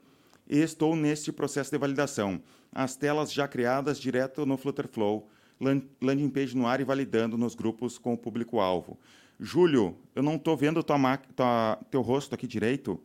e 0.49 0.59
estou 0.59 0.94
neste 0.94 1.33
processo 1.33 1.70
de 1.70 1.79
validação. 1.79 2.40
As 2.72 2.96
telas 2.96 3.33
já 3.33 3.49
criadas 3.49 3.99
direto 3.99 4.46
no 4.46 4.57
Flutterflow, 4.57 5.29
landing 6.01 6.29
page 6.29 6.57
no 6.57 6.66
ar 6.66 6.81
e 6.81 6.85
validando 6.85 7.37
nos 7.37 7.55
grupos 7.55 7.99
com 7.99 8.14
o 8.14 8.18
público-alvo. 8.18 8.99
Júlio, 9.38 9.96
eu 10.14 10.22
não 10.22 10.37
estou 10.37 10.57
vendo 10.57 10.83
tua, 10.83 11.18
tua, 11.35 11.79
teu 11.90 12.01
rosto 12.01 12.35
aqui 12.35 12.46
direito, 12.46 13.01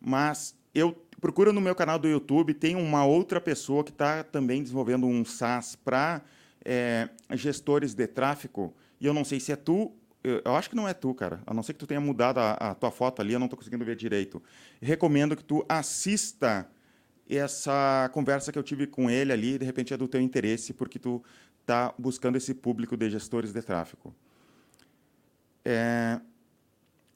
mas 0.00 0.54
eu 0.74 0.94
procura 1.20 1.52
no 1.52 1.60
meu 1.60 1.74
canal 1.74 1.98
do 1.98 2.08
YouTube, 2.08 2.52
tem 2.52 2.76
uma 2.76 3.04
outra 3.04 3.40
pessoa 3.40 3.82
que 3.82 3.90
está 3.90 4.22
também 4.22 4.62
desenvolvendo 4.62 5.06
um 5.06 5.24
SaaS 5.24 5.76
para 5.76 6.22
é, 6.64 7.08
gestores 7.32 7.94
de 7.94 8.06
tráfego, 8.06 8.74
e 9.00 9.06
eu 9.06 9.14
não 9.14 9.24
sei 9.24 9.40
se 9.40 9.52
é 9.52 9.56
tu 9.56 9.92
eu 10.24 10.56
acho 10.56 10.70
que 10.70 10.76
não 10.76 10.88
é 10.88 10.94
tu, 10.94 11.12
cara. 11.12 11.42
A 11.46 11.52
não 11.52 11.62
ser 11.62 11.74
que 11.74 11.78
tu 11.78 11.86
tenha 11.86 12.00
mudado 12.00 12.38
a, 12.38 12.52
a 12.52 12.74
tua 12.74 12.90
foto 12.90 13.20
ali, 13.20 13.34
eu 13.34 13.38
não 13.38 13.44
estou 13.44 13.58
conseguindo 13.58 13.84
ver 13.84 13.94
direito. 13.94 14.42
Recomendo 14.80 15.36
que 15.36 15.44
tu 15.44 15.64
assista 15.68 16.66
essa 17.28 18.10
conversa 18.12 18.50
que 18.50 18.58
eu 18.58 18.62
tive 18.62 18.86
com 18.86 19.10
ele 19.10 19.32
ali, 19.32 19.58
de 19.58 19.66
repente 19.66 19.92
é 19.92 19.96
do 19.98 20.08
teu 20.08 20.20
interesse, 20.20 20.72
porque 20.72 20.98
tu 20.98 21.22
está 21.60 21.94
buscando 21.98 22.36
esse 22.36 22.54
público 22.54 22.96
de 22.96 23.10
gestores 23.10 23.52
de 23.52 23.60
tráfego. 23.60 24.14
É... 25.62 26.18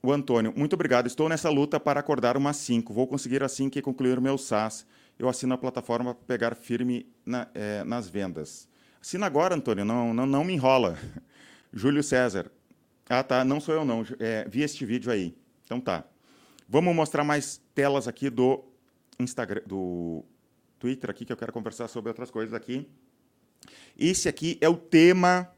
O 0.02 0.12
Antônio, 0.12 0.52
muito 0.54 0.74
obrigado. 0.74 1.06
Estou 1.06 1.28
nessa 1.28 1.48
luta 1.48 1.80
para 1.80 1.98
acordar 1.98 2.36
umas 2.36 2.56
5. 2.58 2.92
Vou 2.92 3.06
conseguir 3.06 3.42
assim 3.42 3.68
que 3.70 3.80
concluir 3.82 4.18
o 4.18 4.22
meu 4.22 4.36
SaaS. 4.38 4.86
Eu 5.18 5.28
assino 5.28 5.54
a 5.54 5.58
plataforma 5.58 6.14
para 6.14 6.24
pegar 6.24 6.54
firme 6.54 7.06
na, 7.26 7.48
é, 7.54 7.82
nas 7.84 8.08
vendas. 8.08 8.68
Assina 9.00 9.26
agora, 9.26 9.54
Antônio, 9.54 9.84
não, 9.84 10.12
não, 10.12 10.26
não 10.26 10.44
me 10.44 10.54
enrola. 10.54 10.98
Júlio 11.72 12.02
César, 12.02 12.50
ah, 13.08 13.22
tá. 13.22 13.44
Não 13.44 13.60
sou 13.60 13.74
eu, 13.74 13.84
não. 13.84 14.04
É, 14.18 14.46
vi 14.48 14.62
este 14.62 14.84
vídeo 14.84 15.10
aí. 15.10 15.34
Então 15.64 15.80
tá. 15.80 16.04
Vamos 16.68 16.94
mostrar 16.94 17.24
mais 17.24 17.60
telas 17.74 18.06
aqui 18.06 18.28
do 18.28 18.62
Instagram, 19.18 19.62
do 19.66 20.22
Twitter 20.78 21.08
aqui, 21.08 21.24
que 21.24 21.32
eu 21.32 21.36
quero 21.36 21.52
conversar 21.52 21.88
sobre 21.88 22.10
outras 22.10 22.30
coisas 22.30 22.52
aqui. 22.52 22.86
Esse 23.98 24.28
aqui 24.28 24.58
é 24.60 24.68
o 24.68 24.76
tema 24.76 25.50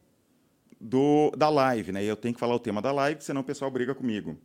do, 0.80 1.32
da 1.36 1.48
live, 1.48 1.90
né? 1.90 2.04
Eu 2.04 2.16
tenho 2.16 2.32
que 2.32 2.40
falar 2.40 2.54
o 2.54 2.60
tema 2.60 2.80
da 2.80 2.92
live, 2.92 3.22
senão 3.22 3.40
o 3.40 3.44
pessoal 3.44 3.70
briga 3.70 3.94
comigo. 3.94 4.38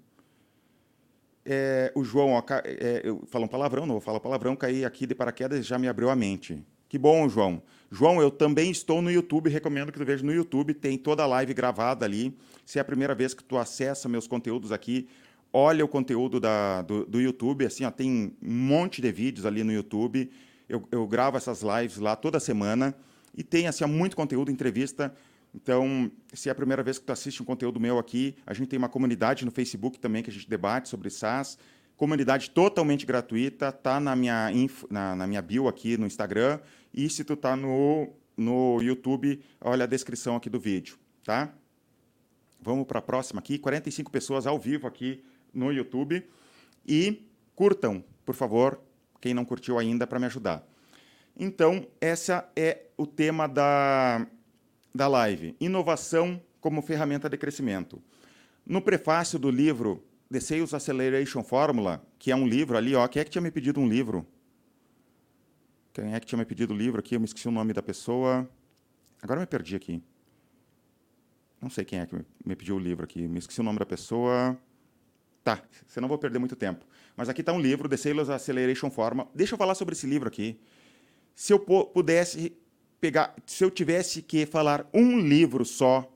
É, 1.45 1.91
o 1.93 2.03
João, 2.03 2.31
ó, 2.31 2.43
é, 2.63 3.01
eu 3.03 3.23
falo 3.27 3.45
um 3.45 3.47
palavrão, 3.47 3.85
não 3.85 3.93
vou 3.93 4.01
falar 4.01 4.19
palavrão, 4.19 4.55
caí 4.55 4.83
aqui 4.83 5.05
de 5.05 5.13
paraquedas 5.13 5.59
e 5.59 5.61
já 5.63 5.77
me 5.77 5.87
abriu 5.87 6.09
a 6.09 6.15
mente. 6.15 6.65
Que 6.89 6.97
bom, 6.97 7.29
João. 7.29 7.61
João, 7.91 8.21
eu 8.21 8.31
também 8.31 8.71
estou 8.71 9.01
no 9.01 9.11
YouTube, 9.11 9.49
recomendo 9.49 9.91
que 9.91 9.99
tu 9.99 10.05
veja 10.05 10.23
no 10.23 10.33
YouTube, 10.33 10.73
tem 10.73 10.97
toda 10.97 11.23
a 11.23 11.27
live 11.27 11.53
gravada 11.53 12.05
ali. 12.05 12.35
Se 12.65 12.77
é 12.79 12.81
a 12.81 12.85
primeira 12.85 13.13
vez 13.13 13.33
que 13.33 13.43
tu 13.43 13.57
acessa 13.57 14.09
meus 14.09 14.27
conteúdos 14.27 14.71
aqui, 14.71 15.07
olha 15.53 15.85
o 15.85 15.87
conteúdo 15.87 16.39
da, 16.39 16.81
do, 16.81 17.05
do 17.05 17.21
YouTube, 17.21 17.65
assim, 17.65 17.85
ó, 17.85 17.91
tem 17.91 18.35
um 18.41 18.53
monte 18.53 19.01
de 19.01 19.11
vídeos 19.11 19.45
ali 19.45 19.63
no 19.63 19.71
YouTube. 19.71 20.29
Eu, 20.67 20.85
eu 20.91 21.07
gravo 21.07 21.37
essas 21.37 21.61
lives 21.61 21.97
lá 21.97 22.15
toda 22.15 22.39
semana 22.39 22.95
e 23.35 23.43
tem 23.43 23.67
assim, 23.67 23.85
muito 23.85 24.15
conteúdo, 24.15 24.51
entrevista. 24.51 25.13
Então, 25.53 26.11
se 26.33 26.49
é 26.49 26.51
a 26.51 26.55
primeira 26.55 26.83
vez 26.83 26.99
que 26.99 27.05
tu 27.05 27.13
assiste 27.13 27.41
um 27.41 27.45
conteúdo 27.45 27.79
meu 27.79 27.97
aqui, 27.97 28.35
a 28.45 28.53
gente 28.53 28.67
tem 28.67 28.77
uma 28.77 28.89
comunidade 28.89 29.45
no 29.45 29.51
Facebook 29.51 29.97
também 29.99 30.21
que 30.21 30.29
a 30.29 30.33
gente 30.33 30.49
debate 30.49 30.89
sobre 30.89 31.09
SaaS. 31.09 31.57
Comunidade 31.95 32.49
totalmente 32.49 33.05
gratuita, 33.05 33.71
tá 33.71 34.01
na 34.01 34.13
minha, 34.17 34.51
info, 34.51 34.85
na, 34.89 35.15
na 35.15 35.25
minha 35.25 35.41
bio 35.41 35.69
aqui 35.69 35.97
no 35.97 36.05
Instagram. 36.05 36.59
E 36.95 37.09
se 37.09 37.25
tu 37.25 37.35
tá 37.35 37.57
no, 37.57 38.07
no 38.37 38.81
YouTube, 38.81 39.43
olha 39.59 39.83
a 39.83 39.87
descrição 39.87 40.37
aqui 40.37 40.49
do 40.49 40.57
vídeo, 40.57 40.97
tá? 41.25 41.53
Vamos 42.61 42.87
para 42.87 42.99
a 42.99 43.01
próxima 43.01 43.39
aqui. 43.39 43.59
45 43.59 44.09
pessoas 44.09 44.47
ao 44.47 44.57
vivo 44.57 44.87
aqui 44.87 45.21
no 45.53 45.73
YouTube. 45.73 46.25
E 46.87 47.29
curtam, 47.53 48.01
por 48.25 48.33
favor, 48.33 48.79
quem 49.19 49.33
não 49.33 49.43
curtiu 49.43 49.77
ainda, 49.77 50.07
para 50.07 50.19
me 50.19 50.25
ajudar. 50.27 50.65
Então, 51.37 51.85
essa 51.99 52.49
é 52.55 52.83
o 52.95 53.05
tema 53.05 53.45
da, 53.45 54.25
da 54.93 55.09
live. 55.09 55.53
Inovação 55.59 56.41
como 56.61 56.81
ferramenta 56.81 57.29
de 57.29 57.37
crescimento. 57.37 58.01
No 58.65 58.81
prefácio 58.81 59.37
do 59.37 59.51
livro 59.51 60.01
The 60.31 60.39
Sales 60.39 60.73
Acceleration 60.73 61.43
Formula, 61.43 62.01
que 62.17 62.31
é 62.31 62.35
um 62.35 62.47
livro 62.47 62.77
ali, 62.77 62.95
ó. 62.95 63.05
Quem 63.09 63.21
é 63.21 63.25
que 63.25 63.31
tinha 63.31 63.41
me 63.41 63.51
pedido 63.51 63.81
um 63.81 63.87
livro? 63.87 64.25
Quem 65.95 66.13
é 66.13 66.19
que 66.19 66.25
tinha 66.25 66.37
me 66.37 66.43
pedido 66.43 66.73
o 66.73 66.77
livro 66.77 66.99
aqui? 66.99 67.15
Eu 67.15 67.21
me 67.21 67.25
esqueci 67.25 67.47
o 67.47 67.51
nome 67.51 67.71
da 67.71 67.81
pessoa. 67.81 68.45
Agora 69.21 69.39
me 69.39 69.45
perdi 69.45 69.77
aqui. 69.77 70.03
Não 71.61 71.69
sei 71.69 71.85
quem 71.85 71.99
é 71.99 72.05
que 72.05 72.13
me 72.45 72.53
pediu 72.53 72.75
o 72.75 72.79
livro 72.79 73.05
aqui. 73.05 73.25
Me 73.29 73.39
esqueci 73.39 73.61
o 73.61 73.63
nome 73.63 73.79
da 73.79 73.85
pessoa. 73.85 74.59
Tá, 75.41 75.63
você 75.87 76.01
não 76.01 76.09
vou 76.09 76.17
perder 76.17 76.37
muito 76.37 76.53
tempo. 76.53 76.85
Mas 77.15 77.29
aqui 77.29 77.39
está 77.39 77.53
um 77.53 77.61
livro, 77.61 77.87
The 77.87 77.95
Sales 77.95 78.29
Acceleration 78.29 78.91
Formula. 78.91 79.29
Deixa 79.33 79.53
eu 79.53 79.57
falar 79.57 79.73
sobre 79.73 79.93
esse 79.93 80.05
livro 80.05 80.27
aqui. 80.27 80.59
Se 81.33 81.53
eu 81.53 81.59
pudesse 81.59 82.53
pegar, 82.99 83.33
se 83.45 83.63
eu 83.63 83.71
tivesse 83.71 84.21
que 84.21 84.45
falar 84.45 84.85
um 84.93 85.17
livro 85.17 85.63
só 85.63 86.13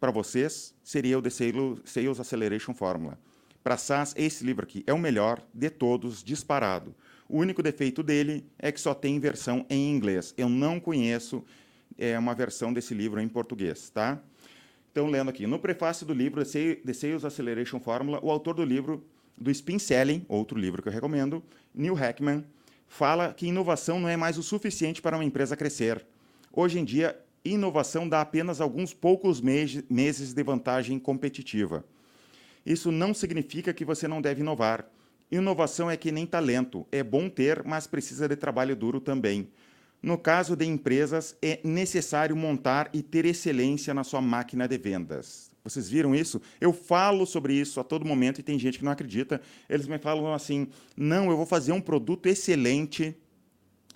para 0.00 0.10
vocês, 0.10 0.74
seria 0.82 1.16
o 1.16 1.22
The 1.22 1.30
Sales 1.30 2.18
Acceleration 2.18 2.74
Formula. 2.74 3.16
Para 3.62 3.76
SaaS, 3.76 4.14
esse 4.16 4.42
livro 4.42 4.64
aqui 4.64 4.82
é 4.84 4.92
o 4.92 4.98
melhor 4.98 5.40
de 5.54 5.70
todos, 5.70 6.24
disparado. 6.24 6.92
O 7.32 7.38
único 7.38 7.62
defeito 7.62 8.02
dele 8.02 8.44
é 8.58 8.70
que 8.70 8.78
só 8.78 8.92
tem 8.92 9.18
versão 9.18 9.64
em 9.70 9.90
inglês. 9.90 10.34
Eu 10.36 10.50
não 10.50 10.78
conheço 10.78 11.42
é, 11.96 12.18
uma 12.18 12.34
versão 12.34 12.74
desse 12.74 12.92
livro 12.92 13.18
em 13.22 13.26
português, 13.26 13.88
tá? 13.88 14.20
Então, 14.90 15.06
lendo 15.06 15.30
aqui, 15.30 15.46
no 15.46 15.58
prefácio 15.58 16.04
do 16.04 16.12
livro 16.12 16.44
The 16.44 16.92
Sales 16.92 17.24
Acceleration 17.24 17.80
Formula, 17.80 18.20
o 18.22 18.30
autor 18.30 18.52
do 18.56 18.62
livro 18.62 19.02
do 19.34 19.50
Spin 19.50 19.78
Selling, 19.78 20.26
outro 20.28 20.58
livro 20.58 20.82
que 20.82 20.90
eu 20.90 20.92
recomendo, 20.92 21.42
Neil 21.74 21.98
Heckman, 21.98 22.44
fala 22.86 23.32
que 23.32 23.46
inovação 23.46 23.98
não 23.98 24.10
é 24.10 24.16
mais 24.16 24.36
o 24.36 24.42
suficiente 24.42 25.00
para 25.00 25.16
uma 25.16 25.24
empresa 25.24 25.56
crescer. 25.56 26.04
Hoje 26.52 26.80
em 26.80 26.84
dia, 26.84 27.18
inovação 27.42 28.06
dá 28.06 28.20
apenas 28.20 28.60
alguns 28.60 28.92
poucos 28.92 29.40
meses 29.40 30.34
de 30.34 30.42
vantagem 30.42 30.98
competitiva. 30.98 31.82
Isso 32.66 32.92
não 32.92 33.14
significa 33.14 33.72
que 33.72 33.86
você 33.86 34.06
não 34.06 34.20
deve 34.20 34.42
inovar. 34.42 34.86
Inovação 35.32 35.90
é 35.90 35.96
que 35.96 36.12
nem 36.12 36.26
talento, 36.26 36.86
é 36.92 37.02
bom 37.02 37.26
ter, 37.26 37.64
mas 37.64 37.86
precisa 37.86 38.28
de 38.28 38.36
trabalho 38.36 38.76
duro 38.76 39.00
também. 39.00 39.48
No 40.02 40.18
caso 40.18 40.54
de 40.54 40.66
empresas, 40.66 41.34
é 41.40 41.58
necessário 41.64 42.36
montar 42.36 42.90
e 42.92 43.02
ter 43.02 43.24
excelência 43.24 43.94
na 43.94 44.04
sua 44.04 44.20
máquina 44.20 44.68
de 44.68 44.76
vendas. 44.76 45.50
Vocês 45.64 45.88
viram 45.88 46.14
isso? 46.14 46.42
Eu 46.60 46.72
falo 46.72 47.24
sobre 47.24 47.54
isso 47.54 47.80
a 47.80 47.84
todo 47.84 48.04
momento 48.04 48.40
e 48.40 48.42
tem 48.42 48.58
gente 48.58 48.78
que 48.78 48.84
não 48.84 48.92
acredita. 48.92 49.40
Eles 49.70 49.86
me 49.86 49.98
falam 49.98 50.34
assim: 50.34 50.68
não, 50.94 51.30
eu 51.30 51.36
vou 51.36 51.46
fazer 51.46 51.72
um 51.72 51.80
produto 51.80 52.26
excelente 52.26 53.16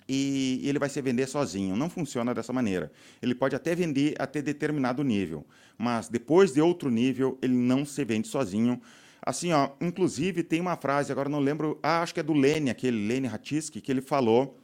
e 0.09 0.61
ele 0.63 0.79
vai 0.79 0.89
se 0.89 0.99
vender 1.01 1.27
sozinho. 1.27 1.75
Não 1.75 1.89
funciona 1.89 2.33
dessa 2.33 2.53
maneira. 2.53 2.91
Ele 3.21 3.35
pode 3.35 3.55
até 3.55 3.75
vender 3.75 4.15
até 4.17 4.41
determinado 4.41 5.03
nível, 5.03 5.45
mas 5.77 6.07
depois 6.07 6.53
de 6.53 6.61
outro 6.61 6.89
nível, 6.89 7.37
ele 7.43 7.53
não 7.53 7.85
se 7.85 8.03
vende 8.05 8.27
sozinho. 8.27 8.81
Assim, 9.27 9.51
ó, 9.51 9.71
inclusive 9.81 10.41
tem 10.41 10.61
uma 10.61 10.77
frase, 10.77 11.11
agora 11.11 11.27
não 11.27 11.41
lembro, 11.41 11.77
ah, 11.83 12.01
acho 12.01 12.13
que 12.13 12.21
é 12.21 12.23
do 12.23 12.31
Lene, 12.31 12.69
aquele 12.69 13.05
Lene 13.05 13.27
Ratisky, 13.27 13.81
que 13.81 13.91
ele 13.91 13.99
falou, 13.99 14.57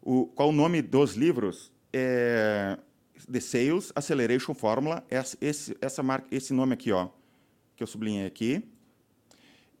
o, 0.00 0.26
qual 0.26 0.50
o 0.50 0.52
nome 0.52 0.80
dos 0.80 1.14
livros? 1.14 1.72
É, 1.92 2.78
The 3.28 3.40
Sales 3.40 3.90
Acceleration 3.96 4.54
Formula, 4.54 5.04
esse, 5.40 5.76
essa 5.80 6.00
marca, 6.00 6.28
esse 6.30 6.52
nome 6.52 6.74
aqui, 6.74 6.92
ó, 6.92 7.08
que 7.74 7.82
eu 7.82 7.88
sublinhei 7.88 8.24
aqui, 8.24 8.62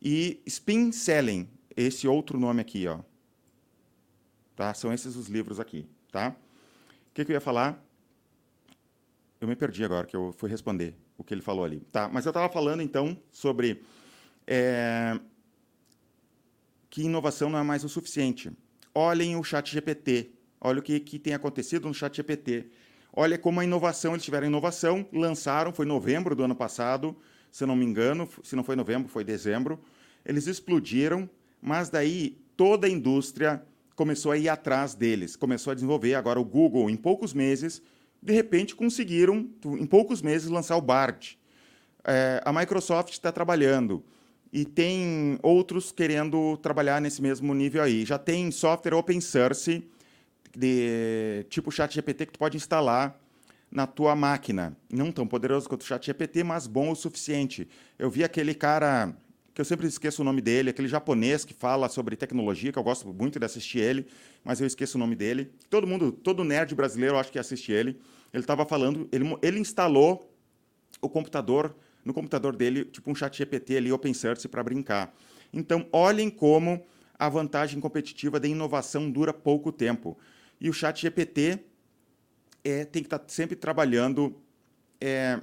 e 0.02 0.42
Spin 0.46 0.90
Selling, 0.90 1.48
esse 1.76 2.08
outro 2.08 2.40
nome 2.40 2.60
aqui, 2.60 2.88
ó. 2.88 2.98
Tá? 4.56 4.74
São 4.74 4.92
esses 4.92 5.14
os 5.14 5.28
livros 5.28 5.60
aqui, 5.60 5.86
tá? 6.10 6.34
O 7.10 7.14
que, 7.14 7.24
que 7.24 7.30
eu 7.30 7.34
ia 7.34 7.40
falar? 7.40 7.80
Eu 9.40 9.46
me 9.46 9.54
perdi 9.54 9.84
agora, 9.84 10.08
que 10.08 10.16
eu 10.16 10.34
fui 10.36 10.50
responder 10.50 10.96
o 11.16 11.22
que 11.22 11.32
ele 11.32 11.40
falou 11.40 11.64
ali. 11.64 11.86
Tá, 11.92 12.08
mas 12.08 12.26
eu 12.26 12.30
estava 12.30 12.52
falando, 12.52 12.82
então, 12.82 13.16
sobre 13.30 13.80
é, 14.50 15.20
que 16.88 17.02
inovação 17.02 17.50
não 17.50 17.58
é 17.58 17.62
mais 17.62 17.84
o 17.84 17.88
suficiente. 17.88 18.50
Olhem 18.94 19.36
o 19.36 19.44
chat 19.44 19.70
GPT. 19.70 20.30
Olha 20.58 20.78
o 20.78 20.82
que, 20.82 20.98
que 20.98 21.18
tem 21.18 21.34
acontecido 21.34 21.86
no 21.86 21.92
chat 21.92 22.16
GPT. 22.16 22.70
Olha 23.12 23.36
como 23.36 23.60
a 23.60 23.64
inovação, 23.64 24.12
eles 24.12 24.24
tiveram 24.24 24.46
inovação, 24.46 25.06
lançaram, 25.12 25.72
foi 25.72 25.84
novembro 25.84 26.34
do 26.34 26.42
ano 26.42 26.54
passado, 26.54 27.14
se 27.50 27.66
não 27.66 27.76
me 27.76 27.84
engano, 27.84 28.28
se 28.42 28.56
não 28.56 28.64
foi 28.64 28.74
novembro, 28.74 29.08
foi 29.08 29.22
dezembro. 29.22 29.78
Eles 30.24 30.46
explodiram, 30.46 31.28
mas 31.60 31.90
daí 31.90 32.38
toda 32.56 32.86
a 32.86 32.90
indústria 32.90 33.62
começou 33.94 34.32
a 34.32 34.38
ir 34.38 34.48
atrás 34.48 34.94
deles, 34.94 35.36
começou 35.36 35.72
a 35.72 35.74
desenvolver. 35.74 36.14
Agora, 36.14 36.40
o 36.40 36.44
Google, 36.44 36.88
em 36.88 36.96
poucos 36.96 37.34
meses, 37.34 37.82
de 38.22 38.32
repente 38.32 38.74
conseguiram, 38.74 39.48
em 39.64 39.86
poucos 39.86 40.22
meses, 40.22 40.48
lançar 40.48 40.76
o 40.76 40.80
BART. 40.80 41.34
É, 42.04 42.40
a 42.44 42.52
Microsoft 42.52 43.12
está 43.12 43.30
trabalhando 43.30 44.02
e 44.52 44.64
tem 44.64 45.38
outros 45.42 45.92
querendo 45.92 46.56
trabalhar 46.58 47.00
nesse 47.00 47.20
mesmo 47.20 47.54
nível 47.54 47.82
aí. 47.82 48.04
Já 48.04 48.18
tem 48.18 48.50
software 48.50 48.94
open 48.94 49.20
source 49.20 49.82
de 50.56 51.44
tipo 51.50 51.70
ChatGPT 51.70 52.26
que 52.26 52.32
tu 52.32 52.38
pode 52.38 52.56
instalar 52.56 53.18
na 53.70 53.86
tua 53.86 54.16
máquina. 54.16 54.76
Não 54.90 55.12
tão 55.12 55.26
poderoso 55.26 55.68
quanto 55.68 55.82
o 55.82 55.84
ChatGPT, 55.84 56.42
mas 56.42 56.66
bom 56.66 56.90
o 56.90 56.96
suficiente. 56.96 57.68
Eu 57.98 58.10
vi 58.10 58.24
aquele 58.24 58.54
cara 58.54 59.14
que 59.52 59.60
eu 59.60 59.64
sempre 59.64 59.86
esqueço 59.88 60.22
o 60.22 60.24
nome 60.24 60.40
dele, 60.40 60.70
aquele 60.70 60.86
japonês 60.86 61.44
que 61.44 61.52
fala 61.52 61.88
sobre 61.88 62.14
tecnologia, 62.16 62.72
que 62.72 62.78
eu 62.78 62.82
gosto 62.82 63.12
muito 63.12 63.40
de 63.40 63.44
assistir 63.44 63.80
ele, 63.80 64.06
mas 64.44 64.60
eu 64.60 64.66
esqueço 64.66 64.96
o 64.96 65.00
nome 65.00 65.16
dele. 65.16 65.50
Todo 65.68 65.86
mundo, 65.86 66.12
todo 66.12 66.44
nerd 66.44 66.74
brasileiro, 66.74 67.16
eu 67.16 67.18
acho 67.18 67.32
que 67.32 67.38
assiste 67.40 67.72
ele. 67.72 68.00
Ele 68.32 68.42
estava 68.42 68.64
falando, 68.64 69.08
ele, 69.10 69.24
ele 69.42 69.58
instalou 69.58 70.32
o 71.00 71.08
computador, 71.08 71.74
no 72.08 72.14
computador 72.14 72.56
dele, 72.56 72.86
tipo 72.86 73.10
um 73.10 73.14
chat 73.14 73.36
GPT 73.36 73.76
ali, 73.76 73.92
open 73.92 74.14
source, 74.14 74.48
para 74.48 74.64
brincar. 74.64 75.14
Então, 75.52 75.86
olhem 75.92 76.30
como 76.30 76.86
a 77.18 77.28
vantagem 77.28 77.78
competitiva 77.80 78.40
da 78.40 78.48
inovação 78.48 79.10
dura 79.10 79.32
pouco 79.32 79.70
tempo. 79.70 80.16
E 80.58 80.70
o 80.70 80.72
chat 80.72 81.02
GPT 81.02 81.58
é, 82.64 82.86
tem 82.86 83.02
que 83.02 83.06
estar 83.06 83.18
tá 83.18 83.28
sempre 83.28 83.54
trabalhando, 83.54 84.40
é, 84.98 85.38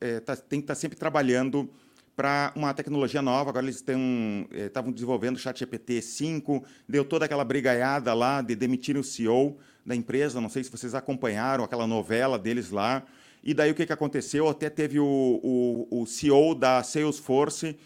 é, 0.00 0.20
tá, 0.20 0.36
tem 0.36 0.60
que 0.60 0.64
estar 0.64 0.74
tá 0.74 0.80
sempre 0.80 0.96
trabalhando 0.96 1.68
para 2.14 2.52
uma 2.54 2.72
tecnologia 2.72 3.20
nova. 3.20 3.50
Agora 3.50 3.64
eles 3.64 3.76
estavam 3.76 4.90
eh, 4.90 4.92
desenvolvendo 4.92 5.36
o 5.36 5.38
ChatGPT 5.38 6.00
5, 6.00 6.64
deu 6.88 7.04
toda 7.04 7.24
aquela 7.24 7.44
brigaiada 7.44 8.14
lá 8.14 8.40
de 8.40 8.54
demitirem 8.54 9.00
o 9.00 9.04
CEO 9.04 9.58
da 9.84 9.94
empresa. 9.94 10.40
Não 10.40 10.48
sei 10.48 10.62
se 10.62 10.70
vocês 10.70 10.94
acompanharam 10.94 11.64
aquela 11.64 11.86
novela 11.86 12.38
deles 12.38 12.70
lá. 12.70 13.04
E 13.48 13.54
daí 13.54 13.70
o 13.70 13.74
que, 13.74 13.86
que 13.86 13.92
aconteceu? 13.94 14.46
Até 14.46 14.68
teve 14.68 15.00
o, 15.00 15.06
o, 15.42 16.02
o 16.02 16.06
CEO 16.06 16.54
da 16.54 16.82
Salesforce, 16.82 17.78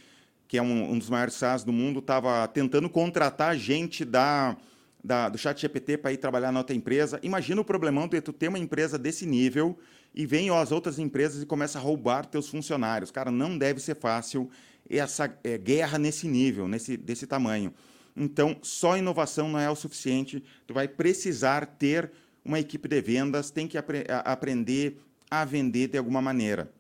que 0.49 0.59
é 0.59 0.63
um, 0.63 0.91
um 0.91 0.99
dos 0.99 1.09
maiores 1.09 1.35
SaaS 1.35 1.63
do 1.63 1.73
mundo, 1.73 2.01
estava 2.01 2.49
tentando 2.49 2.91
contratar 2.91 3.57
gente 3.57 4.05
da, 4.05 4.57
da, 5.05 5.29
do 5.29 5.39
ChatGPT 5.39 5.99
para 5.99 6.13
ir 6.13 6.17
trabalhar 6.17 6.51
na 6.51 6.59
outra 6.59 6.75
empresa. 6.75 7.21
Imagina 7.23 7.61
o 7.61 7.65
problemão 7.65 8.09
de 8.09 8.21
tu 8.21 8.33
ter 8.33 8.49
uma 8.49 8.59
empresa 8.59 8.99
desse 8.99 9.25
nível 9.25 9.79
e 10.13 10.27
vêm 10.27 10.51
as 10.51 10.73
outras 10.73 10.99
empresas 10.99 11.45
e 11.45 11.47
começam 11.47 11.81
a 11.81 11.85
roubar 11.85 12.27
teus 12.27 12.49
funcionários. 12.49 13.13
Cara, 13.13 13.31
não 13.31 13.57
deve 13.57 13.79
ser 13.79 13.95
fácil 13.95 14.51
essa 14.91 15.33
é, 15.45 15.57
guerra 15.59 15.97
nesse 15.97 16.27
nível, 16.27 16.67
nesse, 16.67 16.97
desse 16.97 17.25
tamanho. 17.25 17.73
Então, 18.17 18.57
só 18.63 18.99
inovação 18.99 19.49
não 19.49 19.61
é 19.61 19.71
o 19.71 19.77
suficiente. 19.77 20.43
Tu 20.67 20.75
vai 20.75 20.89
precisar 20.89 21.67
ter 21.67 22.11
uma 22.45 22.59
equipe 22.59 22.89
de 22.89 23.01
vendas, 23.01 23.53
tem 23.53 23.69
que 23.69 23.79
apre 23.79 24.05
aprender 24.25 24.99
a 25.33 25.47
vender 25.47 25.89
de 25.89 25.97
alguma 25.97 26.21
maneira. 26.21 26.71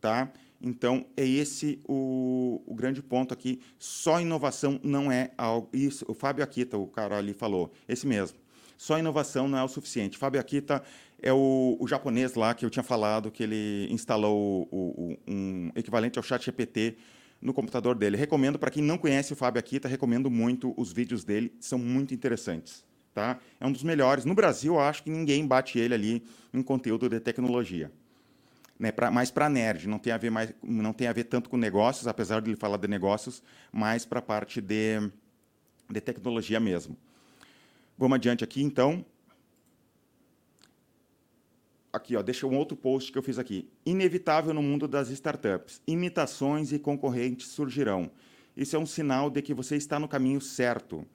Tá? 0.00 0.32
Então, 0.62 1.04
é 1.16 1.26
esse 1.26 1.80
o, 1.84 2.62
o, 2.64 2.72
grande 2.76 3.02
ponto 3.02 3.34
aqui. 3.34 3.60
Só 3.76 4.20
inovação 4.20 4.78
não 4.84 5.10
é 5.10 5.32
algo. 5.36 5.68
Isso, 5.72 6.04
o 6.06 6.14
Fábio 6.14 6.44
Akita, 6.44 6.78
o 6.78 6.86
cara 6.86 7.18
ali 7.18 7.34
falou, 7.34 7.72
esse 7.88 8.06
mesmo. 8.06 8.38
Só 8.78 8.96
inovação 8.96 9.48
não 9.48 9.58
é 9.58 9.64
o 9.64 9.68
suficiente. 9.68 10.16
Fábio 10.16 10.40
Akita 10.40 10.80
é 11.20 11.32
o, 11.32 11.76
o, 11.80 11.88
japonês 11.88 12.34
lá 12.34 12.54
que 12.54 12.64
eu 12.64 12.70
tinha 12.70 12.84
falado 12.84 13.32
que 13.32 13.42
ele 13.42 13.88
instalou 13.90 14.68
o, 14.70 15.18
um 15.26 15.72
equivalente 15.74 16.20
ao 16.20 16.22
chat 16.22 16.44
GPT 16.44 16.96
no 17.42 17.52
computador 17.52 17.96
dele. 17.96 18.16
Recomendo 18.16 18.60
para 18.60 18.70
quem 18.70 18.82
não 18.82 18.96
conhece 18.96 19.32
o 19.32 19.36
Fábio 19.36 19.58
Akita, 19.58 19.88
recomendo 19.88 20.30
muito 20.30 20.72
os 20.76 20.92
vídeos 20.92 21.24
dele, 21.24 21.52
são 21.58 21.80
muito 21.80 22.14
interessantes. 22.14 22.84
Tá? 23.16 23.38
É 23.58 23.66
um 23.66 23.72
dos 23.72 23.82
melhores. 23.82 24.26
No 24.26 24.34
Brasil, 24.34 24.78
acho 24.78 25.02
que 25.02 25.08
ninguém 25.08 25.46
bate 25.46 25.78
ele 25.78 25.94
ali 25.94 26.22
em 26.52 26.62
conteúdo 26.62 27.08
de 27.08 27.18
tecnologia. 27.18 27.90
Né, 28.78 28.92
pra, 28.92 29.10
mais 29.10 29.30
para 29.30 29.48
nerd, 29.48 29.88
não 29.88 29.98
tem, 29.98 30.12
a 30.12 30.18
ver 30.18 30.28
mais, 30.28 30.52
não 30.62 30.92
tem 30.92 31.08
a 31.08 31.14
ver 31.14 31.24
tanto 31.24 31.48
com 31.48 31.56
negócios, 31.56 32.06
apesar 32.06 32.42
de 32.42 32.50
ele 32.50 32.58
falar 32.58 32.76
de 32.76 32.86
negócios, 32.86 33.42
mais 33.72 34.04
para 34.04 34.18
a 34.18 34.22
parte 34.22 34.60
de, 34.60 35.10
de 35.88 35.98
tecnologia 35.98 36.60
mesmo. 36.60 36.94
Vamos 37.96 38.16
adiante 38.16 38.44
aqui, 38.44 38.62
então 38.62 39.02
aqui, 41.90 42.16
ó, 42.16 42.22
deixa 42.22 42.46
um 42.46 42.54
outro 42.54 42.76
post 42.76 43.10
que 43.10 43.16
eu 43.16 43.22
fiz 43.22 43.38
aqui. 43.38 43.66
Inevitável 43.86 44.52
no 44.52 44.62
mundo 44.62 44.86
das 44.86 45.08
startups. 45.08 45.80
Imitações 45.86 46.70
e 46.70 46.78
concorrentes 46.78 47.48
surgirão. 47.48 48.10
Isso 48.54 48.76
é 48.76 48.78
um 48.78 48.84
sinal 48.84 49.30
de 49.30 49.40
que 49.40 49.54
você 49.54 49.74
está 49.74 49.98
no 49.98 50.06
caminho 50.06 50.38
certo. 50.42 51.06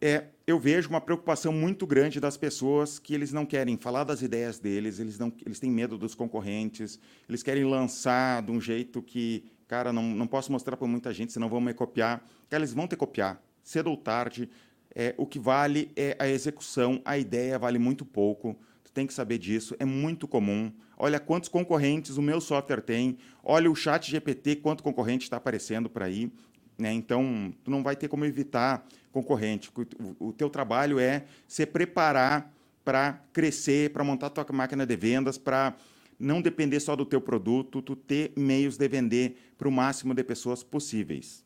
É, 0.00 0.26
eu 0.46 0.58
vejo 0.58 0.88
uma 0.88 1.00
preocupação 1.00 1.52
muito 1.52 1.86
grande 1.86 2.20
das 2.20 2.36
pessoas 2.36 2.98
que 2.98 3.14
eles 3.14 3.32
não 3.32 3.44
querem 3.44 3.76
falar 3.76 4.04
das 4.04 4.22
ideias 4.22 4.58
deles, 4.58 5.00
eles, 5.00 5.18
não, 5.18 5.32
eles 5.44 5.58
têm 5.58 5.70
medo 5.70 5.98
dos 5.98 6.14
concorrentes, 6.14 7.00
eles 7.28 7.42
querem 7.42 7.64
lançar 7.64 8.42
de 8.42 8.52
um 8.52 8.60
jeito 8.60 9.02
que, 9.02 9.44
cara, 9.66 9.92
não, 9.92 10.02
não 10.02 10.26
posso 10.26 10.52
mostrar 10.52 10.76
para 10.76 10.86
muita 10.86 11.12
gente, 11.12 11.32
senão 11.32 11.48
vão 11.48 11.60
me 11.60 11.74
copiar. 11.74 12.24
Cara, 12.48 12.60
eles 12.60 12.72
vão 12.72 12.86
te 12.86 12.96
copiar, 12.96 13.42
cedo 13.62 13.90
ou 13.90 13.96
tarde. 13.96 14.48
É, 14.94 15.14
o 15.18 15.26
que 15.26 15.38
vale 15.38 15.90
é 15.96 16.16
a 16.18 16.28
execução, 16.28 17.02
a 17.04 17.18
ideia 17.18 17.58
vale 17.58 17.78
muito 17.78 18.04
pouco 18.04 18.56
tem 18.98 19.06
que 19.06 19.14
saber 19.14 19.38
disso, 19.38 19.76
é 19.78 19.84
muito 19.84 20.26
comum. 20.26 20.72
Olha 20.96 21.20
quantos 21.20 21.48
concorrentes 21.48 22.16
o 22.16 22.22
meu 22.22 22.40
software 22.40 22.80
tem, 22.80 23.16
olha 23.44 23.70
o 23.70 23.76
chat 23.76 24.10
GPT, 24.10 24.56
quanto 24.56 24.82
concorrente 24.82 25.22
está 25.22 25.36
aparecendo 25.36 25.88
por 25.88 26.02
aí. 26.02 26.32
Né? 26.76 26.92
Então, 26.92 27.54
tu 27.62 27.70
não 27.70 27.82
vai 27.82 27.94
ter 27.94 28.08
como 28.08 28.24
evitar 28.24 28.84
concorrente. 29.22 29.70
O, 30.18 30.28
o 30.28 30.32
teu 30.32 30.48
trabalho 30.48 30.98
é 30.98 31.24
se 31.46 31.66
preparar 31.66 32.52
para 32.84 33.20
crescer, 33.32 33.90
para 33.90 34.04
montar 34.04 34.30
tua 34.30 34.46
máquina 34.52 34.86
de 34.86 34.96
vendas, 34.96 35.36
para 35.36 35.74
não 36.18 36.40
depender 36.40 36.80
só 36.80 36.96
do 36.96 37.04
teu 37.04 37.20
produto, 37.20 37.82
tu 37.82 37.94
ter 37.94 38.32
meios 38.36 38.76
de 38.76 38.88
vender 38.88 39.36
para 39.56 39.68
o 39.68 39.72
máximo 39.72 40.14
de 40.14 40.24
pessoas 40.24 40.62
possíveis. 40.62 41.44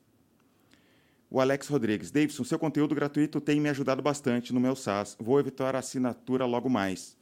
O 1.28 1.40
Alex 1.40 1.66
Rodrigues. 1.68 2.10
Davidson, 2.10 2.44
seu 2.44 2.58
conteúdo 2.58 2.94
gratuito 2.94 3.40
tem 3.40 3.58
me 3.58 3.68
ajudado 3.70 4.02
bastante 4.02 4.52
no 4.52 4.60
meu 4.60 4.76
SaaS. 4.76 5.16
Vou 5.18 5.40
evitar 5.40 5.74
a 5.74 5.78
assinatura 5.78 6.44
logo 6.44 6.68
mais. 6.68 7.16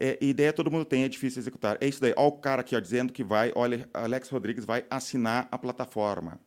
É, 0.00 0.16
ideia 0.20 0.52
todo 0.52 0.70
mundo 0.70 0.84
tem, 0.84 1.04
é 1.04 1.08
difícil 1.08 1.40
executar. 1.40 1.76
É 1.80 1.86
isso 1.86 2.00
daí. 2.00 2.14
Olha 2.16 2.28
o 2.28 2.32
cara 2.32 2.62
aqui 2.62 2.74
ó, 2.74 2.80
dizendo 2.80 3.12
que 3.12 3.22
vai, 3.22 3.52
olha, 3.54 3.88
Alex 3.92 4.30
Rodrigues 4.30 4.64
vai 4.64 4.84
assinar 4.88 5.46
a 5.50 5.58
plataforma. 5.58 6.40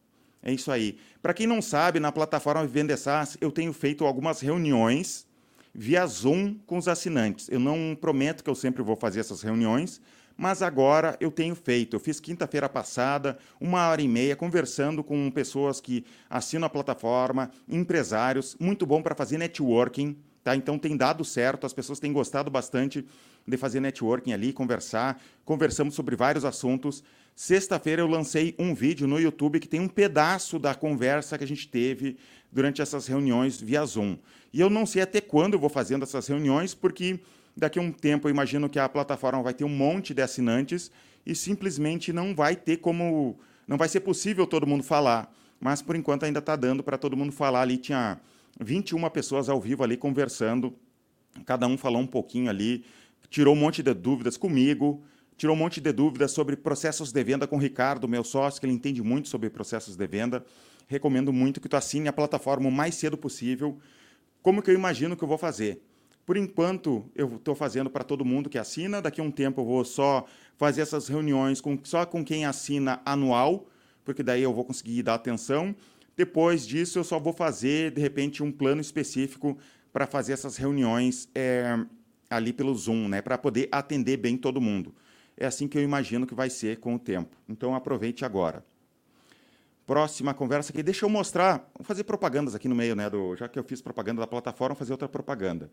É 0.43 0.51
isso 0.51 0.71
aí. 0.71 0.97
Para 1.21 1.33
quem 1.33 1.45
não 1.45 1.61
sabe, 1.61 1.99
na 1.99 2.11
plataforma 2.11 2.65
Vivendo 2.65 2.95
SaaS, 2.97 3.37
eu 3.39 3.51
tenho 3.51 3.71
feito 3.73 4.05
algumas 4.05 4.39
reuniões 4.39 5.27
via 5.73 6.05
Zoom 6.05 6.55
com 6.65 6.77
os 6.77 6.87
assinantes. 6.87 7.47
Eu 7.49 7.59
não 7.59 7.97
prometo 7.99 8.43
que 8.43 8.49
eu 8.49 8.55
sempre 8.55 8.81
vou 8.81 8.95
fazer 8.95 9.19
essas 9.19 9.41
reuniões, 9.41 10.01
mas 10.35 10.61
agora 10.61 11.15
eu 11.19 11.31
tenho 11.31 11.55
feito. 11.55 11.95
Eu 11.95 11.99
fiz 11.99 12.19
quinta-feira 12.19 12.67
passada, 12.67 13.37
uma 13.59 13.87
hora 13.87 14.01
e 14.01 14.07
meia, 14.07 14.35
conversando 14.35 15.03
com 15.03 15.29
pessoas 15.29 15.79
que 15.79 16.03
assinam 16.29 16.65
a 16.65 16.69
plataforma, 16.69 17.51
empresários, 17.69 18.57
muito 18.59 18.85
bom 18.85 19.01
para 19.01 19.15
fazer 19.15 19.37
networking. 19.37 20.17
Tá? 20.43 20.55
Então 20.55 20.79
tem 20.79 20.97
dado 20.97 21.23
certo, 21.23 21.67
as 21.67 21.73
pessoas 21.73 21.99
têm 21.99 22.11
gostado 22.11 22.49
bastante 22.49 23.05
de 23.47 23.57
fazer 23.57 23.79
networking 23.79 24.33
ali, 24.33 24.51
conversar. 24.51 25.21
Conversamos 25.45 25.93
sobre 25.93 26.15
vários 26.15 26.43
assuntos. 26.43 27.03
Sexta-feira 27.35 28.01
eu 28.01 28.07
lancei 28.07 28.53
um 28.59 28.75
vídeo 28.75 29.07
no 29.07 29.19
YouTube 29.19 29.59
que 29.59 29.67
tem 29.67 29.79
um 29.79 29.87
pedaço 29.87 30.59
da 30.59 30.75
conversa 30.75 31.37
que 31.37 31.43
a 31.43 31.47
gente 31.47 31.67
teve 31.67 32.17
durante 32.51 32.81
essas 32.81 33.07
reuniões 33.07 33.59
via 33.59 33.85
Zoom. 33.85 34.17
E 34.53 34.59
eu 34.59 34.69
não 34.69 34.85
sei 34.85 35.01
até 35.01 35.21
quando 35.21 35.53
eu 35.53 35.59
vou 35.59 35.69
fazendo 35.69 36.03
essas 36.03 36.27
reuniões, 36.27 36.73
porque 36.73 37.19
daqui 37.55 37.79
a 37.79 37.81
um 37.81 37.91
tempo 37.91 38.27
eu 38.27 38.31
imagino 38.31 38.69
que 38.69 38.77
a 38.77 38.87
plataforma 38.87 39.41
vai 39.41 39.53
ter 39.53 39.63
um 39.63 39.69
monte 39.69 40.13
de 40.13 40.21
assinantes 40.21 40.91
e 41.25 41.33
simplesmente 41.33 42.11
não 42.11 42.35
vai 42.35 42.55
ter 42.55 42.77
como. 42.77 43.39
Não 43.67 43.77
vai 43.77 43.87
ser 43.87 44.01
possível 44.01 44.45
todo 44.45 44.67
mundo 44.67 44.83
falar. 44.83 45.33
Mas 45.59 45.81
por 45.81 45.95
enquanto 45.95 46.23
ainda 46.23 46.39
está 46.39 46.55
dando 46.55 46.83
para 46.83 46.97
todo 46.97 47.15
mundo 47.15 47.31
falar. 47.31 47.61
Ali 47.61 47.77
tinha 47.77 48.19
21 48.59 49.09
pessoas 49.09 49.47
ao 49.47 49.61
vivo 49.61 49.83
ali 49.83 49.95
conversando. 49.95 50.75
Cada 51.45 51.67
um 51.67 51.77
falou 51.77 52.01
um 52.01 52.07
pouquinho 52.07 52.49
ali, 52.49 52.83
tirou 53.29 53.55
um 53.55 53.57
monte 53.57 53.81
de 53.81 53.93
dúvidas 53.93 54.35
comigo, 54.35 55.01
tirou 55.41 55.55
um 55.55 55.59
monte 55.59 55.81
de 55.81 55.91
dúvidas 55.91 56.31
sobre 56.33 56.55
processos 56.55 57.11
de 57.11 57.23
venda 57.23 57.47
com 57.47 57.55
o 57.55 57.59
Ricardo, 57.59 58.07
meu 58.07 58.23
sócio, 58.23 58.59
que 58.59 58.65
ele 58.67 58.73
entende 58.73 59.01
muito 59.01 59.27
sobre 59.27 59.49
processos 59.49 59.95
de 59.95 60.05
venda. 60.05 60.45
Recomendo 60.87 61.33
muito 61.33 61.59
que 61.59 61.67
tu 61.67 61.75
assine 61.75 62.07
a 62.07 62.13
plataforma 62.13 62.69
o 62.69 62.71
mais 62.71 62.93
cedo 62.93 63.17
possível. 63.17 63.79
Como 64.43 64.61
que 64.61 64.69
eu 64.69 64.75
imagino 64.75 65.17
que 65.17 65.23
eu 65.23 65.27
vou 65.27 65.39
fazer? 65.39 65.81
Por 66.27 66.37
enquanto, 66.37 67.09
eu 67.15 67.37
estou 67.37 67.55
fazendo 67.55 67.89
para 67.89 68.03
todo 68.03 68.23
mundo 68.23 68.51
que 68.51 68.59
assina. 68.59 69.01
Daqui 69.01 69.19
a 69.19 69.23
um 69.23 69.31
tempo, 69.31 69.61
eu 69.61 69.65
vou 69.65 69.83
só 69.83 70.27
fazer 70.57 70.81
essas 70.81 71.07
reuniões 71.07 71.59
com, 71.59 71.75
só 71.81 72.05
com 72.05 72.23
quem 72.23 72.45
assina 72.45 73.01
anual, 73.03 73.67
porque 74.05 74.21
daí 74.21 74.43
eu 74.43 74.53
vou 74.53 74.63
conseguir 74.63 75.01
dar 75.01 75.15
atenção. 75.15 75.75
Depois 76.15 76.67
disso, 76.67 76.99
eu 76.99 77.03
só 77.03 77.19
vou 77.19 77.33
fazer, 77.33 77.89
de 77.89 77.99
repente, 77.99 78.43
um 78.43 78.51
plano 78.51 78.79
específico 78.79 79.57
para 79.91 80.05
fazer 80.05 80.33
essas 80.33 80.55
reuniões 80.55 81.27
é, 81.33 81.83
ali 82.29 82.53
pelo 82.53 82.75
Zoom, 82.75 83.07
né, 83.07 83.23
para 83.23 83.39
poder 83.39 83.69
atender 83.71 84.17
bem 84.17 84.37
todo 84.37 84.61
mundo. 84.61 84.93
É 85.37 85.45
assim 85.45 85.67
que 85.67 85.77
eu 85.77 85.81
imagino 85.81 86.27
que 86.27 86.35
vai 86.35 86.49
ser 86.49 86.77
com 86.77 86.95
o 86.95 86.99
tempo. 86.99 87.35
Então, 87.47 87.73
aproveite 87.73 88.23
agora. 88.23 88.63
Próxima 89.85 90.33
conversa 90.33 90.71
aqui. 90.71 90.83
Deixa 90.83 91.05
eu 91.05 91.09
mostrar, 91.09 91.69
vou 91.75 91.83
fazer 91.83 92.03
propagandas 92.03 92.55
aqui 92.55 92.67
no 92.67 92.75
meio, 92.75 92.95
né, 92.95 93.09
do, 93.09 93.35
já 93.35 93.47
que 93.47 93.57
eu 93.57 93.63
fiz 93.63 93.81
propaganda 93.81 94.21
da 94.21 94.27
plataforma, 94.27 94.75
vou 94.75 94.79
fazer 94.79 94.91
outra 94.91 95.09
propaganda. 95.09 95.69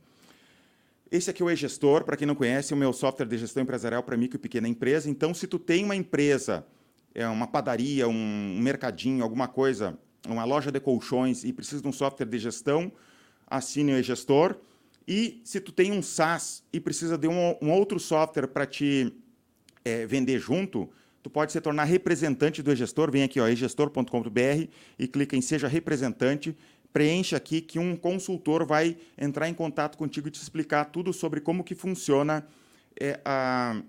Esse 1.10 1.30
aqui 1.30 1.42
é 1.42 1.44
o 1.44 1.50
e-gestor, 1.50 2.04
para 2.04 2.16
quem 2.16 2.26
não 2.26 2.34
conhece, 2.34 2.72
é 2.72 2.76
o 2.76 2.78
meu 2.78 2.92
software 2.92 3.26
de 3.26 3.38
gestão 3.38 3.62
empresarial 3.62 4.02
para 4.02 4.16
micro 4.16 4.36
e 4.36 4.38
pequena 4.38 4.68
empresa. 4.68 5.08
Então, 5.08 5.32
se 5.32 5.46
tu 5.46 5.58
tem 5.58 5.84
uma 5.84 5.96
empresa, 5.96 6.66
é 7.14 7.26
uma 7.26 7.46
padaria, 7.46 8.06
um 8.06 8.58
mercadinho, 8.60 9.22
alguma 9.22 9.48
coisa, 9.48 9.98
uma 10.26 10.44
loja 10.44 10.70
de 10.70 10.80
colchões 10.80 11.44
e 11.44 11.52
precisa 11.52 11.80
de 11.80 11.88
um 11.88 11.92
software 11.92 12.26
de 12.26 12.38
gestão, 12.38 12.92
assine 13.46 13.92
o 13.92 13.98
e-gestor. 13.98 14.56
E 15.06 15.40
se 15.44 15.60
tu 15.60 15.72
tem 15.72 15.92
um 15.92 16.02
SaaS 16.02 16.62
e 16.72 16.78
precisa 16.78 17.16
de 17.16 17.26
um, 17.26 17.56
um 17.62 17.70
outro 17.70 17.98
software 17.98 18.46
para 18.46 18.66
te 18.66 19.14
é, 19.88 20.06
vender 20.06 20.38
junto, 20.38 20.88
tu 21.22 21.30
pode 21.30 21.52
se 21.52 21.60
tornar 21.60 21.84
representante 21.84 22.62
do 22.62 22.72
e-gestor. 22.72 23.10
Vem 23.10 23.22
aqui, 23.22 23.40
egestor.com.br 23.40 24.68
e 24.98 25.08
clica 25.08 25.36
em 25.36 25.40
Seja 25.40 25.68
Representante 25.68 26.56
preencha 26.92 27.36
aqui 27.36 27.60
que 27.60 27.78
um 27.78 27.96
consultor 27.96 28.64
vai 28.64 28.96
entrar 29.16 29.48
em 29.48 29.54
contato 29.54 29.96
contigo 29.96 30.28
e 30.28 30.30
te 30.30 30.40
explicar 30.40 30.86
tudo 30.86 31.12
sobre 31.12 31.40
como 31.40 31.64
que 31.64 31.74
funciona 31.74 32.46
é, 32.98 33.20
a, 33.24 33.80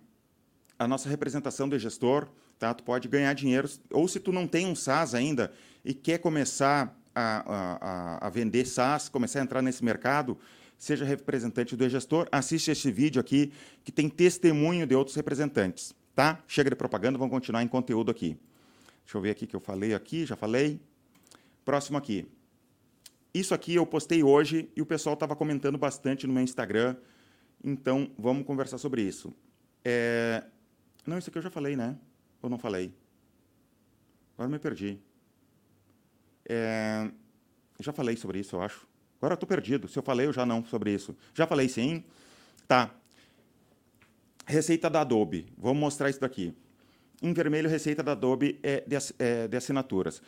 a 0.77 0.87
nossa 0.87 1.09
representação 1.09 1.67
do 1.67 1.77
gestor. 1.79 2.27
Tá? 2.57 2.73
Tu 2.73 2.83
pode 2.83 3.07
ganhar 3.07 3.33
dinheiro, 3.33 3.69
ou 3.91 4.07
se 4.07 4.19
tu 4.19 4.31
não 4.31 4.45
tem 4.45 4.67
um 4.67 4.75
SaaS 4.75 5.15
ainda 5.15 5.51
e 5.83 5.93
quer 5.93 6.17
começar 6.17 6.95
a, 7.15 8.19
a, 8.21 8.27
a 8.27 8.29
vender 8.29 8.65
SaaS, 8.65 9.07
começar 9.07 9.39
a 9.39 9.43
entrar 9.43 9.61
nesse 9.61 9.83
mercado, 9.83 10.37
seja 10.79 11.03
representante 11.03 11.75
do 11.75 11.87
gestor, 11.89 12.27
assiste 12.31 12.71
esse 12.71 12.89
vídeo 12.89 13.19
aqui 13.19 13.51
que 13.83 13.91
tem 13.91 14.09
testemunho 14.09 14.87
de 14.87 14.95
outros 14.95 15.15
representantes. 15.15 15.93
Tá? 16.15 16.41
Chega 16.47 16.69
de 16.69 16.75
propaganda, 16.75 17.17
vamos 17.17 17.33
continuar 17.33 17.61
em 17.61 17.67
conteúdo 17.67 18.09
aqui. 18.09 18.39
Deixa 19.03 19.17
eu 19.17 19.21
ver 19.21 19.31
aqui 19.31 19.45
que 19.45 19.55
eu 19.55 19.59
falei 19.59 19.93
aqui, 19.93 20.25
já 20.25 20.35
falei. 20.35 20.79
Próximo 21.65 21.97
aqui. 21.97 22.25
Isso 23.33 23.53
aqui 23.53 23.75
eu 23.75 23.85
postei 23.85 24.23
hoje 24.23 24.71
e 24.75 24.81
o 24.81 24.85
pessoal 24.85 25.13
estava 25.13 25.35
comentando 25.35 25.77
bastante 25.77 26.25
no 26.25 26.33
meu 26.33 26.41
Instagram. 26.41 26.95
Então, 27.63 28.09
vamos 28.17 28.45
conversar 28.45 28.77
sobre 28.77 29.01
isso. 29.01 29.33
É... 29.83 30.43
Não, 31.05 31.17
isso 31.17 31.29
aqui 31.29 31.37
eu 31.37 31.43
já 31.43 31.49
falei, 31.49 31.75
né? 31.75 31.97
Ou 32.41 32.49
não 32.49 32.57
falei? 32.57 32.93
Agora 34.33 34.49
me 34.49 34.59
perdi. 34.59 34.97
É... 36.47 37.11
Já 37.79 37.91
falei 37.93 38.15
sobre 38.15 38.39
isso, 38.39 38.55
eu 38.55 38.61
acho. 38.61 38.88
Agora 39.19 39.33
eu 39.33 39.35
estou 39.35 39.47
perdido. 39.47 39.87
Se 39.87 39.99
eu 39.99 40.03
falei, 40.03 40.25
eu 40.25 40.33
já 40.33 40.45
não 40.45 40.63
sobre 40.65 40.93
isso. 40.93 41.15
Já 41.33 41.45
falei 41.45 41.67
sim. 41.67 42.03
Tá. 42.67 42.91
Receita 44.45 44.89
da 44.89 45.01
Adobe. 45.01 45.47
Vamos 45.57 45.79
mostrar 45.79 46.09
isso 46.09 46.21
daqui. 46.21 46.53
Em 47.21 47.33
vermelho, 47.33 47.69
receita 47.69 48.01
da 48.01 48.13
Adobe 48.13 48.59
é 48.63 48.83
de, 48.87 48.95
é 49.19 49.47
de 49.47 49.57
assinaturas. 49.57 50.21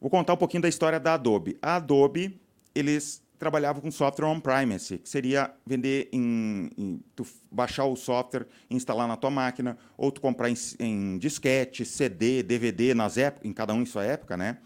Vou 0.00 0.08
contar 0.08 0.34
um 0.34 0.36
pouquinho 0.36 0.62
da 0.62 0.68
história 0.68 1.00
da 1.00 1.14
Adobe. 1.14 1.58
A 1.60 1.76
Adobe 1.76 2.40
eles 2.74 3.22
trabalhavam 3.38 3.82
com 3.82 3.90
software 3.90 4.26
on-premise, 4.26 4.98
que 4.98 5.08
seria 5.08 5.50
vender 5.66 6.08
em, 6.12 6.70
em, 6.76 7.00
tu 7.14 7.26
baixar 7.50 7.84
o 7.84 7.96
software, 7.96 8.46
instalar 8.70 9.06
na 9.06 9.16
tua 9.16 9.30
máquina, 9.30 9.76
ou 9.96 10.10
tu 10.10 10.20
comprar 10.20 10.48
em, 10.48 10.54
em 10.78 11.18
disquete, 11.18 11.84
CD, 11.84 12.42
DVD, 12.42 12.94
nas 12.94 13.18
épocas, 13.18 13.48
em 13.48 13.52
cada 13.52 13.74
um 13.74 13.82
em 13.82 13.86
sua 13.86 14.04
época, 14.04 14.36
né? 14.36 14.58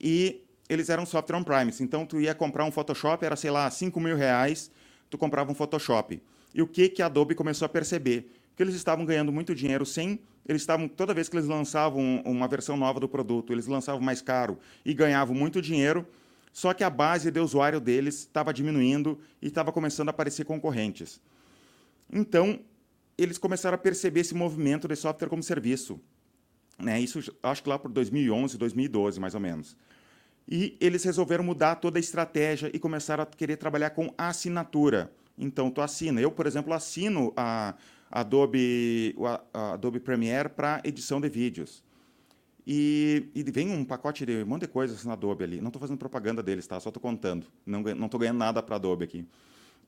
E 0.00 0.43
eles 0.68 0.88
eram 0.88 1.04
software 1.04 1.36
on-premise. 1.36 1.82
Então, 1.82 2.06
tu 2.06 2.20
ia 2.20 2.34
comprar 2.34 2.64
um 2.64 2.70
Photoshop, 2.70 3.24
era, 3.24 3.36
sei 3.36 3.50
lá, 3.50 3.70
5 3.70 3.98
mil 4.00 4.16
reais, 4.16 4.70
tu 5.10 5.18
comprava 5.18 5.50
um 5.50 5.54
Photoshop. 5.54 6.22
E 6.54 6.62
o 6.62 6.66
que, 6.66 6.88
que 6.88 7.02
a 7.02 7.06
Adobe 7.06 7.34
começou 7.34 7.66
a 7.66 7.68
perceber? 7.68 8.30
Que 8.56 8.62
eles 8.62 8.74
estavam 8.74 9.04
ganhando 9.04 9.32
muito 9.32 9.54
dinheiro 9.54 9.84
sem... 9.84 10.20
Eles 10.46 10.60
estavam, 10.60 10.86
toda 10.86 11.14
vez 11.14 11.28
que 11.28 11.36
eles 11.36 11.48
lançavam 11.48 12.22
uma 12.24 12.46
versão 12.46 12.76
nova 12.76 13.00
do 13.00 13.08
produto, 13.08 13.50
eles 13.50 13.66
lançavam 13.66 14.00
mais 14.00 14.20
caro 14.20 14.58
e 14.84 14.92
ganhavam 14.92 15.34
muito 15.34 15.60
dinheiro, 15.62 16.06
só 16.52 16.74
que 16.74 16.84
a 16.84 16.90
base 16.90 17.30
de 17.30 17.40
usuário 17.40 17.80
deles 17.80 18.20
estava 18.20 18.52
diminuindo 18.52 19.18
e 19.40 19.46
estava 19.46 19.72
começando 19.72 20.08
a 20.08 20.10
aparecer 20.10 20.44
concorrentes. 20.44 21.18
Então, 22.12 22.60
eles 23.16 23.38
começaram 23.38 23.74
a 23.74 23.78
perceber 23.78 24.20
esse 24.20 24.34
movimento 24.34 24.86
de 24.86 24.94
software 24.96 25.28
como 25.28 25.42
serviço. 25.42 25.98
Né? 26.78 27.00
Isso 27.00 27.34
acho 27.42 27.62
que 27.62 27.68
lá 27.68 27.78
por 27.78 27.90
2011, 27.90 28.58
2012, 28.58 29.18
mais 29.18 29.34
ou 29.34 29.40
menos. 29.40 29.76
E 30.46 30.76
eles 30.80 31.04
resolveram 31.04 31.42
mudar 31.42 31.76
toda 31.76 31.98
a 31.98 32.00
estratégia 32.00 32.70
e 32.72 32.78
começaram 32.78 33.22
a 33.22 33.26
querer 33.26 33.56
trabalhar 33.56 33.90
com 33.90 34.12
assinatura. 34.16 35.10
Então, 35.38 35.70
tu 35.70 35.80
assina. 35.80 36.20
Eu, 36.20 36.30
por 36.30 36.46
exemplo, 36.46 36.72
assino 36.72 37.32
a 37.36 37.74
Adobe, 38.10 39.16
a 39.52 39.72
Adobe 39.72 40.00
Premiere 40.00 40.48
para 40.48 40.80
edição 40.84 41.20
de 41.20 41.28
vídeos. 41.28 41.82
E, 42.66 43.28
e, 43.34 43.42
vem 43.42 43.70
um 43.70 43.84
pacote 43.84 44.24
de 44.24 44.42
um 44.42 44.46
monte 44.46 44.62
de 44.62 44.68
coisas 44.68 45.04
na 45.04 45.14
Adobe 45.14 45.44
ali. 45.44 45.60
Não 45.60 45.68
estou 45.68 45.80
fazendo 45.80 45.98
propaganda 45.98 46.42
deles, 46.42 46.66
tá? 46.66 46.78
Só 46.80 46.90
estou 46.90 47.00
contando. 47.00 47.46
Não 47.66 48.06
estou 48.06 48.20
ganhando 48.20 48.38
nada 48.38 48.62
para 48.62 48.76
Adobe 48.76 49.04
aqui. 49.04 49.26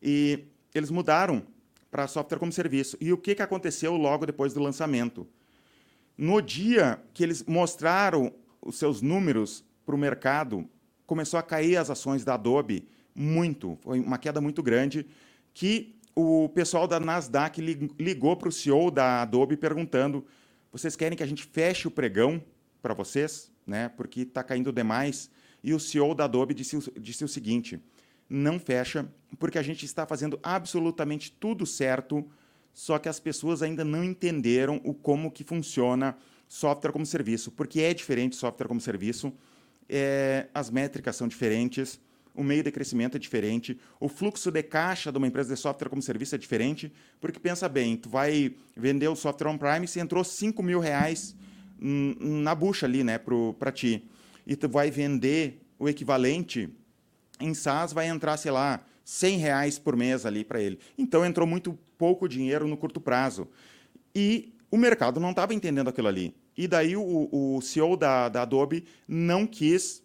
E 0.02 0.44
eles 0.74 0.90
mudaram 0.90 1.42
para 1.90 2.06
software 2.06 2.38
como 2.38 2.52
serviço. 2.52 2.96
E 3.00 3.12
o 3.12 3.18
que, 3.18 3.34
que 3.34 3.42
aconteceu 3.42 3.96
logo 3.96 4.26
depois 4.26 4.52
do 4.52 4.60
lançamento? 4.60 5.26
No 6.18 6.40
dia 6.40 7.00
que 7.14 7.22
eles 7.22 7.44
mostraram 7.44 8.32
os 8.60 8.78
seus 8.78 9.00
números 9.00 9.64
para 9.86 9.94
o 9.94 9.98
mercado, 9.98 10.68
começou 11.06 11.38
a 11.38 11.42
cair 11.42 11.76
as 11.76 11.88
ações 11.88 12.24
da 12.24 12.34
Adobe 12.34 12.88
muito. 13.14 13.78
Foi 13.80 14.00
uma 14.00 14.18
queda 14.18 14.40
muito 14.40 14.62
grande 14.62 15.06
que 15.54 15.96
o 16.14 16.48
pessoal 16.48 16.88
da 16.88 16.98
Nasdaq 16.98 17.60
ligou 17.98 18.36
para 18.36 18.48
o 18.48 18.52
CEO 18.52 18.90
da 18.90 19.22
Adobe 19.22 19.56
perguntando: 19.56 20.26
vocês 20.72 20.96
querem 20.96 21.16
que 21.16 21.22
a 21.22 21.26
gente 21.26 21.44
feche 21.44 21.86
o 21.86 21.90
pregão 21.90 22.42
para 22.82 22.92
vocês, 22.92 23.52
né? 23.66 23.88
Porque 23.88 24.22
está 24.22 24.42
caindo 24.42 24.72
demais. 24.72 25.30
E 25.62 25.72
o 25.72 25.80
CEO 25.80 26.14
da 26.14 26.24
Adobe 26.24 26.52
disse, 26.52 26.78
disse 27.00 27.24
o 27.24 27.28
seguinte: 27.28 27.80
não 28.28 28.58
fecha, 28.58 29.08
porque 29.38 29.58
a 29.58 29.62
gente 29.62 29.84
está 29.84 30.06
fazendo 30.06 30.38
absolutamente 30.42 31.30
tudo 31.30 31.64
certo, 31.64 32.28
só 32.72 32.98
que 32.98 33.08
as 33.08 33.20
pessoas 33.20 33.62
ainda 33.62 33.84
não 33.84 34.02
entenderam 34.02 34.80
o 34.84 34.92
como 34.92 35.30
que 35.30 35.44
funciona 35.44 36.16
software 36.48 36.92
como 36.92 37.04
serviço, 37.06 37.50
porque 37.50 37.80
é 37.80 37.92
diferente 37.92 38.36
software 38.36 38.68
como 38.68 38.80
serviço, 38.80 39.32
é, 39.88 40.46
as 40.54 40.70
métricas 40.70 41.16
são 41.16 41.28
diferentes, 41.28 42.00
o 42.34 42.44
meio 42.44 42.62
de 42.62 42.70
crescimento 42.70 43.16
é 43.16 43.18
diferente, 43.18 43.80
o 43.98 44.08
fluxo 44.08 44.50
de 44.50 44.62
caixa 44.62 45.10
de 45.10 45.18
uma 45.18 45.26
empresa 45.26 45.54
de 45.54 45.60
software 45.60 45.88
como 45.88 46.02
serviço 46.02 46.34
é 46.34 46.38
diferente, 46.38 46.92
porque 47.20 47.38
pensa 47.38 47.68
bem, 47.68 47.96
tu 47.96 48.10
vai 48.10 48.54
vender 48.76 49.08
o 49.08 49.16
software 49.16 49.48
on-prime, 49.48 49.88
se 49.88 49.98
entrou 49.98 50.22
5 50.22 50.62
mil 50.62 50.78
reais 50.78 51.34
na 51.78 52.54
bucha 52.54 52.86
ali, 52.86 53.02
né, 53.02 53.18
para 53.58 53.72
ti. 53.72 54.08
E 54.46 54.54
tu 54.54 54.68
vai 54.68 54.90
vender 54.90 55.62
o 55.78 55.88
equivalente 55.88 56.68
em 57.40 57.52
SaaS, 57.54 57.92
vai 57.92 58.06
entrar, 58.08 58.36
sei 58.36 58.50
lá, 58.50 58.84
100 59.04 59.38
reais 59.38 59.78
por 59.78 59.96
mês 59.96 60.26
ali 60.26 60.44
para 60.44 60.60
ele. 60.60 60.78
Então 60.96 61.24
entrou 61.24 61.46
muito 61.46 61.78
pouco 61.98 62.28
dinheiro 62.28 62.66
no 62.66 62.76
curto 62.76 63.00
prazo. 63.00 63.48
E 64.14 64.54
o 64.70 64.76
mercado 64.76 65.20
não 65.20 65.30
estava 65.30 65.54
entendendo 65.54 65.88
aquilo 65.88 66.08
ali. 66.08 66.34
E 66.56 66.66
daí 66.66 66.96
o, 66.96 67.28
o 67.30 67.60
CEO 67.60 67.96
da, 67.96 68.28
da 68.28 68.42
Adobe 68.42 68.84
não 69.06 69.46
quis 69.46 70.02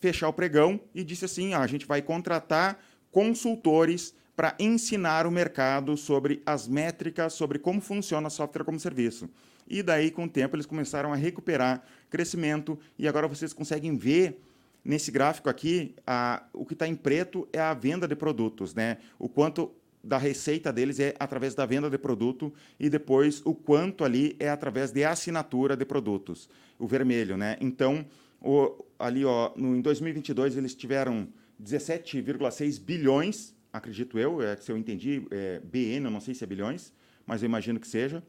fechar 0.00 0.28
o 0.28 0.32
pregão 0.32 0.80
e 0.94 1.04
disse 1.04 1.24
assim: 1.24 1.54
ah, 1.54 1.60
a 1.60 1.66
gente 1.66 1.86
vai 1.86 2.02
contratar 2.02 2.82
consultores 3.10 4.14
para 4.34 4.56
ensinar 4.58 5.26
o 5.26 5.30
mercado 5.30 5.96
sobre 5.96 6.42
as 6.46 6.66
métricas, 6.66 7.34
sobre 7.34 7.58
como 7.58 7.80
funciona 7.80 8.30
software 8.30 8.64
como 8.64 8.80
serviço. 8.80 9.28
E 9.68 9.82
daí, 9.82 10.10
com 10.10 10.24
o 10.24 10.28
tempo, 10.28 10.56
eles 10.56 10.66
começaram 10.66 11.12
a 11.12 11.16
recuperar 11.16 11.82
crescimento 12.10 12.78
e 12.98 13.06
agora 13.06 13.28
vocês 13.28 13.52
conseguem 13.52 13.96
ver 13.96 14.42
nesse 14.84 15.10
gráfico 15.10 15.48
aqui, 15.48 15.94
a, 16.06 16.42
o 16.52 16.66
que 16.66 16.72
está 16.72 16.88
em 16.88 16.96
preto 16.96 17.48
é 17.52 17.60
a 17.60 17.72
venda 17.72 18.08
de 18.08 18.16
produtos, 18.16 18.74
né? 18.74 18.98
O 19.18 19.28
quanto 19.28 19.72
da 20.02 20.18
receita 20.18 20.72
deles 20.72 20.98
é 20.98 21.14
através 21.18 21.54
da 21.54 21.64
venda 21.64 21.88
de 21.88 21.96
produto 21.96 22.52
e 22.78 22.90
depois 22.90 23.40
o 23.44 23.54
quanto 23.54 24.04
ali 24.04 24.36
é 24.38 24.48
através 24.48 24.90
de 24.90 25.04
assinatura 25.04 25.76
de 25.76 25.84
produtos, 25.84 26.48
o 26.78 26.86
vermelho, 26.86 27.36
né? 27.36 27.56
Então, 27.60 28.04
o, 28.40 28.84
ali 28.98 29.24
ó, 29.24 29.52
no, 29.56 29.76
em 29.76 29.80
2022 29.80 30.56
eles 30.56 30.74
tiveram 30.74 31.28
17,6 31.62 32.80
bilhões, 32.80 33.54
acredito 33.72 34.18
eu, 34.18 34.42
é, 34.42 34.56
se 34.56 34.72
eu 34.72 34.76
entendi, 34.76 35.24
é, 35.30 35.60
BN, 35.60 36.06
eu 36.06 36.10
não 36.10 36.20
sei 36.20 36.34
se 36.34 36.42
é 36.42 36.46
bilhões, 36.46 36.92
mas 37.24 37.42
eu 37.42 37.46
imagino 37.46 37.78
que 37.78 37.86
seja, 37.86 38.22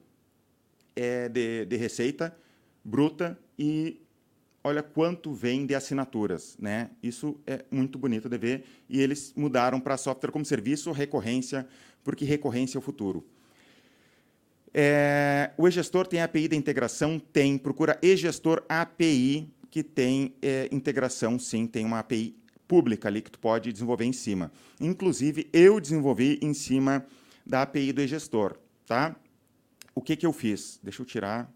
é, 0.96 1.28
de, 1.28 1.66
de 1.66 1.76
receita 1.76 2.38
bruta 2.84 3.40
e 3.58 4.00
olha 4.64 4.82
quanto 4.82 5.34
vem 5.34 5.66
de 5.66 5.76
assinaturas, 5.76 6.56
né? 6.60 6.90
Isso 7.02 7.38
é 7.46 7.66
muito 7.70 8.00
bonito 8.00 8.30
de 8.30 8.38
ver 8.38 8.64
e 8.90 9.02
eles 9.02 9.34
mudaram 9.36 9.80
para 9.80 9.98
software 9.98 10.32
como 10.32 10.46
serviço, 10.46 10.92
recorrência, 10.92 11.68
porque 12.04 12.24
recorrência 12.24 12.78
é 12.78 12.80
o 12.80 12.82
futuro. 12.82 13.26
É, 14.74 15.52
o 15.58 15.68
e-gestor 15.68 16.08
tem 16.08 16.22
API 16.22 16.48
da 16.48 16.56
integração? 16.56 17.20
Tem. 17.20 17.58
Procura 17.58 18.00
e-gestor 18.02 18.64
API, 18.68 19.48
que 19.70 19.84
tem 19.84 20.34
é, 20.42 20.68
integração, 20.72 21.38
sim, 21.38 21.68
tem 21.68 21.86
uma 21.86 22.00
API 22.00 22.36
pública 22.68 23.08
ali 23.08 23.22
que 23.22 23.30
tu 23.30 23.40
pode 23.40 23.72
desenvolver 23.72 24.06
em 24.06 24.14
cima. 24.14 24.52
Inclusive, 24.80 25.48
eu 25.54 25.80
desenvolvi 25.80 26.40
em 26.42 26.54
cima 26.54 27.06
da 27.46 27.62
API 27.62 27.92
do 27.92 28.02
e-gestor, 28.02 28.58
tá? 28.88 29.16
O 29.94 30.02
que, 30.02 30.16
que 30.16 30.26
eu 30.26 30.34
fiz? 30.34 30.80
Deixa 30.82 31.02
eu 31.02 31.06
tirar 31.06 31.52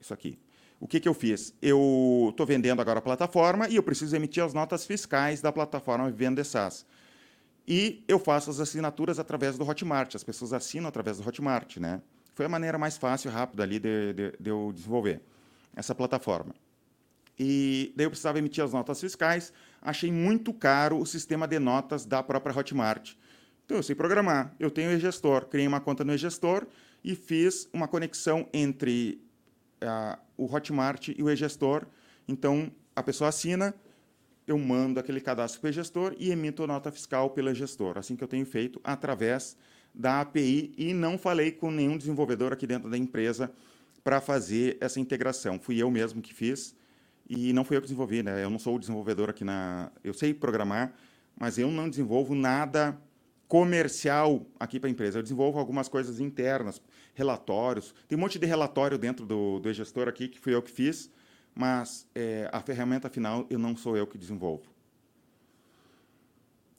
isso 0.00 0.14
aqui. 0.14 0.38
O 0.82 0.88
que, 0.88 0.98
que 0.98 1.08
eu 1.08 1.14
fiz? 1.14 1.54
Eu 1.62 2.26
estou 2.30 2.44
vendendo 2.44 2.80
agora 2.80 2.98
a 2.98 3.02
plataforma 3.02 3.68
e 3.68 3.76
eu 3.76 3.84
preciso 3.84 4.16
emitir 4.16 4.42
as 4.42 4.52
notas 4.52 4.84
fiscais 4.84 5.40
da 5.40 5.52
plataforma 5.52 6.10
Venda 6.10 6.42
SaaS. 6.42 6.84
E 7.68 8.02
eu 8.08 8.18
faço 8.18 8.50
as 8.50 8.58
assinaturas 8.58 9.20
através 9.20 9.56
do 9.56 9.64
Hotmart. 9.64 10.16
As 10.16 10.24
pessoas 10.24 10.52
assinam 10.52 10.88
através 10.88 11.18
do 11.18 11.28
Hotmart. 11.28 11.76
Né? 11.76 12.02
Foi 12.34 12.46
a 12.46 12.48
maneira 12.48 12.78
mais 12.78 12.96
fácil 12.96 13.30
e 13.30 13.32
rápida 13.32 13.62
ali 13.62 13.78
de, 13.78 14.12
de, 14.12 14.34
de 14.40 14.50
eu 14.50 14.72
desenvolver 14.74 15.20
essa 15.76 15.94
plataforma. 15.94 16.52
E 17.38 17.92
daí 17.94 18.06
eu 18.06 18.10
precisava 18.10 18.40
emitir 18.40 18.64
as 18.64 18.72
notas 18.72 19.00
fiscais. 19.00 19.52
Achei 19.80 20.10
muito 20.10 20.52
caro 20.52 20.98
o 20.98 21.06
sistema 21.06 21.46
de 21.46 21.60
notas 21.60 22.04
da 22.04 22.24
própria 22.24 22.58
Hotmart. 22.58 23.12
Então 23.64 23.76
eu 23.76 23.84
sei 23.84 23.94
programar. 23.94 24.52
Eu 24.58 24.68
tenho 24.68 24.90
o 24.90 24.92
e-gestor. 24.94 25.46
Criei 25.46 25.68
uma 25.68 25.80
conta 25.80 26.02
no 26.02 26.12
e-gestor 26.12 26.66
e 27.04 27.14
fiz 27.14 27.68
uma 27.72 27.86
conexão 27.86 28.48
entre 28.52 29.22
uh, 29.82 30.18
o 30.36 30.52
Hotmart 30.52 31.08
e 31.08 31.22
o 31.22 31.30
e-gestor. 31.30 31.86
Então, 32.26 32.70
a 32.94 33.02
pessoa 33.02 33.28
assina, 33.28 33.74
eu 34.46 34.58
mando 34.58 34.98
aquele 34.98 35.20
cadastro 35.20 35.60
para 35.60 35.68
o 35.68 35.70
e-gestor 35.70 36.14
e 36.18 36.30
emito 36.30 36.66
nota 36.66 36.90
fiscal 36.90 37.30
pelo 37.30 37.50
e-gestor. 37.50 37.98
Assim 37.98 38.16
que 38.16 38.24
eu 38.24 38.28
tenho 38.28 38.46
feito 38.46 38.80
através 38.82 39.56
da 39.94 40.20
API 40.20 40.72
e 40.76 40.94
não 40.94 41.18
falei 41.18 41.52
com 41.52 41.70
nenhum 41.70 41.98
desenvolvedor 41.98 42.52
aqui 42.52 42.66
dentro 42.66 42.88
da 42.88 42.96
empresa 42.96 43.52
para 44.02 44.20
fazer 44.20 44.78
essa 44.80 44.98
integração. 44.98 45.58
Fui 45.58 45.76
eu 45.76 45.90
mesmo 45.90 46.22
que 46.22 46.32
fiz 46.32 46.74
e 47.28 47.52
não 47.52 47.64
fui 47.64 47.76
eu 47.76 47.80
que 47.80 47.86
desenvolvi, 47.86 48.22
né? 48.22 48.42
Eu 48.42 48.50
não 48.50 48.58
sou 48.58 48.76
o 48.76 48.78
desenvolvedor 48.78 49.30
aqui 49.30 49.44
na... 49.44 49.90
Eu 50.02 50.14
sei 50.14 50.34
programar, 50.34 50.92
mas 51.38 51.58
eu 51.58 51.70
não 51.70 51.88
desenvolvo 51.88 52.34
nada 52.34 52.98
comercial 53.52 54.46
aqui 54.58 54.80
para 54.80 54.88
a 54.88 54.90
empresa. 54.90 55.18
Eu 55.18 55.22
desenvolvo 55.22 55.58
algumas 55.58 55.86
coisas 55.86 56.18
internas, 56.20 56.80
relatórios. 57.12 57.94
Tem 58.08 58.16
um 58.16 58.20
monte 58.22 58.38
de 58.38 58.46
relatório 58.46 58.96
dentro 58.96 59.26
do, 59.26 59.60
do 59.60 59.70
gestor 59.74 60.08
aqui 60.08 60.26
que 60.26 60.40
fui 60.40 60.54
eu 60.54 60.62
que 60.62 60.70
fiz, 60.70 61.10
mas 61.54 62.08
é, 62.14 62.48
a 62.50 62.62
ferramenta 62.62 63.10
final 63.10 63.46
eu 63.50 63.58
não 63.58 63.76
sou 63.76 63.94
eu 63.94 64.06
que 64.06 64.16
desenvolvo. 64.16 64.72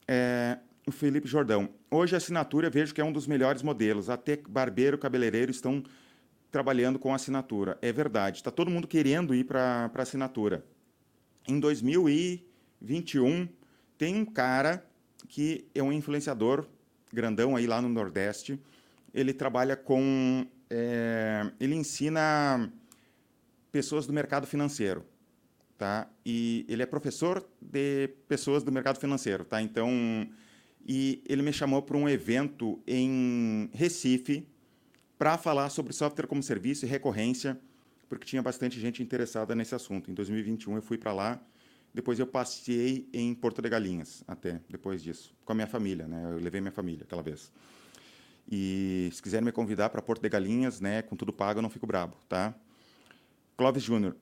É, 0.08 0.58
o 0.88 0.92
Felipe 0.92 1.28
Jordão. 1.28 1.70
Hoje 1.92 2.16
a 2.16 2.18
assinatura 2.18 2.72
vejo 2.72 2.92
que 2.92 3.00
é 3.00 3.06
um 3.06 3.14
dos 3.14 3.28
melhores 3.28 3.62
modelos. 3.62 4.10
Até 4.10 4.36
barbeiro, 4.38 4.98
cabeleireiro 4.98 5.52
estão 5.52 5.84
trabalhando 6.50 6.98
com 6.98 7.14
assinatura. 7.14 7.78
É 7.84 7.92
verdade. 7.92 8.38
Está 8.38 8.50
todo 8.50 8.72
mundo 8.72 8.88
querendo 8.88 9.36
ir 9.36 9.44
para 9.44 9.92
assinatura. 9.94 10.66
Em 11.48 11.60
2021, 11.60 13.48
tem 13.96 14.16
um 14.16 14.26
cara 14.26 14.84
que 15.28 15.66
é 15.74 15.82
um 15.82 15.92
influenciador 15.92 16.68
grandão 17.12 17.56
aí 17.56 17.68
lá 17.68 17.82
no 17.82 17.90
Nordeste. 17.90 18.60
Ele 19.14 19.34
trabalha 19.34 19.76
com. 19.76 20.46
É, 20.70 21.52
ele 21.60 21.76
ensina 21.76 22.72
pessoas 23.72 24.08
do 24.08 24.14
mercado 24.14 24.48
financeiro. 24.48 25.06
Tá? 25.78 26.08
E 26.26 26.66
ele 26.70 26.82
é 26.82 26.86
professor 26.86 27.46
de 27.62 28.08
pessoas 28.28 28.64
do 28.64 28.72
mercado 28.72 29.00
financeiro. 29.00 29.44
Tá? 29.44 29.62
Então, 29.62 29.90
e 30.86 31.22
ele 31.28 31.42
me 31.42 31.54
chamou 31.54 31.82
para 31.82 31.98
um 31.98 32.08
evento 32.08 32.82
em 32.88 33.70
Recife 33.74 34.48
para 35.18 35.38
falar 35.38 35.70
sobre 35.70 35.94
software 35.94 36.28
como 36.28 36.44
serviço 36.44 36.86
e 36.86 36.88
recorrência, 36.88 37.60
porque 38.10 38.26
tinha 38.26 38.42
bastante 38.42 38.80
gente 38.80 39.02
interessada 39.02 39.56
nesse 39.56 39.74
assunto. 39.74 40.12
Em 40.12 40.14
2021 40.14 40.76
eu 40.76 40.82
fui 40.82 40.98
para 40.98 41.14
lá 41.14 41.42
depois 41.94 42.18
eu 42.20 42.26
passei 42.26 43.08
em 43.14 43.36
Porto 43.36 43.62
de 43.62 43.70
Galinhas, 43.70 44.24
até 44.28 44.60
depois 44.68 45.04
disso, 45.04 45.36
com 45.46 45.52
a 45.52 45.56
minha 45.56 45.68
família, 45.68 46.08
né? 46.08 46.24
Eu 46.32 46.40
levei 46.40 46.60
minha 46.60 46.72
família 46.72 47.04
aquela 47.04 47.22
vez. 47.22 47.52
E 48.52 49.10
se 49.14 49.22
quiserem 49.22 49.46
me 49.46 49.52
convidar 49.52 49.90
para 49.90 50.02
Porto 50.02 50.22
de 50.22 50.28
Galinhas, 50.30 50.82
né, 50.82 51.02
com 51.02 51.16
tudo 51.16 51.32
pago, 51.32 51.60
eu 51.60 51.62
não 51.62 51.70
fico 51.70 51.86
brabo, 51.86 52.18
tá? 52.28 52.54
Clóvis 53.56 53.84
Júnior, 53.84 54.16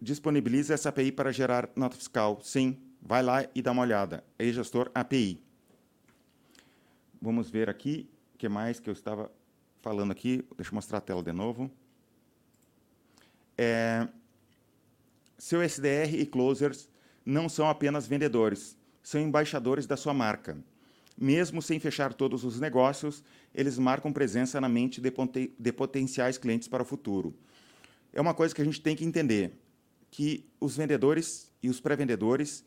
disponibiliza 0.00 0.74
essa 0.74 0.90
API 0.90 1.10
para 1.10 1.32
gerar 1.32 1.70
nota 1.74 1.96
fiscal. 1.96 2.38
Sim, 2.42 2.78
vai 3.00 3.22
lá 3.22 3.46
e 3.54 3.62
dá 3.62 3.72
uma 3.72 3.82
olhada. 3.82 4.22
É 4.38 4.44
gestor 4.52 4.90
API. 4.94 5.42
Vamos 7.20 7.48
ver 7.48 7.70
aqui 7.70 8.08
o 8.34 8.38
que 8.38 8.48
mais 8.48 8.78
que 8.78 8.90
eu 8.90 8.92
estava 8.92 9.32
falando 9.80 10.10
aqui. 10.10 10.44
Deixa 10.56 10.70
eu 10.70 10.74
mostrar 10.74 10.98
a 10.98 11.00
tela 11.00 11.22
de 11.22 11.32
novo. 11.32 11.70
É, 13.56 14.06
seu 15.44 15.60
SDR 15.60 16.14
e 16.14 16.24
closers 16.24 16.88
não 17.22 17.50
são 17.50 17.68
apenas 17.68 18.06
vendedores, 18.06 18.78
são 19.02 19.20
embaixadores 19.20 19.86
da 19.86 19.94
sua 19.94 20.14
marca. 20.14 20.56
Mesmo 21.20 21.60
sem 21.60 21.78
fechar 21.78 22.14
todos 22.14 22.44
os 22.44 22.58
negócios, 22.58 23.22
eles 23.54 23.78
marcam 23.78 24.10
presença 24.10 24.58
na 24.58 24.70
mente 24.70 25.02
de, 25.02 25.12
de 25.58 25.72
potenciais 25.72 26.38
clientes 26.38 26.66
para 26.66 26.82
o 26.82 26.86
futuro. 26.86 27.34
É 28.10 28.22
uma 28.22 28.32
coisa 28.32 28.54
que 28.54 28.62
a 28.62 28.64
gente 28.64 28.80
tem 28.80 28.96
que 28.96 29.04
entender, 29.04 29.52
que 30.10 30.48
os 30.58 30.78
vendedores 30.78 31.52
e 31.62 31.68
os 31.68 31.78
pré-vendedores, 31.78 32.64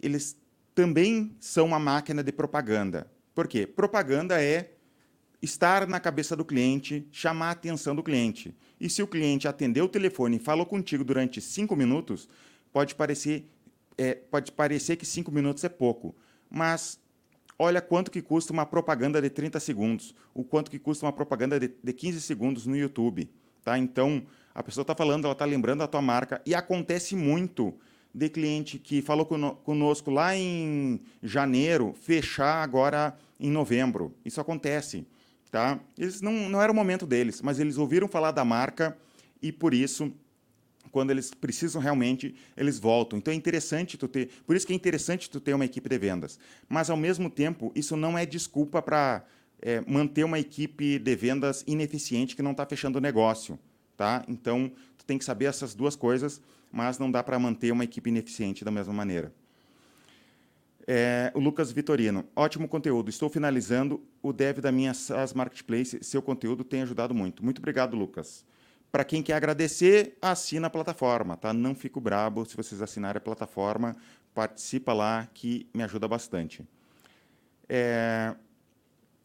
eles 0.00 0.36
também 0.72 1.34
são 1.40 1.66
uma 1.66 1.80
máquina 1.80 2.22
de 2.22 2.30
propaganda. 2.30 3.10
Por 3.34 3.48
quê? 3.48 3.66
Propaganda 3.66 4.40
é 4.40 4.73
estar 5.44 5.86
na 5.86 6.00
cabeça 6.00 6.34
do 6.34 6.44
cliente, 6.44 7.06
chamar 7.12 7.48
a 7.48 7.52
atenção 7.52 7.94
do 7.94 8.02
cliente. 8.02 8.54
E 8.80 8.88
se 8.88 9.02
o 9.02 9.06
cliente 9.06 9.46
atendeu 9.46 9.84
o 9.84 9.88
telefone 9.88 10.36
e 10.36 10.40
falou 10.40 10.66
contigo 10.66 11.04
durante 11.04 11.40
cinco 11.40 11.76
minutos, 11.76 12.28
pode 12.72 12.94
parecer, 12.94 13.44
é, 13.96 14.14
pode 14.14 14.50
parecer 14.52 14.96
que 14.96 15.06
cinco 15.06 15.30
minutos 15.30 15.62
é 15.62 15.68
pouco, 15.68 16.14
mas 16.50 16.98
olha 17.58 17.80
quanto 17.80 18.10
que 18.10 18.22
custa 18.22 18.52
uma 18.52 18.66
propaganda 18.66 19.20
de 19.20 19.30
30 19.30 19.60
segundos, 19.60 20.14
o 20.32 20.42
quanto 20.42 20.70
que 20.70 20.78
custa 20.78 21.06
uma 21.06 21.12
propaganda 21.12 21.60
de, 21.60 21.70
de 21.82 21.92
15 21.92 22.20
segundos 22.20 22.66
no 22.66 22.76
YouTube. 22.76 23.30
Tá? 23.62 23.78
Então, 23.78 24.22
a 24.54 24.62
pessoa 24.62 24.82
está 24.82 24.94
falando, 24.94 25.24
ela 25.24 25.32
está 25.32 25.44
lembrando 25.44 25.82
a 25.82 25.86
tua 25.86 26.02
marca, 26.02 26.40
e 26.44 26.54
acontece 26.54 27.14
muito 27.14 27.74
de 28.14 28.28
cliente 28.28 28.78
que 28.78 29.02
falou 29.02 29.26
conosco 29.26 30.10
lá 30.10 30.36
em 30.36 31.00
janeiro, 31.22 31.94
fechar 32.00 32.62
agora 32.62 33.16
em 33.38 33.50
novembro. 33.50 34.14
Isso 34.24 34.40
acontece. 34.40 35.04
Tá? 35.54 35.78
Eles 35.96 36.20
não, 36.20 36.32
não 36.48 36.60
era 36.60 36.72
o 36.72 36.74
momento 36.74 37.06
deles, 37.06 37.40
mas 37.40 37.60
eles 37.60 37.78
ouviram 37.78 38.08
falar 38.08 38.32
da 38.32 38.44
marca 38.44 38.98
e 39.40 39.52
por 39.52 39.72
isso 39.72 40.12
quando 40.90 41.12
eles 41.12 41.32
precisam 41.32 41.80
realmente, 41.80 42.34
eles 42.56 42.76
voltam. 42.76 43.20
Então 43.20 43.32
é 43.32 43.36
interessante 43.36 43.96
tu 43.96 44.08
ter, 44.08 44.30
por 44.44 44.56
isso 44.56 44.66
que 44.66 44.72
é 44.72 44.76
interessante 44.76 45.30
tu 45.30 45.38
ter 45.38 45.54
uma 45.54 45.64
equipe 45.64 45.88
de 45.88 45.96
vendas. 45.96 46.40
Mas 46.68 46.90
ao 46.90 46.96
mesmo 46.96 47.30
tempo, 47.30 47.70
isso 47.72 47.96
não 47.96 48.18
é 48.18 48.26
desculpa 48.26 48.82
para 48.82 49.24
é, 49.62 49.80
manter 49.86 50.24
uma 50.24 50.40
equipe 50.40 50.98
de 50.98 51.14
vendas 51.14 51.62
ineficiente 51.68 52.34
que 52.34 52.42
não 52.42 52.50
está 52.50 52.66
fechando 52.66 52.98
o 52.98 53.00
negócio, 53.00 53.56
tá? 53.96 54.24
Então 54.26 54.72
tu 54.98 55.04
tem 55.04 55.16
que 55.16 55.24
saber 55.24 55.44
essas 55.44 55.72
duas 55.72 55.94
coisas, 55.94 56.40
mas 56.72 56.98
não 56.98 57.08
dá 57.08 57.22
para 57.22 57.38
manter 57.38 57.70
uma 57.70 57.84
equipe 57.84 58.10
ineficiente 58.10 58.64
da 58.64 58.72
mesma 58.72 58.92
maneira. 58.92 59.32
É, 60.86 61.32
o 61.34 61.40
Lucas 61.40 61.72
Vitorino, 61.72 62.26
ótimo 62.36 62.68
conteúdo. 62.68 63.08
Estou 63.08 63.30
finalizando 63.30 64.02
o 64.22 64.32
dev 64.32 64.58
da 64.58 64.70
minha 64.70 64.92
SaaS 64.92 65.32
Marketplace. 65.32 65.98
Seu 66.02 66.20
conteúdo 66.20 66.62
tem 66.62 66.82
ajudado 66.82 67.14
muito. 67.14 67.42
Muito 67.44 67.58
obrigado, 67.58 67.96
Lucas. 67.96 68.44
Para 68.92 69.04
quem 69.04 69.22
quer 69.22 69.34
agradecer, 69.34 70.16
assina 70.20 70.66
a 70.66 70.70
plataforma, 70.70 71.36
tá? 71.36 71.52
Não 71.52 71.74
fico 71.74 72.00
brabo 72.00 72.44
se 72.44 72.56
vocês 72.56 72.82
assinarem 72.82 73.18
a 73.18 73.20
plataforma. 73.20 73.96
Participa 74.34 74.92
lá, 74.92 75.26
que 75.32 75.66
me 75.74 75.82
ajuda 75.82 76.06
bastante. 76.06 76.62
É, 77.68 78.36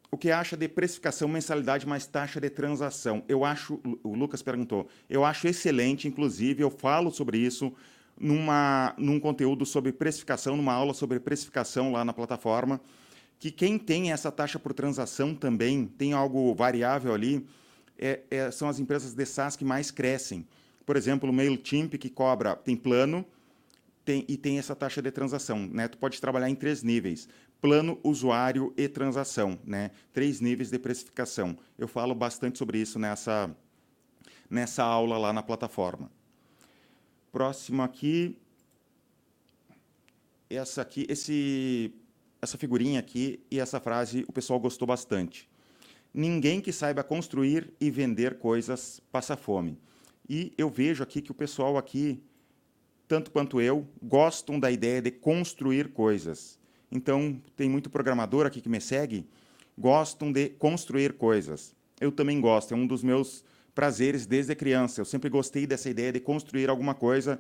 o 0.10 0.18
que 0.18 0.32
acha 0.32 0.58
de 0.58 0.68
precificação, 0.68 1.28
mensalidade 1.28 1.86
mais 1.86 2.08
taxa 2.08 2.40
de 2.40 2.50
transação? 2.50 3.24
Eu 3.28 3.44
acho, 3.46 3.80
o 4.02 4.16
Lucas 4.16 4.42
perguntou, 4.42 4.88
eu 5.10 5.24
acho 5.26 5.48
excelente, 5.48 6.08
inclusive, 6.08 6.64
eu 6.64 6.72
falo 6.72 7.12
sobre 7.12 7.38
isso 7.38 7.72
numa, 8.20 8.94
num 8.98 9.20
conteúdo 9.20 9.66
sobre 9.66 9.92
precificação, 9.92 10.58
numa 10.58 10.74
aula 10.74 10.94
sobre 10.94 11.20
precificação 11.20 11.92
lá 11.92 12.04
na 12.04 12.14
plataforma, 12.14 12.82
que 13.40 13.50
quem 13.52 13.78
tem 13.78 14.12
essa 14.12 14.32
taxa 14.32 14.60
por 14.60 14.74
transação 14.74 15.34
também, 15.34 15.86
tem 15.86 16.14
algo 16.14 16.54
variável 16.54 17.14
ali, 17.14 17.48
é, 17.98 18.20
é, 18.30 18.52
são 18.52 18.68
as 18.68 18.80
empresas 18.80 19.14
de 19.14 19.26
SaaS 19.26 19.56
que 19.56 19.64
mais 19.64 19.92
crescem. 19.92 20.46
Por 20.86 20.98
exemplo, 20.98 21.30
o 21.30 21.34
MailChimp, 21.34 21.98
que 21.98 22.10
cobra, 22.10 22.56
tem 22.56 22.76
plano 22.76 23.26
tem, 24.04 24.26
e 24.28 24.36
tem 24.36 24.58
essa 24.58 24.76
taxa 24.76 25.02
de 25.02 25.12
transação. 25.12 25.70
Né? 25.72 25.88
Tu 25.88 25.98
pode 25.98 26.20
trabalhar 26.20 26.50
em 26.50 26.56
três 26.56 26.84
níveis 26.84 27.30
plano, 27.62 28.00
usuário 28.04 28.74
e 28.78 28.88
transação, 28.88 29.60
né? 29.66 29.92
Três 30.14 30.40
níveis 30.40 30.70
de 30.70 30.80
precificação. 30.80 31.58
Eu 31.78 31.88
falo 31.88 32.16
bastante 32.16 32.58
sobre 32.58 32.80
isso 32.80 32.98
nessa, 32.98 33.54
nessa 34.50 34.84
aula 34.84 35.18
lá 35.18 35.34
na 35.34 35.44
plataforma. 35.44 36.10
Próximo 37.32 37.84
aqui. 37.84 38.36
Essa 40.50 40.82
aqui, 40.82 41.06
esse, 41.08 41.94
essa 42.42 42.58
figurinha 42.58 43.00
aqui 43.00 43.40
e 43.52 43.60
essa 43.60 43.80
frase 43.80 44.26
o 44.28 44.34
pessoal 44.34 44.60
gostou 44.60 44.88
bastante. 44.88 45.48
Ninguém 46.12 46.60
que 46.60 46.74
saiba 46.74 47.04
construir 47.04 47.72
e 47.80 47.92
vender 47.92 48.40
coisas 48.40 49.00
passa 49.12 49.38
fome. 49.38 49.78
E 50.28 50.52
eu 50.58 50.70
vejo 50.70 51.04
aqui 51.04 51.22
que 51.22 51.32
o 51.32 51.36
pessoal 51.36 51.78
aqui, 51.78 52.20
tanto 53.08 53.30
quanto 53.30 53.62
eu, 53.62 53.88
gostam 54.02 54.60
da 54.60 54.72
ideia 54.72 55.02
de 55.02 55.12
construir 55.12 55.90
coisas. 55.90 56.58
Então, 56.92 57.40
tem 57.56 57.70
muito 57.70 57.90
programador 57.90 58.48
aqui 58.48 58.60
que 58.60 58.70
me 58.70 58.82
segue, 58.82 59.28
gostam 59.78 60.32
de 60.32 60.50
construir 60.50 61.14
coisas. 61.14 61.76
Eu 62.02 62.12
também 62.12 62.42
gosto, 62.42 62.74
é 62.74 62.78
um 62.78 62.88
dos 62.88 63.04
meus 63.04 63.44
prazeres 63.80 64.26
desde 64.26 64.54
criança. 64.56 65.00
Eu 65.00 65.06
sempre 65.06 65.30
gostei 65.30 65.66
dessa 65.66 65.90
ideia 65.90 66.12
de 66.12 66.20
construir 66.20 66.70
alguma 66.70 66.94
coisa, 66.94 67.40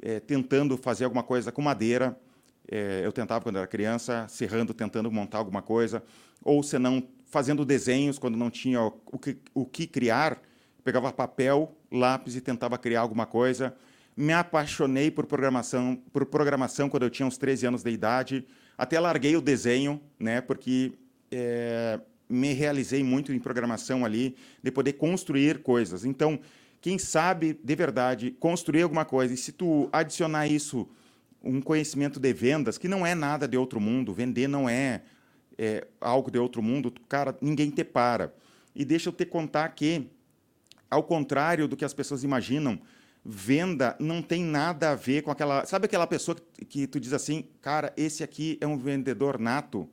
é, 0.00 0.18
tentando 0.18 0.74
fazer 0.74 1.04
alguma 1.04 1.22
coisa 1.22 1.52
com 1.52 1.60
madeira. 1.60 2.18
É, 2.66 3.02
eu 3.04 3.12
tentava 3.12 3.44
quando 3.44 3.58
era 3.58 3.66
criança, 3.66 4.26
serrando, 4.26 4.72
tentando 4.72 5.12
montar 5.12 5.36
alguma 5.36 5.60
coisa, 5.60 6.02
ou 6.42 6.62
se 6.62 6.78
não, 6.78 7.06
fazendo 7.26 7.62
desenhos 7.62 8.18
quando 8.18 8.38
não 8.38 8.48
tinha 8.48 8.80
o 8.80 9.18
que, 9.18 9.36
o 9.52 9.66
que 9.66 9.86
criar, 9.86 10.40
pegava 10.82 11.12
papel, 11.12 11.76
lápis 11.92 12.36
e 12.36 12.40
tentava 12.40 12.78
criar 12.78 13.02
alguma 13.02 13.26
coisa. 13.26 13.76
Me 14.16 14.32
apaixonei 14.32 15.10
por 15.10 15.26
programação, 15.26 16.02
por 16.10 16.24
programação 16.24 16.88
quando 16.88 17.02
eu 17.02 17.10
tinha 17.10 17.26
uns 17.26 17.36
13 17.36 17.66
anos 17.66 17.82
de 17.82 17.90
idade. 17.90 18.46
Até 18.78 18.98
larguei 18.98 19.36
o 19.36 19.42
desenho, 19.42 20.00
né, 20.18 20.40
porque 20.40 20.94
é, 21.30 22.00
me 22.28 22.52
realizei 22.52 23.02
muito 23.04 23.32
em 23.32 23.38
programação 23.38 24.04
ali, 24.04 24.36
de 24.62 24.70
poder 24.70 24.94
construir 24.94 25.62
coisas. 25.62 26.04
Então, 26.04 26.38
quem 26.80 26.98
sabe 26.98 27.58
de 27.62 27.74
verdade 27.74 28.30
construir 28.38 28.82
alguma 28.82 29.04
coisa, 29.04 29.34
e 29.34 29.36
se 29.36 29.52
tu 29.52 29.88
adicionar 29.92 30.46
isso, 30.46 30.88
um 31.42 31.60
conhecimento 31.60 32.18
de 32.18 32.32
vendas, 32.32 32.78
que 32.78 32.88
não 32.88 33.06
é 33.06 33.14
nada 33.14 33.46
de 33.46 33.56
outro 33.56 33.80
mundo, 33.80 34.12
vender 34.12 34.48
não 34.48 34.68
é, 34.68 35.02
é 35.56 35.86
algo 36.00 36.30
de 36.30 36.38
outro 36.38 36.62
mundo, 36.62 36.92
cara, 37.08 37.36
ninguém 37.40 37.70
te 37.70 37.84
para. 37.84 38.34
E 38.74 38.84
deixa 38.84 39.08
eu 39.08 39.12
te 39.12 39.24
contar 39.24 39.68
que, 39.70 40.08
ao 40.90 41.02
contrário 41.02 41.68
do 41.68 41.76
que 41.76 41.84
as 41.84 41.94
pessoas 41.94 42.24
imaginam, 42.24 42.80
venda 43.24 43.96
não 43.98 44.22
tem 44.22 44.44
nada 44.44 44.90
a 44.90 44.94
ver 44.94 45.22
com 45.22 45.30
aquela. 45.30 45.64
Sabe 45.66 45.86
aquela 45.86 46.06
pessoa 46.06 46.36
que, 46.36 46.64
que 46.64 46.86
tu 46.86 47.00
diz 47.00 47.12
assim, 47.12 47.44
cara, 47.60 47.92
esse 47.96 48.22
aqui 48.22 48.58
é 48.60 48.66
um 48.66 48.76
vendedor 48.76 49.38
nato? 49.38 49.88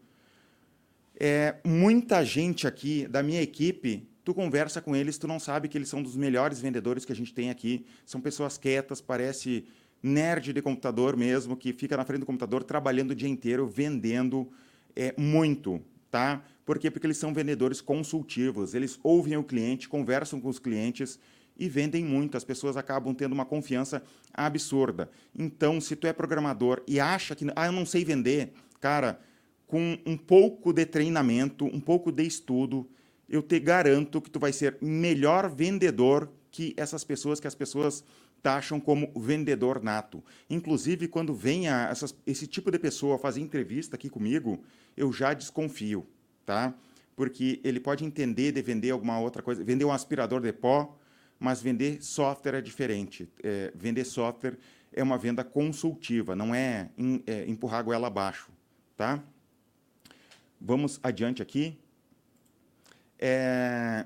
É, 1.20 1.56
muita 1.64 2.24
gente 2.24 2.66
aqui 2.68 3.08
da 3.08 3.22
minha 3.22 3.42
equipe, 3.42 4.08
tu 4.24 4.34
conversa 4.34 4.82
com 4.82 4.96
eles, 4.96 5.18
tu 5.18 5.28
não 5.28 5.40
sabe 5.40 5.68
que 5.68 5.78
eles 5.78 5.90
são 5.90 6.02
dos 6.02 6.16
melhores 6.16 6.60
vendedores 6.60 7.06
que 7.06 7.12
a 7.12 7.16
gente 7.16 7.34
tem 7.34 7.50
aqui. 7.50 7.86
São 8.06 8.20
pessoas 8.20 8.58
quietas, 8.58 9.02
parece 9.02 9.66
nerd 10.02 10.52
de 10.52 10.62
computador 10.62 11.16
mesmo, 11.16 11.56
que 11.56 11.72
fica 11.72 11.96
na 11.96 12.04
frente 12.04 12.22
do 12.22 12.26
computador 12.26 12.64
trabalhando 12.64 13.12
o 13.12 13.16
dia 13.16 13.30
inteiro, 13.30 13.68
vendendo 13.68 14.52
é, 14.96 15.14
muito, 15.18 15.82
tá? 16.12 16.44
Por 16.66 16.80
quê? 16.80 16.90
Porque 16.90 17.08
eles 17.08 17.18
são 17.18 17.34
vendedores 17.34 17.82
consultivos, 17.82 18.74
eles 18.74 19.00
ouvem 19.04 19.38
o 19.38 19.44
cliente, 19.44 19.90
conversam 19.90 20.40
com 20.40 20.50
os 20.50 20.60
clientes 20.60 21.20
e 21.58 21.70
vendem 21.70 22.04
muito. 22.04 22.38
As 22.38 22.44
pessoas 22.44 22.78
acabam 22.78 23.14
tendo 23.14 23.34
uma 23.34 23.46
confiança 23.46 24.02
absurda. 24.34 25.10
Então, 25.38 25.80
se 25.80 25.96
tu 25.96 26.08
é 26.08 26.14
programador 26.14 26.82
e 26.88 27.00
acha 27.00 27.36
que 27.36 27.46
ah, 27.56 27.66
eu 27.66 27.72
não 27.72 27.86
sei 27.86 28.04
vender, 28.04 28.54
cara, 28.80 29.20
com 29.74 29.98
um 30.06 30.16
pouco 30.16 30.72
de 30.72 30.86
treinamento, 30.86 31.66
um 31.66 31.80
pouco 31.80 32.12
de 32.12 32.22
estudo, 32.22 32.88
eu 33.28 33.42
te 33.42 33.60
garanto 33.60 34.22
que 34.22 34.30
tu 34.30 34.40
vai 34.40 34.54
ser 34.54 34.78
melhor 34.80 35.50
vendedor 35.50 36.32
que 36.52 36.76
essas 36.78 37.04
pessoas 37.04 37.40
que 37.40 37.48
as 37.48 37.56
pessoas 37.56 38.06
taxam 38.44 38.80
como 38.80 39.12
vendedor 39.16 39.82
nato. 39.82 40.24
Inclusive, 40.48 41.08
quando 41.08 41.34
vem 41.34 41.70
a, 41.70 41.90
essas, 41.90 42.16
esse 42.28 42.46
tipo 42.46 42.70
de 42.70 42.78
pessoa 42.78 43.18
fazer 43.18 43.42
entrevista 43.42 43.96
aqui 43.96 44.12
comigo, 44.12 44.64
eu 44.96 45.12
já 45.12 45.34
desconfio, 45.34 46.06
tá? 46.46 46.76
Porque 47.16 47.60
ele 47.64 47.80
pode 47.80 48.06
entender 48.06 48.52
de 48.52 48.62
vender 48.62 48.92
alguma 48.92 49.20
outra 49.20 49.42
coisa, 49.42 49.64
vender 49.64 49.86
um 49.86 49.92
aspirador 49.92 50.40
de 50.40 50.54
pó, 50.54 50.96
mas 51.40 51.64
vender 51.64 51.98
software 52.04 52.58
é 52.58 52.62
diferente. 52.62 53.28
É, 53.42 53.74
vender 53.74 54.06
software 54.06 54.56
é 54.92 55.02
uma 55.02 55.18
venda 55.18 55.44
consultiva, 55.44 56.36
não 56.36 56.54
é, 56.54 56.92
in, 56.96 57.24
é, 57.26 57.50
empurrar 57.50 57.80
a 57.80 57.84
goela 57.84 58.06
abaixo. 58.06 58.52
Tá? 58.96 59.24
Vamos 60.66 60.98
adiante 61.04 61.42
aqui. 61.42 61.78
É, 63.20 64.06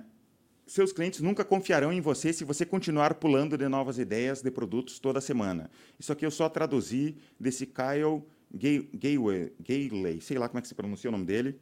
seus 0.66 0.92
clientes 0.92 1.22
nunca 1.22 1.46
confiarão 1.46 1.94
em 1.94 2.02
você 2.02 2.34
se 2.34 2.44
você 2.44 2.66
continuar 2.66 3.14
pulando 3.14 3.56
de 3.56 3.68
novas 3.68 4.00
ideias 4.00 4.42
de 4.42 4.50
produtos 4.50 4.98
toda 4.98 5.22
semana. 5.22 5.70
Isso 6.00 6.12
aqui 6.12 6.26
eu 6.26 6.32
só 6.32 6.50
traduzi 6.50 7.16
desse 7.40 7.68
Kyle 7.68 8.24
Gayley, 8.52 10.20
sei 10.20 10.40
lá 10.40 10.50
como 10.50 10.58
é 10.58 10.62
que 10.64 10.68
se 10.68 10.74
pronuncia 10.74 11.12
o 11.12 11.12
nome 11.12 11.26
dele. 11.26 11.60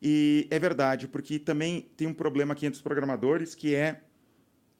E 0.00 0.46
é 0.48 0.60
verdade, 0.60 1.08
porque 1.08 1.40
também 1.40 1.90
tem 1.96 2.06
um 2.06 2.14
problema 2.14 2.52
aqui 2.52 2.66
entre 2.66 2.76
os 2.76 2.82
programadores, 2.82 3.56
que 3.56 3.74
é 3.74 4.00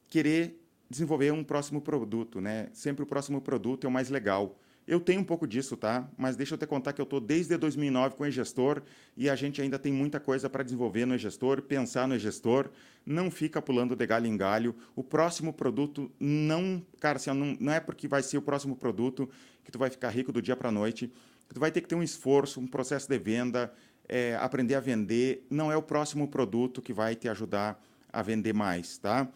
querer 0.08 0.64
desenvolver 0.88 1.32
um 1.32 1.42
próximo 1.42 1.80
produto, 1.80 2.40
né? 2.40 2.68
Sempre 2.72 3.02
o 3.02 3.06
próximo 3.06 3.40
produto 3.40 3.84
é 3.84 3.88
o 3.88 3.92
mais 3.92 4.10
legal. 4.10 4.56
Eu 4.90 4.98
tenho 4.98 5.20
um 5.20 5.24
pouco 5.24 5.46
disso, 5.46 5.76
tá? 5.76 6.10
Mas 6.18 6.34
deixa 6.34 6.54
eu 6.54 6.58
te 6.58 6.66
contar 6.66 6.92
que 6.92 7.00
eu 7.00 7.04
estou 7.04 7.20
desde 7.20 7.56
2009 7.56 8.16
com 8.16 8.24
o 8.24 8.26
e-gestor 8.26 8.82
e 9.16 9.30
a 9.30 9.36
gente 9.36 9.62
ainda 9.62 9.78
tem 9.78 9.92
muita 9.92 10.18
coisa 10.18 10.50
para 10.50 10.64
desenvolver 10.64 11.06
no 11.06 11.14
e-gestor, 11.14 11.62
pensar 11.62 12.08
no 12.08 12.16
e-gestor. 12.16 12.68
Não 13.06 13.30
fica 13.30 13.62
pulando 13.62 13.94
de 13.94 14.04
galho 14.04 14.26
em 14.26 14.36
galho. 14.36 14.74
O 14.96 15.04
próximo 15.04 15.52
produto 15.52 16.10
não, 16.18 16.84
cara, 16.98 17.18
assim, 17.18 17.32
não, 17.32 17.56
não 17.60 17.72
é 17.72 17.78
porque 17.78 18.08
vai 18.08 18.20
ser 18.20 18.36
o 18.38 18.42
próximo 18.42 18.74
produto 18.74 19.30
que 19.64 19.70
tu 19.70 19.78
vai 19.78 19.90
ficar 19.90 20.10
rico 20.10 20.32
do 20.32 20.42
dia 20.42 20.56
para 20.56 20.70
a 20.70 20.72
noite. 20.72 21.08
Tu 21.54 21.60
vai 21.60 21.70
ter 21.70 21.82
que 21.82 21.86
ter 21.86 21.94
um 21.94 22.02
esforço, 22.02 22.58
um 22.58 22.66
processo 22.66 23.08
de 23.08 23.16
venda, 23.16 23.72
é, 24.08 24.34
aprender 24.40 24.74
a 24.74 24.80
vender. 24.80 25.46
Não 25.48 25.70
é 25.70 25.76
o 25.76 25.82
próximo 25.82 26.26
produto 26.26 26.82
que 26.82 26.92
vai 26.92 27.14
te 27.14 27.28
ajudar 27.28 27.80
a 28.12 28.22
vender 28.22 28.52
mais, 28.52 28.98
tá? 28.98 29.28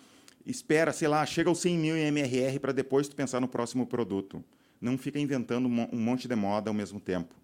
espera, 0.44 0.92
sei 0.92 1.06
lá, 1.08 1.24
chega 1.24 1.48
aos 1.48 1.60
100 1.60 1.78
mil 1.78 1.96
em 1.96 2.06
MRR 2.08 2.58
para 2.58 2.72
depois 2.72 3.08
tu 3.08 3.14
pensar 3.14 3.40
no 3.40 3.46
próximo 3.46 3.86
produto. 3.86 4.44
Não 4.84 4.98
fica 4.98 5.18
inventando 5.18 5.66
um 5.66 5.98
monte 5.98 6.28
de 6.28 6.36
moda 6.36 6.68
ao 6.68 6.74
mesmo 6.74 7.00
tempo. 7.00 7.34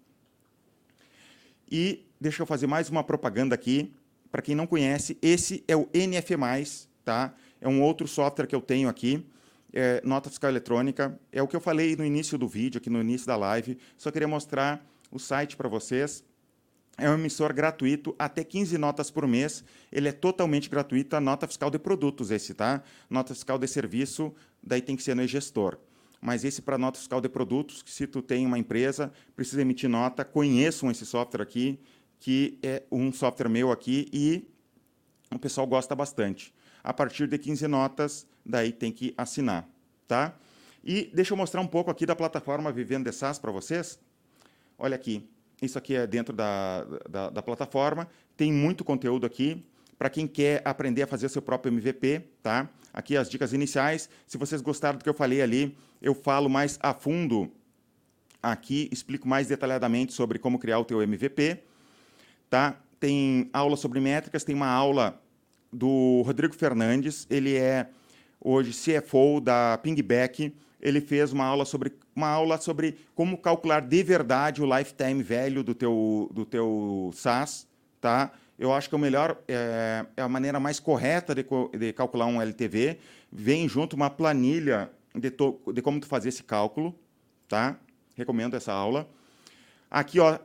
E 1.69 2.05
deixa 2.19 2.43
eu 2.43 2.45
fazer 2.45 2.67
mais 2.67 2.89
uma 2.89 3.03
propaganda 3.03 3.55
aqui. 3.55 3.91
Para 4.31 4.41
quem 4.41 4.53
não 4.53 4.67
conhece, 4.67 5.17
esse 5.21 5.63
é 5.67 5.75
o 5.75 5.89
NF+, 5.93 6.35
tá? 7.03 7.33
É 7.59 7.67
um 7.67 7.81
outro 7.81 8.07
software 8.07 8.45
que 8.45 8.55
eu 8.55 8.61
tenho 8.61 8.87
aqui, 8.87 9.25
é, 9.73 10.01
nota 10.05 10.29
fiscal 10.29 10.51
eletrônica. 10.51 11.19
É 11.31 11.41
o 11.41 11.47
que 11.47 11.55
eu 11.55 11.61
falei 11.61 11.95
no 11.95 12.05
início 12.05 12.37
do 12.37 12.47
vídeo, 12.47 12.77
aqui 12.77 12.89
no 12.89 13.01
início 13.01 13.25
da 13.25 13.35
live. 13.35 13.77
Só 13.97 14.11
queria 14.11 14.27
mostrar 14.27 14.85
o 15.11 15.17
site 15.17 15.57
para 15.57 15.67
vocês 15.67 16.23
é 16.97 17.09
um 17.09 17.15
emissor 17.15 17.51
gratuito, 17.53 18.15
até 18.19 18.43
15 18.43 18.77
notas 18.77 19.09
por 19.09 19.25
mês. 19.27 19.63
Ele 19.91 20.07
é 20.07 20.11
totalmente 20.11 20.69
gratuito, 20.69 21.15
a 21.15 21.19
nota 21.19 21.47
fiscal 21.47 21.71
de 21.71 21.79
produtos 21.79 22.29
esse, 22.29 22.53
tá? 22.53 22.83
Nota 23.09 23.33
fiscal 23.33 23.57
de 23.57 23.67
serviço, 23.67 24.33
daí 24.61 24.81
tem 24.81 24.95
que 24.95 25.01
ser 25.01 25.15
no 25.15 25.25
gestor. 25.25 25.77
Mas 26.21 26.45
esse 26.45 26.61
para 26.61 26.77
nota 26.77 26.99
fiscal 26.99 27.19
de 27.19 27.27
produtos, 27.27 27.81
que 27.81 27.89
se 27.89 28.05
tu 28.05 28.21
tem 28.21 28.45
uma 28.45 28.59
empresa, 28.59 29.11
precisa 29.35 29.61
emitir 29.61 29.89
nota, 29.89 30.23
conheçam 30.23 30.91
esse 30.91 31.03
software 31.05 31.41
aqui, 31.41 31.79
que 32.19 32.59
é 32.61 32.83
um 32.91 33.11
software 33.11 33.49
meu 33.49 33.71
aqui 33.71 34.07
e 34.13 34.47
o 35.33 35.39
pessoal 35.39 35.65
gosta 35.65 35.95
bastante. 35.95 36.53
A 36.83 36.93
partir 36.93 37.27
de 37.27 37.37
15 37.39 37.67
notas, 37.67 38.27
daí 38.45 38.71
tem 38.71 38.91
que 38.91 39.13
assinar, 39.17 39.67
tá? 40.07 40.37
E 40.83 41.09
deixa 41.13 41.33
eu 41.33 41.37
mostrar 41.37 41.61
um 41.61 41.67
pouco 41.67 41.89
aqui 41.89 42.05
da 42.05 42.15
plataforma 42.15 42.71
Vivendo 42.71 43.05
de 43.05 43.11
SaaS 43.11 43.39
para 43.39 43.51
vocês. 43.51 43.99
Olha 44.77 44.95
aqui, 44.95 45.27
isso 45.59 45.77
aqui 45.77 45.95
é 45.95 46.05
dentro 46.05 46.35
da, 46.35 46.83
da, 47.09 47.29
da 47.31 47.41
plataforma. 47.41 48.07
Tem 48.37 48.53
muito 48.53 48.83
conteúdo 48.83 49.25
aqui 49.25 49.63
para 50.01 50.09
quem 50.09 50.25
quer 50.25 50.63
aprender 50.65 51.03
a 51.03 51.05
fazer 51.05 51.29
seu 51.29 51.43
próprio 51.43 51.71
MVP, 51.71 52.23
tá? 52.41 52.67
Aqui 52.91 53.15
as 53.15 53.29
dicas 53.29 53.53
iniciais. 53.53 54.09
Se 54.25 54.35
vocês 54.35 54.59
gostaram 54.59 54.97
do 54.97 55.03
que 55.03 55.07
eu 55.07 55.13
falei 55.13 55.43
ali, 55.43 55.77
eu 56.01 56.15
falo 56.15 56.49
mais 56.49 56.79
a 56.81 56.91
fundo 56.91 57.51
aqui, 58.41 58.89
explico 58.91 59.27
mais 59.27 59.49
detalhadamente 59.49 60.11
sobre 60.13 60.39
como 60.39 60.57
criar 60.57 60.79
o 60.79 60.85
teu 60.85 61.03
MVP. 61.03 61.59
tá? 62.49 62.81
Tem 62.99 63.47
aula 63.53 63.77
sobre 63.77 63.99
métricas, 63.99 64.43
tem 64.43 64.55
uma 64.55 64.69
aula 64.69 65.21
do 65.71 66.23
Rodrigo 66.25 66.55
Fernandes, 66.55 67.27
ele 67.29 67.55
é 67.55 67.87
hoje 68.43 68.71
CFO 68.71 69.39
da 69.39 69.77
Pingback. 69.83 70.51
Ele 70.81 70.99
fez 70.99 71.31
uma 71.31 71.45
aula 71.45 71.63
sobre 71.63 71.93
uma 72.15 72.27
aula 72.27 72.57
sobre 72.57 72.97
como 73.13 73.37
calcular 73.37 73.81
de 73.81 74.01
verdade 74.01 74.63
o 74.63 74.77
lifetime 74.77 75.21
value 75.21 75.61
do 75.61 75.75
teu 75.75 76.27
do 76.33 76.43
teu 76.43 77.11
SaaS, 77.13 77.67
tá? 78.01 78.31
Eu 78.61 78.71
acho 78.71 78.87
que 78.87 78.93
é 78.93 78.97
melhor 78.99 79.41
é, 79.47 80.05
é 80.15 80.21
a 80.21 80.29
maneira 80.29 80.59
mais 80.59 80.79
correta 80.79 81.33
de, 81.33 81.43
de, 81.75 81.91
calcular 81.93 82.27
um 82.27 82.39
LTV. 82.39 82.99
Vem 83.31 83.67
junto 83.67 83.95
uma 83.95 84.07
planilha 84.07 84.91
de, 85.15 85.31
to, 85.31 85.59
de 85.73 85.81
como 85.81 85.99
tu 85.99 86.05
fazer 86.05 86.29
esse 86.29 86.43
cálculo, 86.43 86.95
tá? 87.49 87.79
Recomendo 88.15 88.55
essa 88.55 88.71
aula. 88.71 89.09
Aqui, 89.89 90.19
ó, 90.19 90.37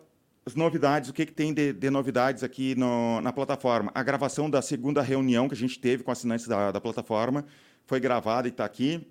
as 0.47 0.55
novidades, 0.55 1.11
o 1.11 1.13
que, 1.13 1.27
que 1.27 1.33
tem 1.33 1.53
de, 1.53 1.75
de 1.75 1.91
novidades 1.91 2.43
aqui 2.43 2.75
no, 2.75 3.21
na 3.21 3.35
plataforma? 3.35 3.93
A 3.95 4.03
gravação 4.03 4.49
da 4.49 4.63
segunda 4.63 5.03
reunião 5.03 5.47
que 5.47 5.55
a 5.55 5.59
gente 5.59 5.79
teve 5.79 6.03
com 6.03 6.11
assinantes 6.11 6.49
da, 6.49 6.73
da 6.73 6.81
plataforma 6.81 7.45
foi 7.85 8.01
gravada 8.01 8.49
e 8.49 8.51
está 8.51 8.65
aqui. 8.65 9.07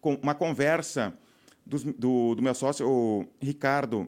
Com 0.00 0.14
uma 0.22 0.36
conversa 0.36 1.12
do, 1.66 1.78
do, 1.94 2.34
do, 2.36 2.42
meu 2.42 2.54
sócio, 2.54 2.88
o 2.88 3.26
Ricardo, 3.42 4.06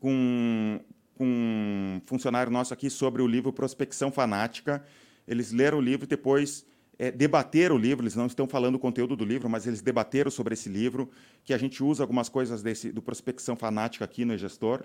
com, 0.00 0.80
com 1.16 1.24
um 1.24 2.00
funcionário 2.06 2.50
nosso 2.50 2.72
aqui 2.72 2.90
sobre 2.90 3.22
o 3.22 3.26
livro 3.26 3.52
Prospecção 3.52 4.10
Fanática. 4.10 4.84
Eles 5.26 5.52
leram 5.52 5.78
o 5.78 5.80
livro 5.80 6.04
e 6.04 6.08
depois 6.08 6.66
é, 6.98 7.10
debateram 7.10 7.76
o 7.76 7.78
livro, 7.78 8.04
eles 8.04 8.14
não 8.14 8.26
estão 8.26 8.46
falando 8.46 8.76
o 8.76 8.78
conteúdo 8.78 9.16
do 9.16 9.24
livro, 9.24 9.48
mas 9.48 9.66
eles 9.66 9.80
debateram 9.80 10.30
sobre 10.30 10.54
esse 10.54 10.68
livro, 10.68 11.10
que 11.44 11.52
a 11.52 11.58
gente 11.58 11.82
usa 11.82 12.02
algumas 12.02 12.28
coisas 12.28 12.62
desse, 12.62 12.92
do 12.92 13.02
Prospecção 13.02 13.56
Fanática 13.56 14.04
aqui 14.04 14.24
no 14.24 14.36
gestor. 14.36 14.84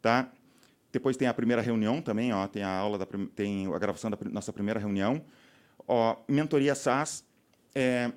Tá? 0.00 0.30
Depois 0.90 1.16
tem 1.16 1.28
a 1.28 1.34
primeira 1.34 1.60
reunião 1.60 2.00
também, 2.00 2.32
ó, 2.32 2.46
tem 2.46 2.62
a 2.62 2.70
aula, 2.70 2.98
da, 2.98 3.06
tem 3.34 3.72
a 3.72 3.78
gravação 3.78 4.10
da 4.10 4.18
nossa 4.30 4.52
primeira 4.52 4.80
reunião. 4.80 5.22
Ó, 5.86 6.16
mentoria 6.26 6.74
SaaS, 6.74 7.24
é, 7.74 8.10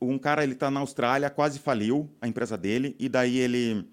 um 0.00 0.18
cara 0.18 0.42
ele 0.42 0.52
está 0.52 0.70
na 0.70 0.80
Austrália, 0.80 1.30
quase 1.30 1.58
faliu 1.58 2.10
a 2.20 2.28
empresa 2.28 2.56
dele, 2.56 2.96
e 2.98 3.08
daí 3.08 3.38
ele 3.38 3.88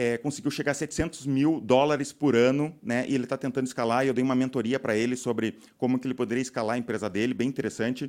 é, 0.00 0.16
conseguiu 0.16 0.48
chegar 0.48 0.70
a 0.70 0.74
700 0.76 1.26
mil 1.26 1.60
dólares 1.60 2.12
por 2.12 2.36
ano, 2.36 2.72
né? 2.80 3.04
E 3.08 3.16
ele 3.16 3.24
está 3.24 3.36
tentando 3.36 3.66
escalar. 3.66 4.04
E 4.04 4.08
eu 4.08 4.14
dei 4.14 4.22
uma 4.22 4.36
mentoria 4.36 4.78
para 4.78 4.96
ele 4.96 5.16
sobre 5.16 5.58
como 5.76 5.98
que 5.98 6.06
ele 6.06 6.14
poderia 6.14 6.40
escalar 6.40 6.76
a 6.76 6.78
empresa 6.78 7.10
dele, 7.10 7.34
bem 7.34 7.48
interessante. 7.48 8.08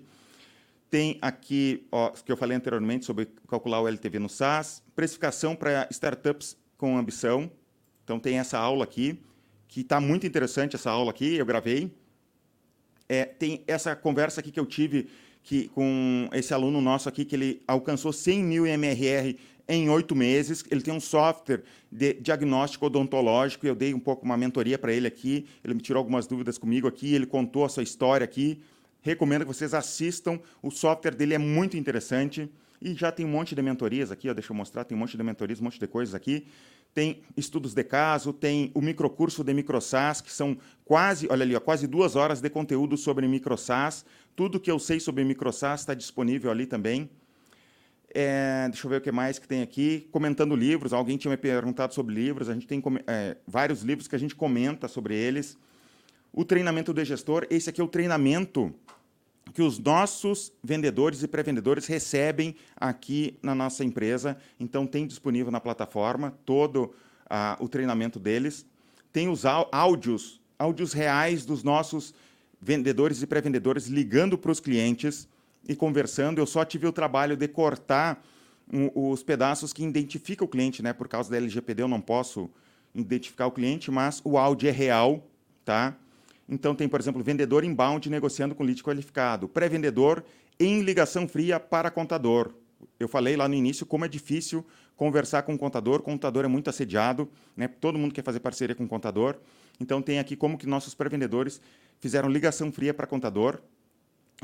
Tem 0.88 1.18
aqui, 1.20 1.88
ó, 1.92 2.12
que 2.12 2.32
eu 2.32 2.38
falei 2.38 2.56
anteriormente 2.56 3.06
sobre 3.06 3.28
calcular 3.48 3.82
o 3.82 3.88
LTV 3.88 4.20
no 4.20 4.30
SaaS, 4.30 4.84
precificação 4.96 5.56
para 5.56 5.88
startups 5.90 6.56
com 6.78 6.96
ambição. 6.96 7.50
Então 8.04 8.20
tem 8.20 8.38
essa 8.38 8.60
aula 8.60 8.84
aqui, 8.84 9.20
que 9.68 9.82
está 9.82 10.00
muito 10.00 10.28
interessante 10.28 10.76
essa 10.76 10.92
aula 10.92 11.10
aqui, 11.10 11.38
eu 11.38 11.46
gravei. 11.46 11.92
É, 13.08 13.26
tem 13.26 13.64
essa 13.66 13.96
conversa 13.96 14.42
aqui 14.42 14.52
que 14.52 14.60
eu 14.60 14.66
tive 14.68 15.10
que, 15.42 15.70
com 15.70 16.30
esse 16.34 16.54
aluno 16.54 16.82
nosso 16.82 17.10
aqui, 17.10 17.26
que 17.26 17.36
ele 17.36 17.64
alcançou 17.68 18.14
100 18.14 18.44
mil 18.44 18.68
MRR 18.68 19.36
em 19.70 19.90
oito 19.90 20.16
meses. 20.16 20.66
Ele 20.70 20.82
tem 20.82 20.94
um 20.94 21.00
software 21.00 21.64
de 21.90 22.16
diagnóstico 22.16 22.88
odontológico, 22.88 23.66
eu 23.66 23.76
dei 23.76 23.94
um 23.94 24.00
pouco 24.00 24.26
uma 24.26 24.36
mentoria 24.36 24.78
para 24.78 24.92
ele 24.92 25.08
aqui, 25.08 25.46
ele 25.64 25.76
me 25.76 25.82
tirou 25.82 26.00
algumas 26.00 26.28
dúvidas 26.28 26.58
comigo 26.58 26.88
aqui, 26.88 27.14
ele 27.14 27.26
contou 27.26 27.64
a 27.64 27.70
sua 27.70 27.84
história 27.84 28.26
aqui. 28.26 28.62
Recomendo 29.02 29.42
que 29.42 29.48
vocês 29.48 29.74
assistam, 29.74 30.40
o 30.62 30.70
software 30.70 31.16
dele 31.16 31.36
é 31.36 31.38
muito 31.38 31.78
interessante. 31.78 32.50
E 32.82 32.94
já 32.94 33.12
tem 33.12 33.26
um 33.26 33.30
monte 33.30 33.54
de 33.54 33.62
mentorias 33.62 34.10
aqui, 34.10 34.30
ó, 34.30 34.34
deixa 34.34 34.54
eu 34.54 34.56
mostrar, 34.56 34.86
tem 34.86 34.96
um 34.96 35.00
monte 35.00 35.18
de 35.18 35.22
mentorias, 35.22 35.60
um 35.60 35.66
monte 35.66 35.78
de 35.78 35.86
coisas 35.86 36.16
aqui 36.16 36.46
tem 36.94 37.22
estudos 37.38 37.74
de 37.74 37.84
caso, 37.84 38.34
tem 38.34 38.72
o 38.74 38.82
microcurso 38.82 39.44
de 39.44 39.54
MicroSAS, 39.54 40.22
que 40.22 40.32
são 40.32 40.58
quase, 40.84 41.28
olha 41.30 41.44
ali, 41.44 41.56
ó, 41.56 41.60
quase 41.60 41.88
duas 41.88 42.16
horas 42.16 42.42
de 42.42 42.50
conteúdo 42.50 42.98
sobre 42.98 43.28
MicroSAS. 43.28 44.06
Tudo 44.36 44.60
que 44.60 44.72
eu 44.72 44.80
sei 44.80 45.00
sobre 45.00 45.24
MicroSAS 45.24 45.82
está 45.82 45.94
disponível 45.94 46.50
ali 46.50 46.66
também. 46.66 47.10
É, 48.14 48.68
deixa 48.70 48.88
eu 48.88 48.90
ver 48.90 48.98
o 48.98 49.02
que 49.02 49.12
mais 49.12 49.38
que 49.38 49.48
tem 49.48 49.62
aqui. 49.62 50.08
Comentando 50.12 50.56
livros, 50.56 50.94
alguém 50.94 51.18
tinha 51.18 51.32
me 51.32 51.38
perguntado 51.38 51.94
sobre 51.94 52.16
livros, 52.16 52.50
a 52.50 52.54
gente 52.54 52.66
tem 52.66 52.82
é, 53.06 53.38
vários 53.48 53.82
livros 53.82 54.08
que 54.08 54.16
a 54.16 54.20
gente 54.20 54.36
comenta 54.36 54.88
sobre 54.88 55.16
eles. 55.16 55.58
O 56.34 56.44
treinamento 56.44 56.94
do 56.94 57.04
gestor, 57.04 57.46
esse 57.50 57.70
aqui 57.70 57.82
é 57.82 57.84
o 57.84 57.88
treinamento 57.88 58.74
que 59.54 59.62
os 59.62 59.80
nossos 59.80 60.54
vendedores 60.64 61.24
e 61.24 61.28
pré-vendedores 61.28 61.88
recebem 61.88 62.56
aqui 62.76 63.38
na 63.42 63.56
nossa 63.56 63.84
empresa. 63.84 64.38
Então, 64.60 64.86
tem 64.86 65.08
disponível 65.08 65.52
na 65.52 65.60
plataforma 65.60 66.38
todo 66.46 66.86
uh, 67.26 67.64
o 67.64 67.68
treinamento 67.68 68.20
deles. 68.20 68.66
Tem 69.12 69.28
os 69.28 69.46
áudios, 69.46 70.40
áudios 70.58 70.94
reais 70.94 71.46
dos 71.46 71.64
nossos 71.64 72.14
vendedores 72.62 73.22
e 73.22 73.28
pré-vendedores 73.28 73.88
ligando 73.88 74.38
para 74.38 74.52
os 74.52 74.60
clientes 74.60 75.28
e 75.68 75.76
conversando. 75.76 76.40
Eu 76.40 76.46
só 76.46 76.64
tive 76.64 76.88
o 76.88 76.92
trabalho 76.92 77.36
de 77.36 77.48
cortar 77.48 78.24
um, 78.72 79.12
os 79.12 79.24
pedaços 79.24 79.74
que 79.74 79.84
identificam 79.84 80.46
o 80.46 80.50
cliente, 80.50 80.82
né? 80.82 80.94
Por 80.94 81.08
causa 81.08 81.30
da 81.30 81.38
LGPD 81.38 81.84
eu 81.84 81.88
não 81.88 82.02
posso 82.02 82.50
identificar 82.94 83.48
o 83.48 83.52
cliente, 83.52 83.92
mas 83.92 84.22
o 84.24 84.38
áudio 84.38 84.70
é 84.70 84.72
real, 84.72 85.28
tá? 85.66 85.96
Então, 86.48 86.74
tem, 86.74 86.88
por 86.88 87.00
exemplo, 87.00 87.24
vendedor 87.24 87.64
inbound 87.64 88.10
negociando 88.10 88.56
com 88.56 88.64
lead 88.64 88.82
qualificado, 88.84 89.48
pré-vendedor 89.48 90.24
em 90.60 90.82
ligação 90.82 91.28
fria 91.28 91.60
para 91.60 91.92
contador. 91.92 92.54
Eu 93.00 93.08
falei 93.08 93.36
lá 93.36 93.48
no 93.48 93.54
início 93.54 93.86
como 93.86 94.06
é 94.06 94.08
difícil 94.08 94.66
conversar 94.96 95.44
com 95.44 95.54
o 95.54 95.58
contador, 95.58 96.00
o 96.00 96.04
contador 96.04 96.44
é 96.44 96.48
muito 96.48 96.70
assediado, 96.70 97.30
né? 97.56 97.68
todo 97.68 97.98
mundo 97.98 98.14
quer 98.14 98.24
fazer 98.24 98.40
parceria 98.40 98.76
com 98.76 98.84
o 98.84 98.88
contador. 98.88 99.38
Então, 99.80 100.02
tem 100.02 100.20
aqui 100.20 100.36
como 100.36 100.58
que 100.58 100.66
nossos 100.66 100.94
pré-vendedores 100.94 101.62
fizeram 102.00 102.28
ligação 102.28 102.72
fria 102.72 102.94
para 102.94 103.08
contador, 103.08 103.62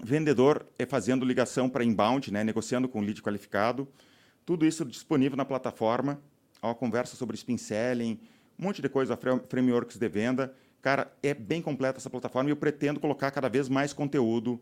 vendedor 0.04 0.66
é 0.78 0.86
fazendo 0.86 1.26
ligação 1.26 1.70
para 1.70 1.84
inbound, 1.84 2.32
né? 2.32 2.43
negociando 2.43 2.88
com 2.88 3.02
lead 3.02 3.22
qualificado. 3.22 3.88
Tudo 4.46 4.66
isso 4.66 4.86
disponível 4.86 5.38
na 5.38 5.46
plataforma. 5.46 6.22
Ó, 6.62 6.74
conversa 6.74 7.16
sobre 7.16 7.36
spin 7.36 7.58
selling, 7.58 8.20
um 8.58 8.66
monte 8.66 8.82
de 8.82 8.89
coisa, 8.89 9.18
frameworks 9.48 9.98
de 9.98 10.08
venda. 10.08 10.54
Cara, 10.82 11.12
é 11.22 11.34
bem 11.34 11.62
completa 11.62 12.00
essa 12.00 12.10
plataforma 12.10 12.50
e 12.50 12.52
eu 12.52 12.56
pretendo 12.56 13.00
colocar 13.00 13.32
cada 13.32 13.50
vez 13.50 13.68
mais 13.68 13.91
conteúdo 13.91 14.62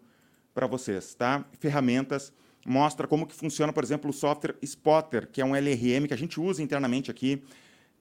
para 0.54 0.68
vocês, 0.68 1.14
tá? 1.16 1.46
Ferramentas, 1.60 2.32
mostra 2.66 3.08
como 3.08 3.28
que 3.28 3.36
funciona, 3.36 3.74
por 3.74 3.84
exemplo, 3.84 4.10
o 4.10 4.14
software 4.14 4.56
Spotter, 4.62 5.28
que 5.28 5.42
é 5.42 5.46
um 5.46 5.56
LRM 5.56 6.08
que 6.08 6.14
a 6.14 6.18
gente 6.18 6.40
usa 6.40 6.62
internamente 6.62 7.12
aqui, 7.12 7.44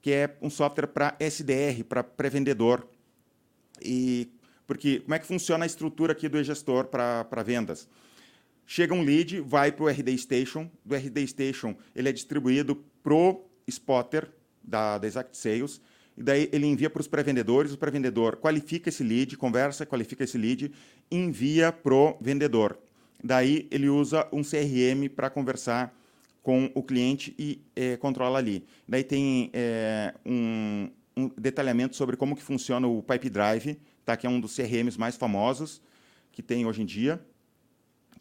que 0.00 0.12
é 0.12 0.36
um 0.40 0.50
software 0.50 0.86
para 0.86 1.16
SDR, 1.18 1.84
para 1.88 2.04
pré-vendedor. 2.04 2.86
E 3.80 4.30
porque 4.66 5.00
como 5.00 5.14
é 5.14 5.18
que 5.18 5.26
funciona 5.26 5.64
a 5.64 5.66
estrutura 5.66 6.12
aqui 6.12 6.28
do 6.28 6.38
e-gestor 6.38 6.86
para 6.86 7.42
vendas? 7.44 7.88
Chega 8.66 8.94
um 8.94 9.02
lead, 9.02 9.40
vai 9.40 9.72
para 9.72 9.84
o 9.84 9.88
RD 9.88 10.16
Station, 10.18 10.70
do 10.84 10.94
RD 10.94 11.26
Station 11.26 11.76
ele 11.94 12.08
é 12.08 12.12
distribuído 12.12 12.76
pro 13.02 13.44
Spotter 13.68 14.30
da, 14.62 14.98
da 14.98 15.06
Exact 15.06 15.36
Sales, 15.36 15.80
e 16.16 16.22
daí 16.22 16.48
ele 16.52 16.66
envia 16.66 16.90
para 16.90 17.00
os 17.00 17.08
pré-vendedores, 17.08 17.72
o 17.72 17.78
pré-vendedor 17.78 18.36
qualifica 18.36 18.88
esse 18.88 19.02
lead, 19.02 19.36
conversa, 19.36 19.86
qualifica 19.86 20.24
esse 20.24 20.38
lead, 20.38 20.70
envia 21.10 21.72
para 21.72 21.94
o 21.94 22.16
vendedor. 22.20 22.78
Daí 23.22 23.68
ele 23.70 23.88
usa 23.88 24.28
um 24.32 24.42
CRM 24.42 25.08
para 25.14 25.30
conversar 25.30 25.94
com 26.42 26.70
o 26.74 26.82
cliente 26.82 27.34
e 27.38 27.60
é, 27.74 27.96
controla 27.96 28.38
ali. 28.38 28.64
Daí 28.86 29.04
tem 29.04 29.48
é, 29.52 30.12
um, 30.26 30.90
um, 31.16 31.30
detalhamento 31.38 31.94
sobre 31.94 32.16
como 32.16 32.34
que 32.34 32.42
funciona 32.42 32.86
o 32.86 33.02
Pipe 33.02 33.30
Drive, 33.30 33.78
tá? 34.04 34.16
que 34.16 34.26
é 34.26 34.30
um 34.30 34.40
dos 34.40 34.54
CRMs 34.56 34.98
mais 34.98 35.16
famosos 35.16 35.80
que 36.30 36.42
tem 36.42 36.66
hoje 36.66 36.82
em 36.82 36.86
dia. 36.86 37.20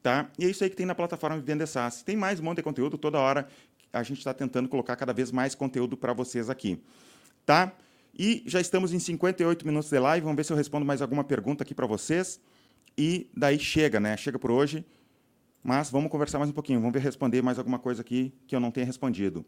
Tá? 0.01 0.29
E 0.38 0.45
é 0.45 0.49
isso 0.49 0.63
aí 0.63 0.69
que 0.69 0.75
tem 0.75 0.86
na 0.86 0.95
plataforma 0.95 1.39
Vender 1.39 1.67
SaaS. 1.67 2.01
Tem 2.01 2.15
mais 2.15 2.39
um 2.39 2.43
monte 2.43 2.57
de 2.57 2.63
conteúdo, 2.63 2.97
toda 2.97 3.19
hora 3.19 3.47
a 3.93 4.03
gente 4.03 4.19
está 4.19 4.34
tentando 4.34 4.69
colocar 4.69 4.95
cada 4.95 5.13
vez 5.13 5.32
mais 5.32 5.53
conteúdo 5.53 5.97
para 5.97 6.13
vocês 6.13 6.49
aqui 6.49 6.82
tá? 7.45 7.73
E 8.17 8.43
já 8.45 8.59
estamos 8.59 8.93
em 8.93 8.99
58 8.99 9.65
minutos 9.65 9.89
de 9.89 9.99
live, 9.99 10.23
vamos 10.23 10.38
ver 10.38 10.43
se 10.43 10.51
eu 10.51 10.57
respondo 10.57 10.86
mais 10.86 11.01
alguma 11.01 11.23
pergunta 11.23 11.63
aqui 11.63 11.73
para 11.73 11.88
vocês. 11.88 12.39
E 12.97 13.29
daí 13.36 13.57
chega, 13.57 13.99
né? 13.99 14.17
Chega 14.17 14.38
por 14.38 14.51
hoje. 14.51 14.86
Mas 15.63 15.89
vamos 15.89 16.09
conversar 16.11 16.39
mais 16.39 16.49
um 16.49 16.53
pouquinho, 16.53 16.79
vamos 16.79 16.93
ver 16.93 16.99
responder 16.99 17.41
mais 17.41 17.59
alguma 17.59 17.77
coisa 17.77 18.01
aqui 18.01 18.34
que 18.47 18.55
eu 18.55 18.59
não 18.59 18.71
tenha 18.71 18.86
respondido. 18.86 19.45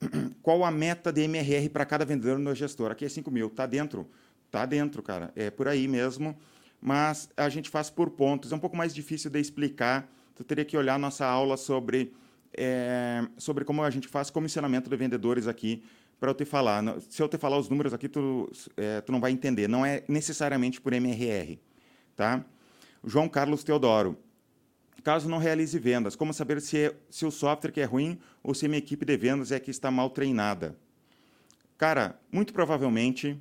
Qual 0.42 0.64
a 0.64 0.70
meta 0.70 1.12
de 1.12 1.22
MRR 1.22 1.68
para 1.68 1.84
cada 1.84 2.04
vendedor 2.04 2.38
no 2.38 2.54
gestor? 2.54 2.90
Aqui 2.90 3.04
é 3.04 3.08
5 3.08 3.30
mil. 3.30 3.48
Está 3.48 3.66
dentro? 3.66 4.08
Está 4.54 4.64
dentro, 4.66 5.02
cara. 5.02 5.32
É 5.34 5.50
por 5.50 5.66
aí 5.66 5.88
mesmo. 5.88 6.36
Mas 6.80 7.28
a 7.36 7.48
gente 7.48 7.68
faz 7.68 7.90
por 7.90 8.10
pontos. 8.10 8.52
É 8.52 8.54
um 8.54 8.60
pouco 8.60 8.76
mais 8.76 8.94
difícil 8.94 9.28
de 9.28 9.40
explicar. 9.40 10.08
Tu 10.36 10.44
teria 10.44 10.64
que 10.64 10.76
olhar 10.76 10.96
nossa 10.96 11.26
aula 11.26 11.56
sobre, 11.56 12.14
é, 12.56 13.26
sobre 13.36 13.64
como 13.64 13.82
a 13.82 13.90
gente 13.90 14.06
faz 14.06 14.30
comissionamento 14.30 14.88
de 14.88 14.96
vendedores 14.96 15.48
aqui 15.48 15.82
para 16.20 16.30
eu 16.30 16.34
te 16.34 16.44
falar. 16.44 16.84
Se 17.10 17.20
eu 17.20 17.28
te 17.28 17.36
falar 17.36 17.58
os 17.58 17.68
números 17.68 17.92
aqui, 17.92 18.08
tu, 18.08 18.48
é, 18.76 19.00
tu 19.00 19.10
não 19.10 19.20
vai 19.20 19.32
entender. 19.32 19.68
Não 19.68 19.84
é 19.84 20.04
necessariamente 20.06 20.80
por 20.80 20.92
MRR. 20.92 21.58
Tá? 22.14 22.44
João 23.02 23.28
Carlos 23.28 23.64
Teodoro. 23.64 24.16
Caso 25.02 25.28
não 25.28 25.38
realize 25.38 25.76
vendas, 25.80 26.14
como 26.14 26.32
saber 26.32 26.62
se, 26.62 26.94
se 27.10 27.26
o 27.26 27.30
software 27.30 27.72
que 27.72 27.80
é 27.80 27.84
ruim 27.84 28.18
ou 28.42 28.54
se 28.54 28.68
minha 28.68 28.78
equipe 28.78 29.04
de 29.04 29.16
vendas 29.16 29.50
é 29.50 29.58
que 29.58 29.70
está 29.70 29.90
mal 29.90 30.08
treinada? 30.10 30.78
Cara, 31.76 32.18
muito 32.32 32.54
provavelmente 32.54 33.38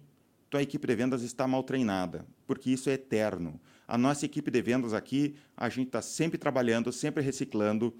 tua 0.54 0.62
equipe 0.62 0.86
de 0.86 0.96
vendas 0.96 1.24
está 1.24 1.48
mal 1.48 1.64
treinada, 1.64 2.28
porque 2.46 2.70
isso 2.70 2.88
é 2.88 2.94
eterno. 2.94 3.60
A 3.88 3.98
nossa 3.98 4.24
equipe 4.24 4.52
de 4.52 4.62
vendas 4.62 4.94
aqui, 4.94 5.34
a 5.58 5.68
gente 5.68 5.88
está 5.88 6.00
sempre 6.00 6.38
trabalhando, 6.38 6.92
sempre 6.92 7.24
reciclando, 7.24 7.92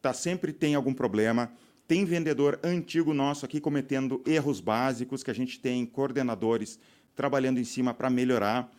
tá 0.00 0.12
sempre 0.12 0.52
tem 0.52 0.76
algum 0.76 0.94
problema. 0.94 1.50
Tem 1.88 2.04
vendedor 2.04 2.60
antigo 2.62 3.12
nosso 3.12 3.44
aqui 3.44 3.60
cometendo 3.60 4.22
erros 4.24 4.60
básicos 4.60 5.24
que 5.24 5.30
a 5.32 5.34
gente 5.34 5.58
tem 5.58 5.84
coordenadores 5.84 6.78
trabalhando 7.16 7.58
em 7.58 7.64
cima 7.64 7.92
para 7.92 8.08
melhorar. 8.08 8.72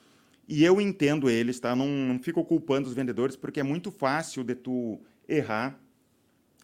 E 0.47 0.63
eu 0.63 0.79
entendo 0.79 1.29
eles, 1.29 1.59
tá? 1.59 1.75
Não, 1.75 1.89
não 1.89 2.19
fico 2.19 2.41
culpando 2.45 2.87
os 2.87 2.95
vendedores 2.95 3.35
porque 3.35 3.59
é 3.59 3.63
muito 3.63 3.91
fácil 3.91 4.45
de 4.45 4.55
tu 4.55 4.97
errar 5.27 5.77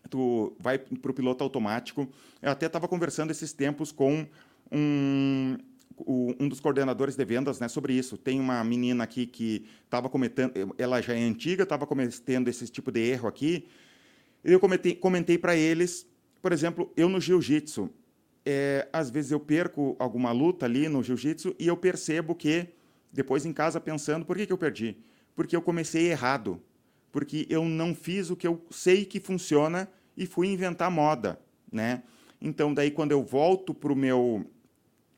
tu 0.10 0.56
vai 0.60 0.78
para 0.78 1.12
o 1.12 1.14
piloto 1.14 1.44
automático. 1.44 2.08
Eu 2.40 2.52
até 2.52 2.68
estava 2.68 2.88
conversando 2.88 3.32
esses 3.32 3.52
tempos 3.52 3.92
com 3.92 4.28
um, 4.72 5.58
um 6.06 6.48
dos 6.48 6.60
coordenadores 6.60 7.16
de 7.16 7.24
vendas 7.24 7.60
né, 7.60 7.68
sobre 7.68 7.94
isso. 7.94 8.18
Tem 8.18 8.40
uma 8.40 8.64
menina 8.64 9.04
aqui 9.04 9.26
que 9.26 9.66
estava 9.84 10.10
cometendo, 10.10 10.76
ela 10.78 11.02
já 11.02 11.14
é 11.14 11.24
antiga, 11.24 11.64
estava 11.64 11.86
cometendo 11.88 12.48
esse 12.48 12.68
tipo 12.68 12.92
de 12.92 13.00
erro 13.00 13.28
aqui. 13.28 13.68
Eu 14.44 14.60
comentei, 14.60 14.96
comentei 14.96 15.38
para 15.38 15.56
eles, 15.56 16.08
por 16.42 16.52
exemplo, 16.52 16.92
eu 16.96 17.10
no 17.10 17.20
jiu-jitsu, 17.20 17.90
é, 18.46 18.88
às 18.94 19.10
vezes 19.10 19.32
eu 19.32 19.40
perco 19.40 19.96
alguma 19.98 20.32
luta 20.32 20.66
ali 20.66 20.88
no 20.88 21.02
jiu-jitsu 21.02 21.56
e 21.58 21.68
eu 21.68 21.78
percebo 21.78 22.36
que, 22.36 22.68
depois 23.12 23.46
em 23.46 23.54
casa 23.54 23.80
pensando, 23.80 24.26
por 24.26 24.38
que, 24.38 24.46
que 24.46 24.54
eu 24.54 24.58
perdi? 24.58 24.98
Porque 25.36 25.56
eu 25.56 25.62
comecei 25.62 26.12
errado 26.12 26.62
porque 27.16 27.48
eu 27.50 27.64
não 27.64 27.96
fiz 27.96 28.30
o 28.30 28.36
que 28.36 28.46
eu 28.46 28.62
sei 28.70 29.06
que 29.06 29.22
funciona 29.22 29.88
e 30.18 30.26
fui 30.26 30.50
inventar 30.50 30.92
moda, 30.92 31.40
né? 31.72 32.04
Então, 32.42 32.74
daí, 32.74 32.92
quando 32.92 33.14
eu 33.14 33.24
volto 33.24 33.74
para 33.74 33.94
o 33.94 33.96
meu 33.96 34.46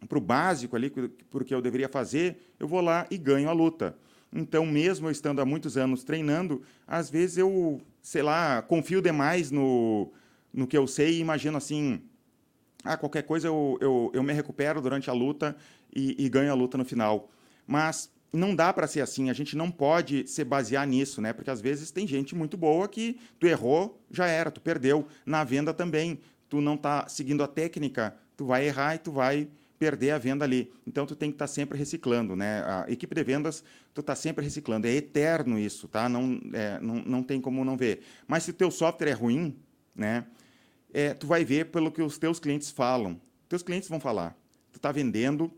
para 0.08 0.18
o 0.18 0.22
básico 0.22 0.76
ali, 0.76 0.90
porque 1.30 1.54
eu 1.54 1.62
deveria 1.62 1.90
fazer, 1.90 2.54
eu 2.60 2.68
vou 2.68 2.82
lá 2.82 3.08
e 3.10 3.18
ganho 3.18 3.50
a 3.50 3.54
luta. 3.54 3.98
Então, 4.32 4.66
mesmo 4.66 5.08
eu 5.08 5.12
estando 5.12 5.42
há 5.42 5.46
muitos 5.46 5.78
anos 5.78 6.04
treinando, 6.04 6.62
às 6.86 7.10
vezes 7.10 7.38
eu, 7.38 7.82
sei 8.02 8.22
lá, 8.22 8.62
confio 8.62 9.02
demais 9.02 9.50
no, 9.52 10.12
no 10.54 10.68
que 10.68 10.78
eu 10.78 10.86
sei 10.86 11.18
e 11.18 11.20
imagino 11.20 11.58
assim, 11.58 12.02
ah, 12.84 12.98
qualquer 12.98 13.24
coisa 13.24 13.48
eu, 13.48 13.78
eu, 13.82 14.12
eu 14.14 14.24
me 14.24 14.34
recupero 14.34 14.82
durante 14.82 15.10
a 15.10 15.14
luta 15.14 15.56
e, 15.96 16.16
e 16.26 16.30
ganho 16.30 16.52
a 16.52 16.56
luta 16.56 16.78
no 16.78 16.86
final. 16.86 17.30
Mas 17.66 18.12
não 18.32 18.56
dá 18.56 18.72
para 18.74 18.88
ser 18.88 19.02
assim, 19.02 19.30
a 19.30 19.34
gente 19.34 19.56
não 19.56 19.72
pode 19.72 20.28
se 20.28 20.44
basear 20.44 20.86
nisso, 20.86 21.22
né? 21.22 21.34
Porque 21.34 21.50
às 21.50 21.62
vezes 21.62 21.92
tem 21.92 22.06
gente 22.06 22.36
muito 22.36 22.58
boa 22.58 22.88
que 22.88 23.20
tu 23.40 23.48
errou, 23.48 24.02
já 24.12 24.28
era, 24.28 24.52
tu 24.52 24.62
perdeu. 24.62 25.08
Na 25.26 25.44
venda 25.44 25.74
também, 25.74 26.20
tu 26.50 26.62
não 26.62 26.76
está 26.76 27.08
seguindo 27.08 27.44
a 27.44 27.48
técnica, 27.48 28.16
tu 28.36 28.46
vai 28.46 28.68
errar 28.68 28.96
e 28.96 29.00
tu 29.00 29.12
vai 29.12 29.48
perder 29.78 30.12
a 30.12 30.18
venda 30.18 30.44
ali. 30.44 30.72
Então 30.86 31.06
tu 31.06 31.16
tem 31.16 31.30
que 31.30 31.36
estar 31.36 31.48
tá 31.48 31.52
sempre 31.52 31.78
reciclando, 31.78 32.36
né? 32.36 32.64
A 32.64 32.86
equipe 32.92 33.14
de 33.14 33.24
vendas, 33.24 33.64
tu 33.94 34.02
está 34.02 34.16
sempre 34.16 34.44
reciclando. 34.44 34.88
É 34.88 34.92
eterno 34.92 35.58
isso, 35.60 35.88
tá? 35.88 36.10
Não, 36.10 36.40
é, 36.54 36.80
não, 36.80 36.96
não 36.96 37.24
tem 37.24 37.40
como 37.40 37.64
não 37.64 37.78
ver. 37.78 38.02
Mas 38.28 38.44
se 38.44 38.52
o 38.52 38.54
teu 38.54 38.72
software 38.72 39.10
é 39.10 39.14
ruim, 39.14 39.56
né? 39.96 40.26
É, 40.94 41.14
tu 41.14 41.28
vai 41.28 41.44
ver 41.44 41.66
pelo 41.66 41.92
que 41.92 42.02
os 42.02 42.18
teus 42.18 42.40
clientes 42.40 42.72
falam. 42.72 43.20
Teus 43.48 43.62
clientes 43.62 43.90
vão 43.90 44.00
falar. 44.00 44.36
Tu 44.72 44.78
está 44.78 44.92
vendendo, 44.92 45.52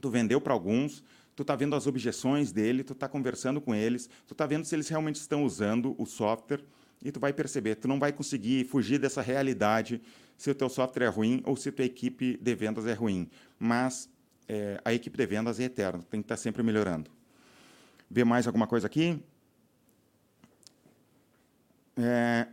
tu 0.00 0.10
vendeu 0.10 0.40
para 0.40 0.52
alguns, 0.52 1.02
tu 1.34 1.42
está 1.42 1.54
vendo 1.56 1.74
as 1.74 1.86
objeções 1.86 2.52
dele, 2.52 2.84
tu 2.84 2.92
está 2.92 3.08
conversando 3.08 3.60
com 3.60 3.74
eles, 3.74 4.08
tu 4.26 4.32
está 4.32 4.46
vendo 4.46 4.64
se 4.64 4.74
eles 4.74 4.88
realmente 4.88 5.16
estão 5.16 5.44
usando 5.44 5.94
o 5.98 6.06
software 6.06 6.62
e 7.04 7.10
tu 7.10 7.18
vai 7.18 7.32
perceber, 7.32 7.76
tu 7.76 7.88
não 7.88 7.98
vai 7.98 8.12
conseguir 8.12 8.64
fugir 8.64 8.98
dessa 8.98 9.20
realidade 9.20 10.00
se 10.36 10.50
o 10.50 10.54
teu 10.54 10.68
software 10.68 11.04
é 11.04 11.08
ruim 11.08 11.42
ou 11.44 11.56
se 11.56 11.68
a 11.68 11.72
tua 11.72 11.84
equipe 11.84 12.38
de 12.40 12.54
vendas 12.54 12.86
é 12.86 12.92
ruim. 12.92 13.30
Mas 13.58 14.08
é, 14.48 14.80
a 14.84 14.92
equipe 14.92 15.16
de 15.16 15.26
vendas 15.26 15.60
é 15.60 15.64
eterna, 15.64 16.02
tem 16.10 16.20
que 16.20 16.26
estar 16.26 16.36
sempre 16.36 16.62
melhorando. 16.62 17.10
Vê 18.10 18.24
mais 18.24 18.46
alguma 18.46 18.66
coisa 18.66 18.86
aqui? 18.86 19.22
É... 21.96 22.46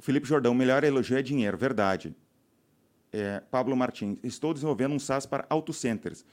Felipe 0.00 0.26
Jordão, 0.26 0.54
melhor 0.54 0.84
elogio 0.84 1.16
é 1.16 1.22
dinheiro, 1.22 1.56
verdade 1.56 2.14
é, 3.14 3.40
Pablo 3.48 3.76
Martins, 3.76 4.18
estou 4.24 4.52
desenvolvendo 4.52 4.92
um 4.92 4.98
SaaS 4.98 5.24
para 5.24 5.46
auto-centers. 5.48 6.24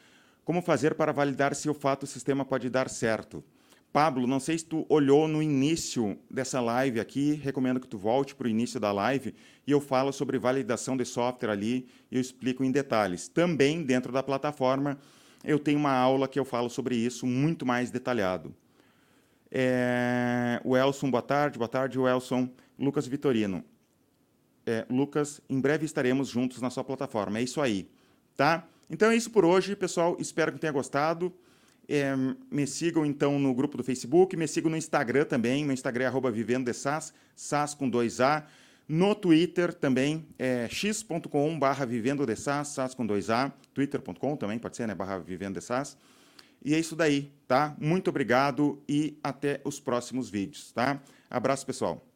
Como 0.43 0.63
fazer 0.63 0.95
para 0.95 1.11
validar 1.11 1.53
se 1.53 1.69
o 1.69 1.75
fato 1.75 2.03
o 2.03 2.07
sistema 2.07 2.43
pode 2.43 2.69
dar 2.71 2.89
certo? 2.89 3.43
Pablo, 3.91 4.25
não 4.25 4.39
sei 4.39 4.57
se 4.57 4.65
tu 4.65 4.85
olhou 4.87 5.27
no 5.27 5.41
início 5.41 6.17
dessa 6.29 6.61
live 6.61 6.99
aqui, 6.99 7.33
recomendo 7.33 7.79
que 7.79 7.87
tu 7.87 7.97
volte 7.97 8.33
para 8.33 8.47
o 8.47 8.49
início 8.49 8.79
da 8.79 8.91
live 8.91 9.35
e 9.67 9.71
eu 9.71 9.81
falo 9.81 10.13
sobre 10.13 10.39
validação 10.39 10.95
de 10.95 11.03
software 11.03 11.51
ali 11.51 11.87
e 12.09 12.15
eu 12.15 12.21
explico 12.21 12.63
em 12.63 12.71
detalhes. 12.71 13.27
Também 13.27 13.83
dentro 13.83 14.11
da 14.11 14.23
plataforma 14.23 14.97
eu 15.43 15.59
tenho 15.59 15.79
uma 15.79 15.93
aula 15.93 16.27
que 16.27 16.39
eu 16.39 16.45
falo 16.45 16.69
sobre 16.69 16.95
isso 16.95 17.25
muito 17.25 17.65
mais 17.65 17.91
detalhado. 17.91 18.55
É... 19.51 20.61
O 20.63 20.77
Elson, 20.77 21.11
boa 21.11 21.21
tarde. 21.21 21.57
Boa 21.57 21.67
tarde, 21.67 21.99
o 21.99 22.07
Elson. 22.07 22.49
Lucas 22.79 23.05
Vitorino 23.05 23.63
é, 24.65 24.85
Lucas, 24.89 25.41
em 25.49 25.59
breve 25.59 25.85
estaremos 25.85 26.27
juntos 26.29 26.61
na 26.61 26.69
sua 26.69 26.83
plataforma. 26.83 27.39
É 27.39 27.41
isso 27.41 27.61
aí, 27.61 27.89
tá? 28.35 28.67
Então 28.89 29.09
é 29.09 29.15
isso 29.15 29.31
por 29.31 29.45
hoje, 29.45 29.75
pessoal. 29.75 30.15
Espero 30.19 30.51
que 30.51 30.59
tenha 30.59 30.73
gostado. 30.73 31.33
É, 31.87 32.13
me 32.49 32.65
sigam 32.65 33.05
então 33.05 33.37
no 33.37 33.53
grupo 33.53 33.77
do 33.77 33.83
Facebook, 33.83 34.37
me 34.37 34.47
sigam 34.47 34.71
no 34.71 34.77
Instagram 34.77 35.25
também. 35.25 35.63
Meu 35.65 35.73
Instagram 35.73 36.05
é 36.05 36.07
arroba 36.07 36.31
vivendo 36.31 36.65
de 36.65 36.73
SAS, 36.73 37.13
SAS 37.35 37.73
com 37.73 37.89
dois 37.89 38.21
A. 38.21 38.45
No 38.87 39.15
Twitter 39.15 39.73
também, 39.73 40.25
é 40.37 40.67
x.com 40.69 41.57
barra 41.57 41.85
vivendo 41.85 42.25
de 42.25 42.35
SAS, 42.35 42.69
SAS 42.69 42.93
com 42.93 43.05
dois 43.05 43.29
A. 43.29 43.51
Twitter.com 43.73 44.35
também, 44.35 44.59
pode 44.59 44.75
ser, 44.75 44.87
né? 44.87 44.93
Barra 44.93 45.17
vivendo 45.19 45.55
de 45.55 45.61
SAS. 45.61 45.97
E 46.63 46.75
é 46.75 46.79
isso 46.79 46.95
daí, 46.95 47.31
tá? 47.47 47.75
Muito 47.79 48.09
obrigado 48.09 48.81
e 48.87 49.17
até 49.23 49.61
os 49.63 49.79
próximos 49.79 50.29
vídeos, 50.29 50.71
tá? 50.71 51.01
Abraço, 51.29 51.65
pessoal. 51.65 52.10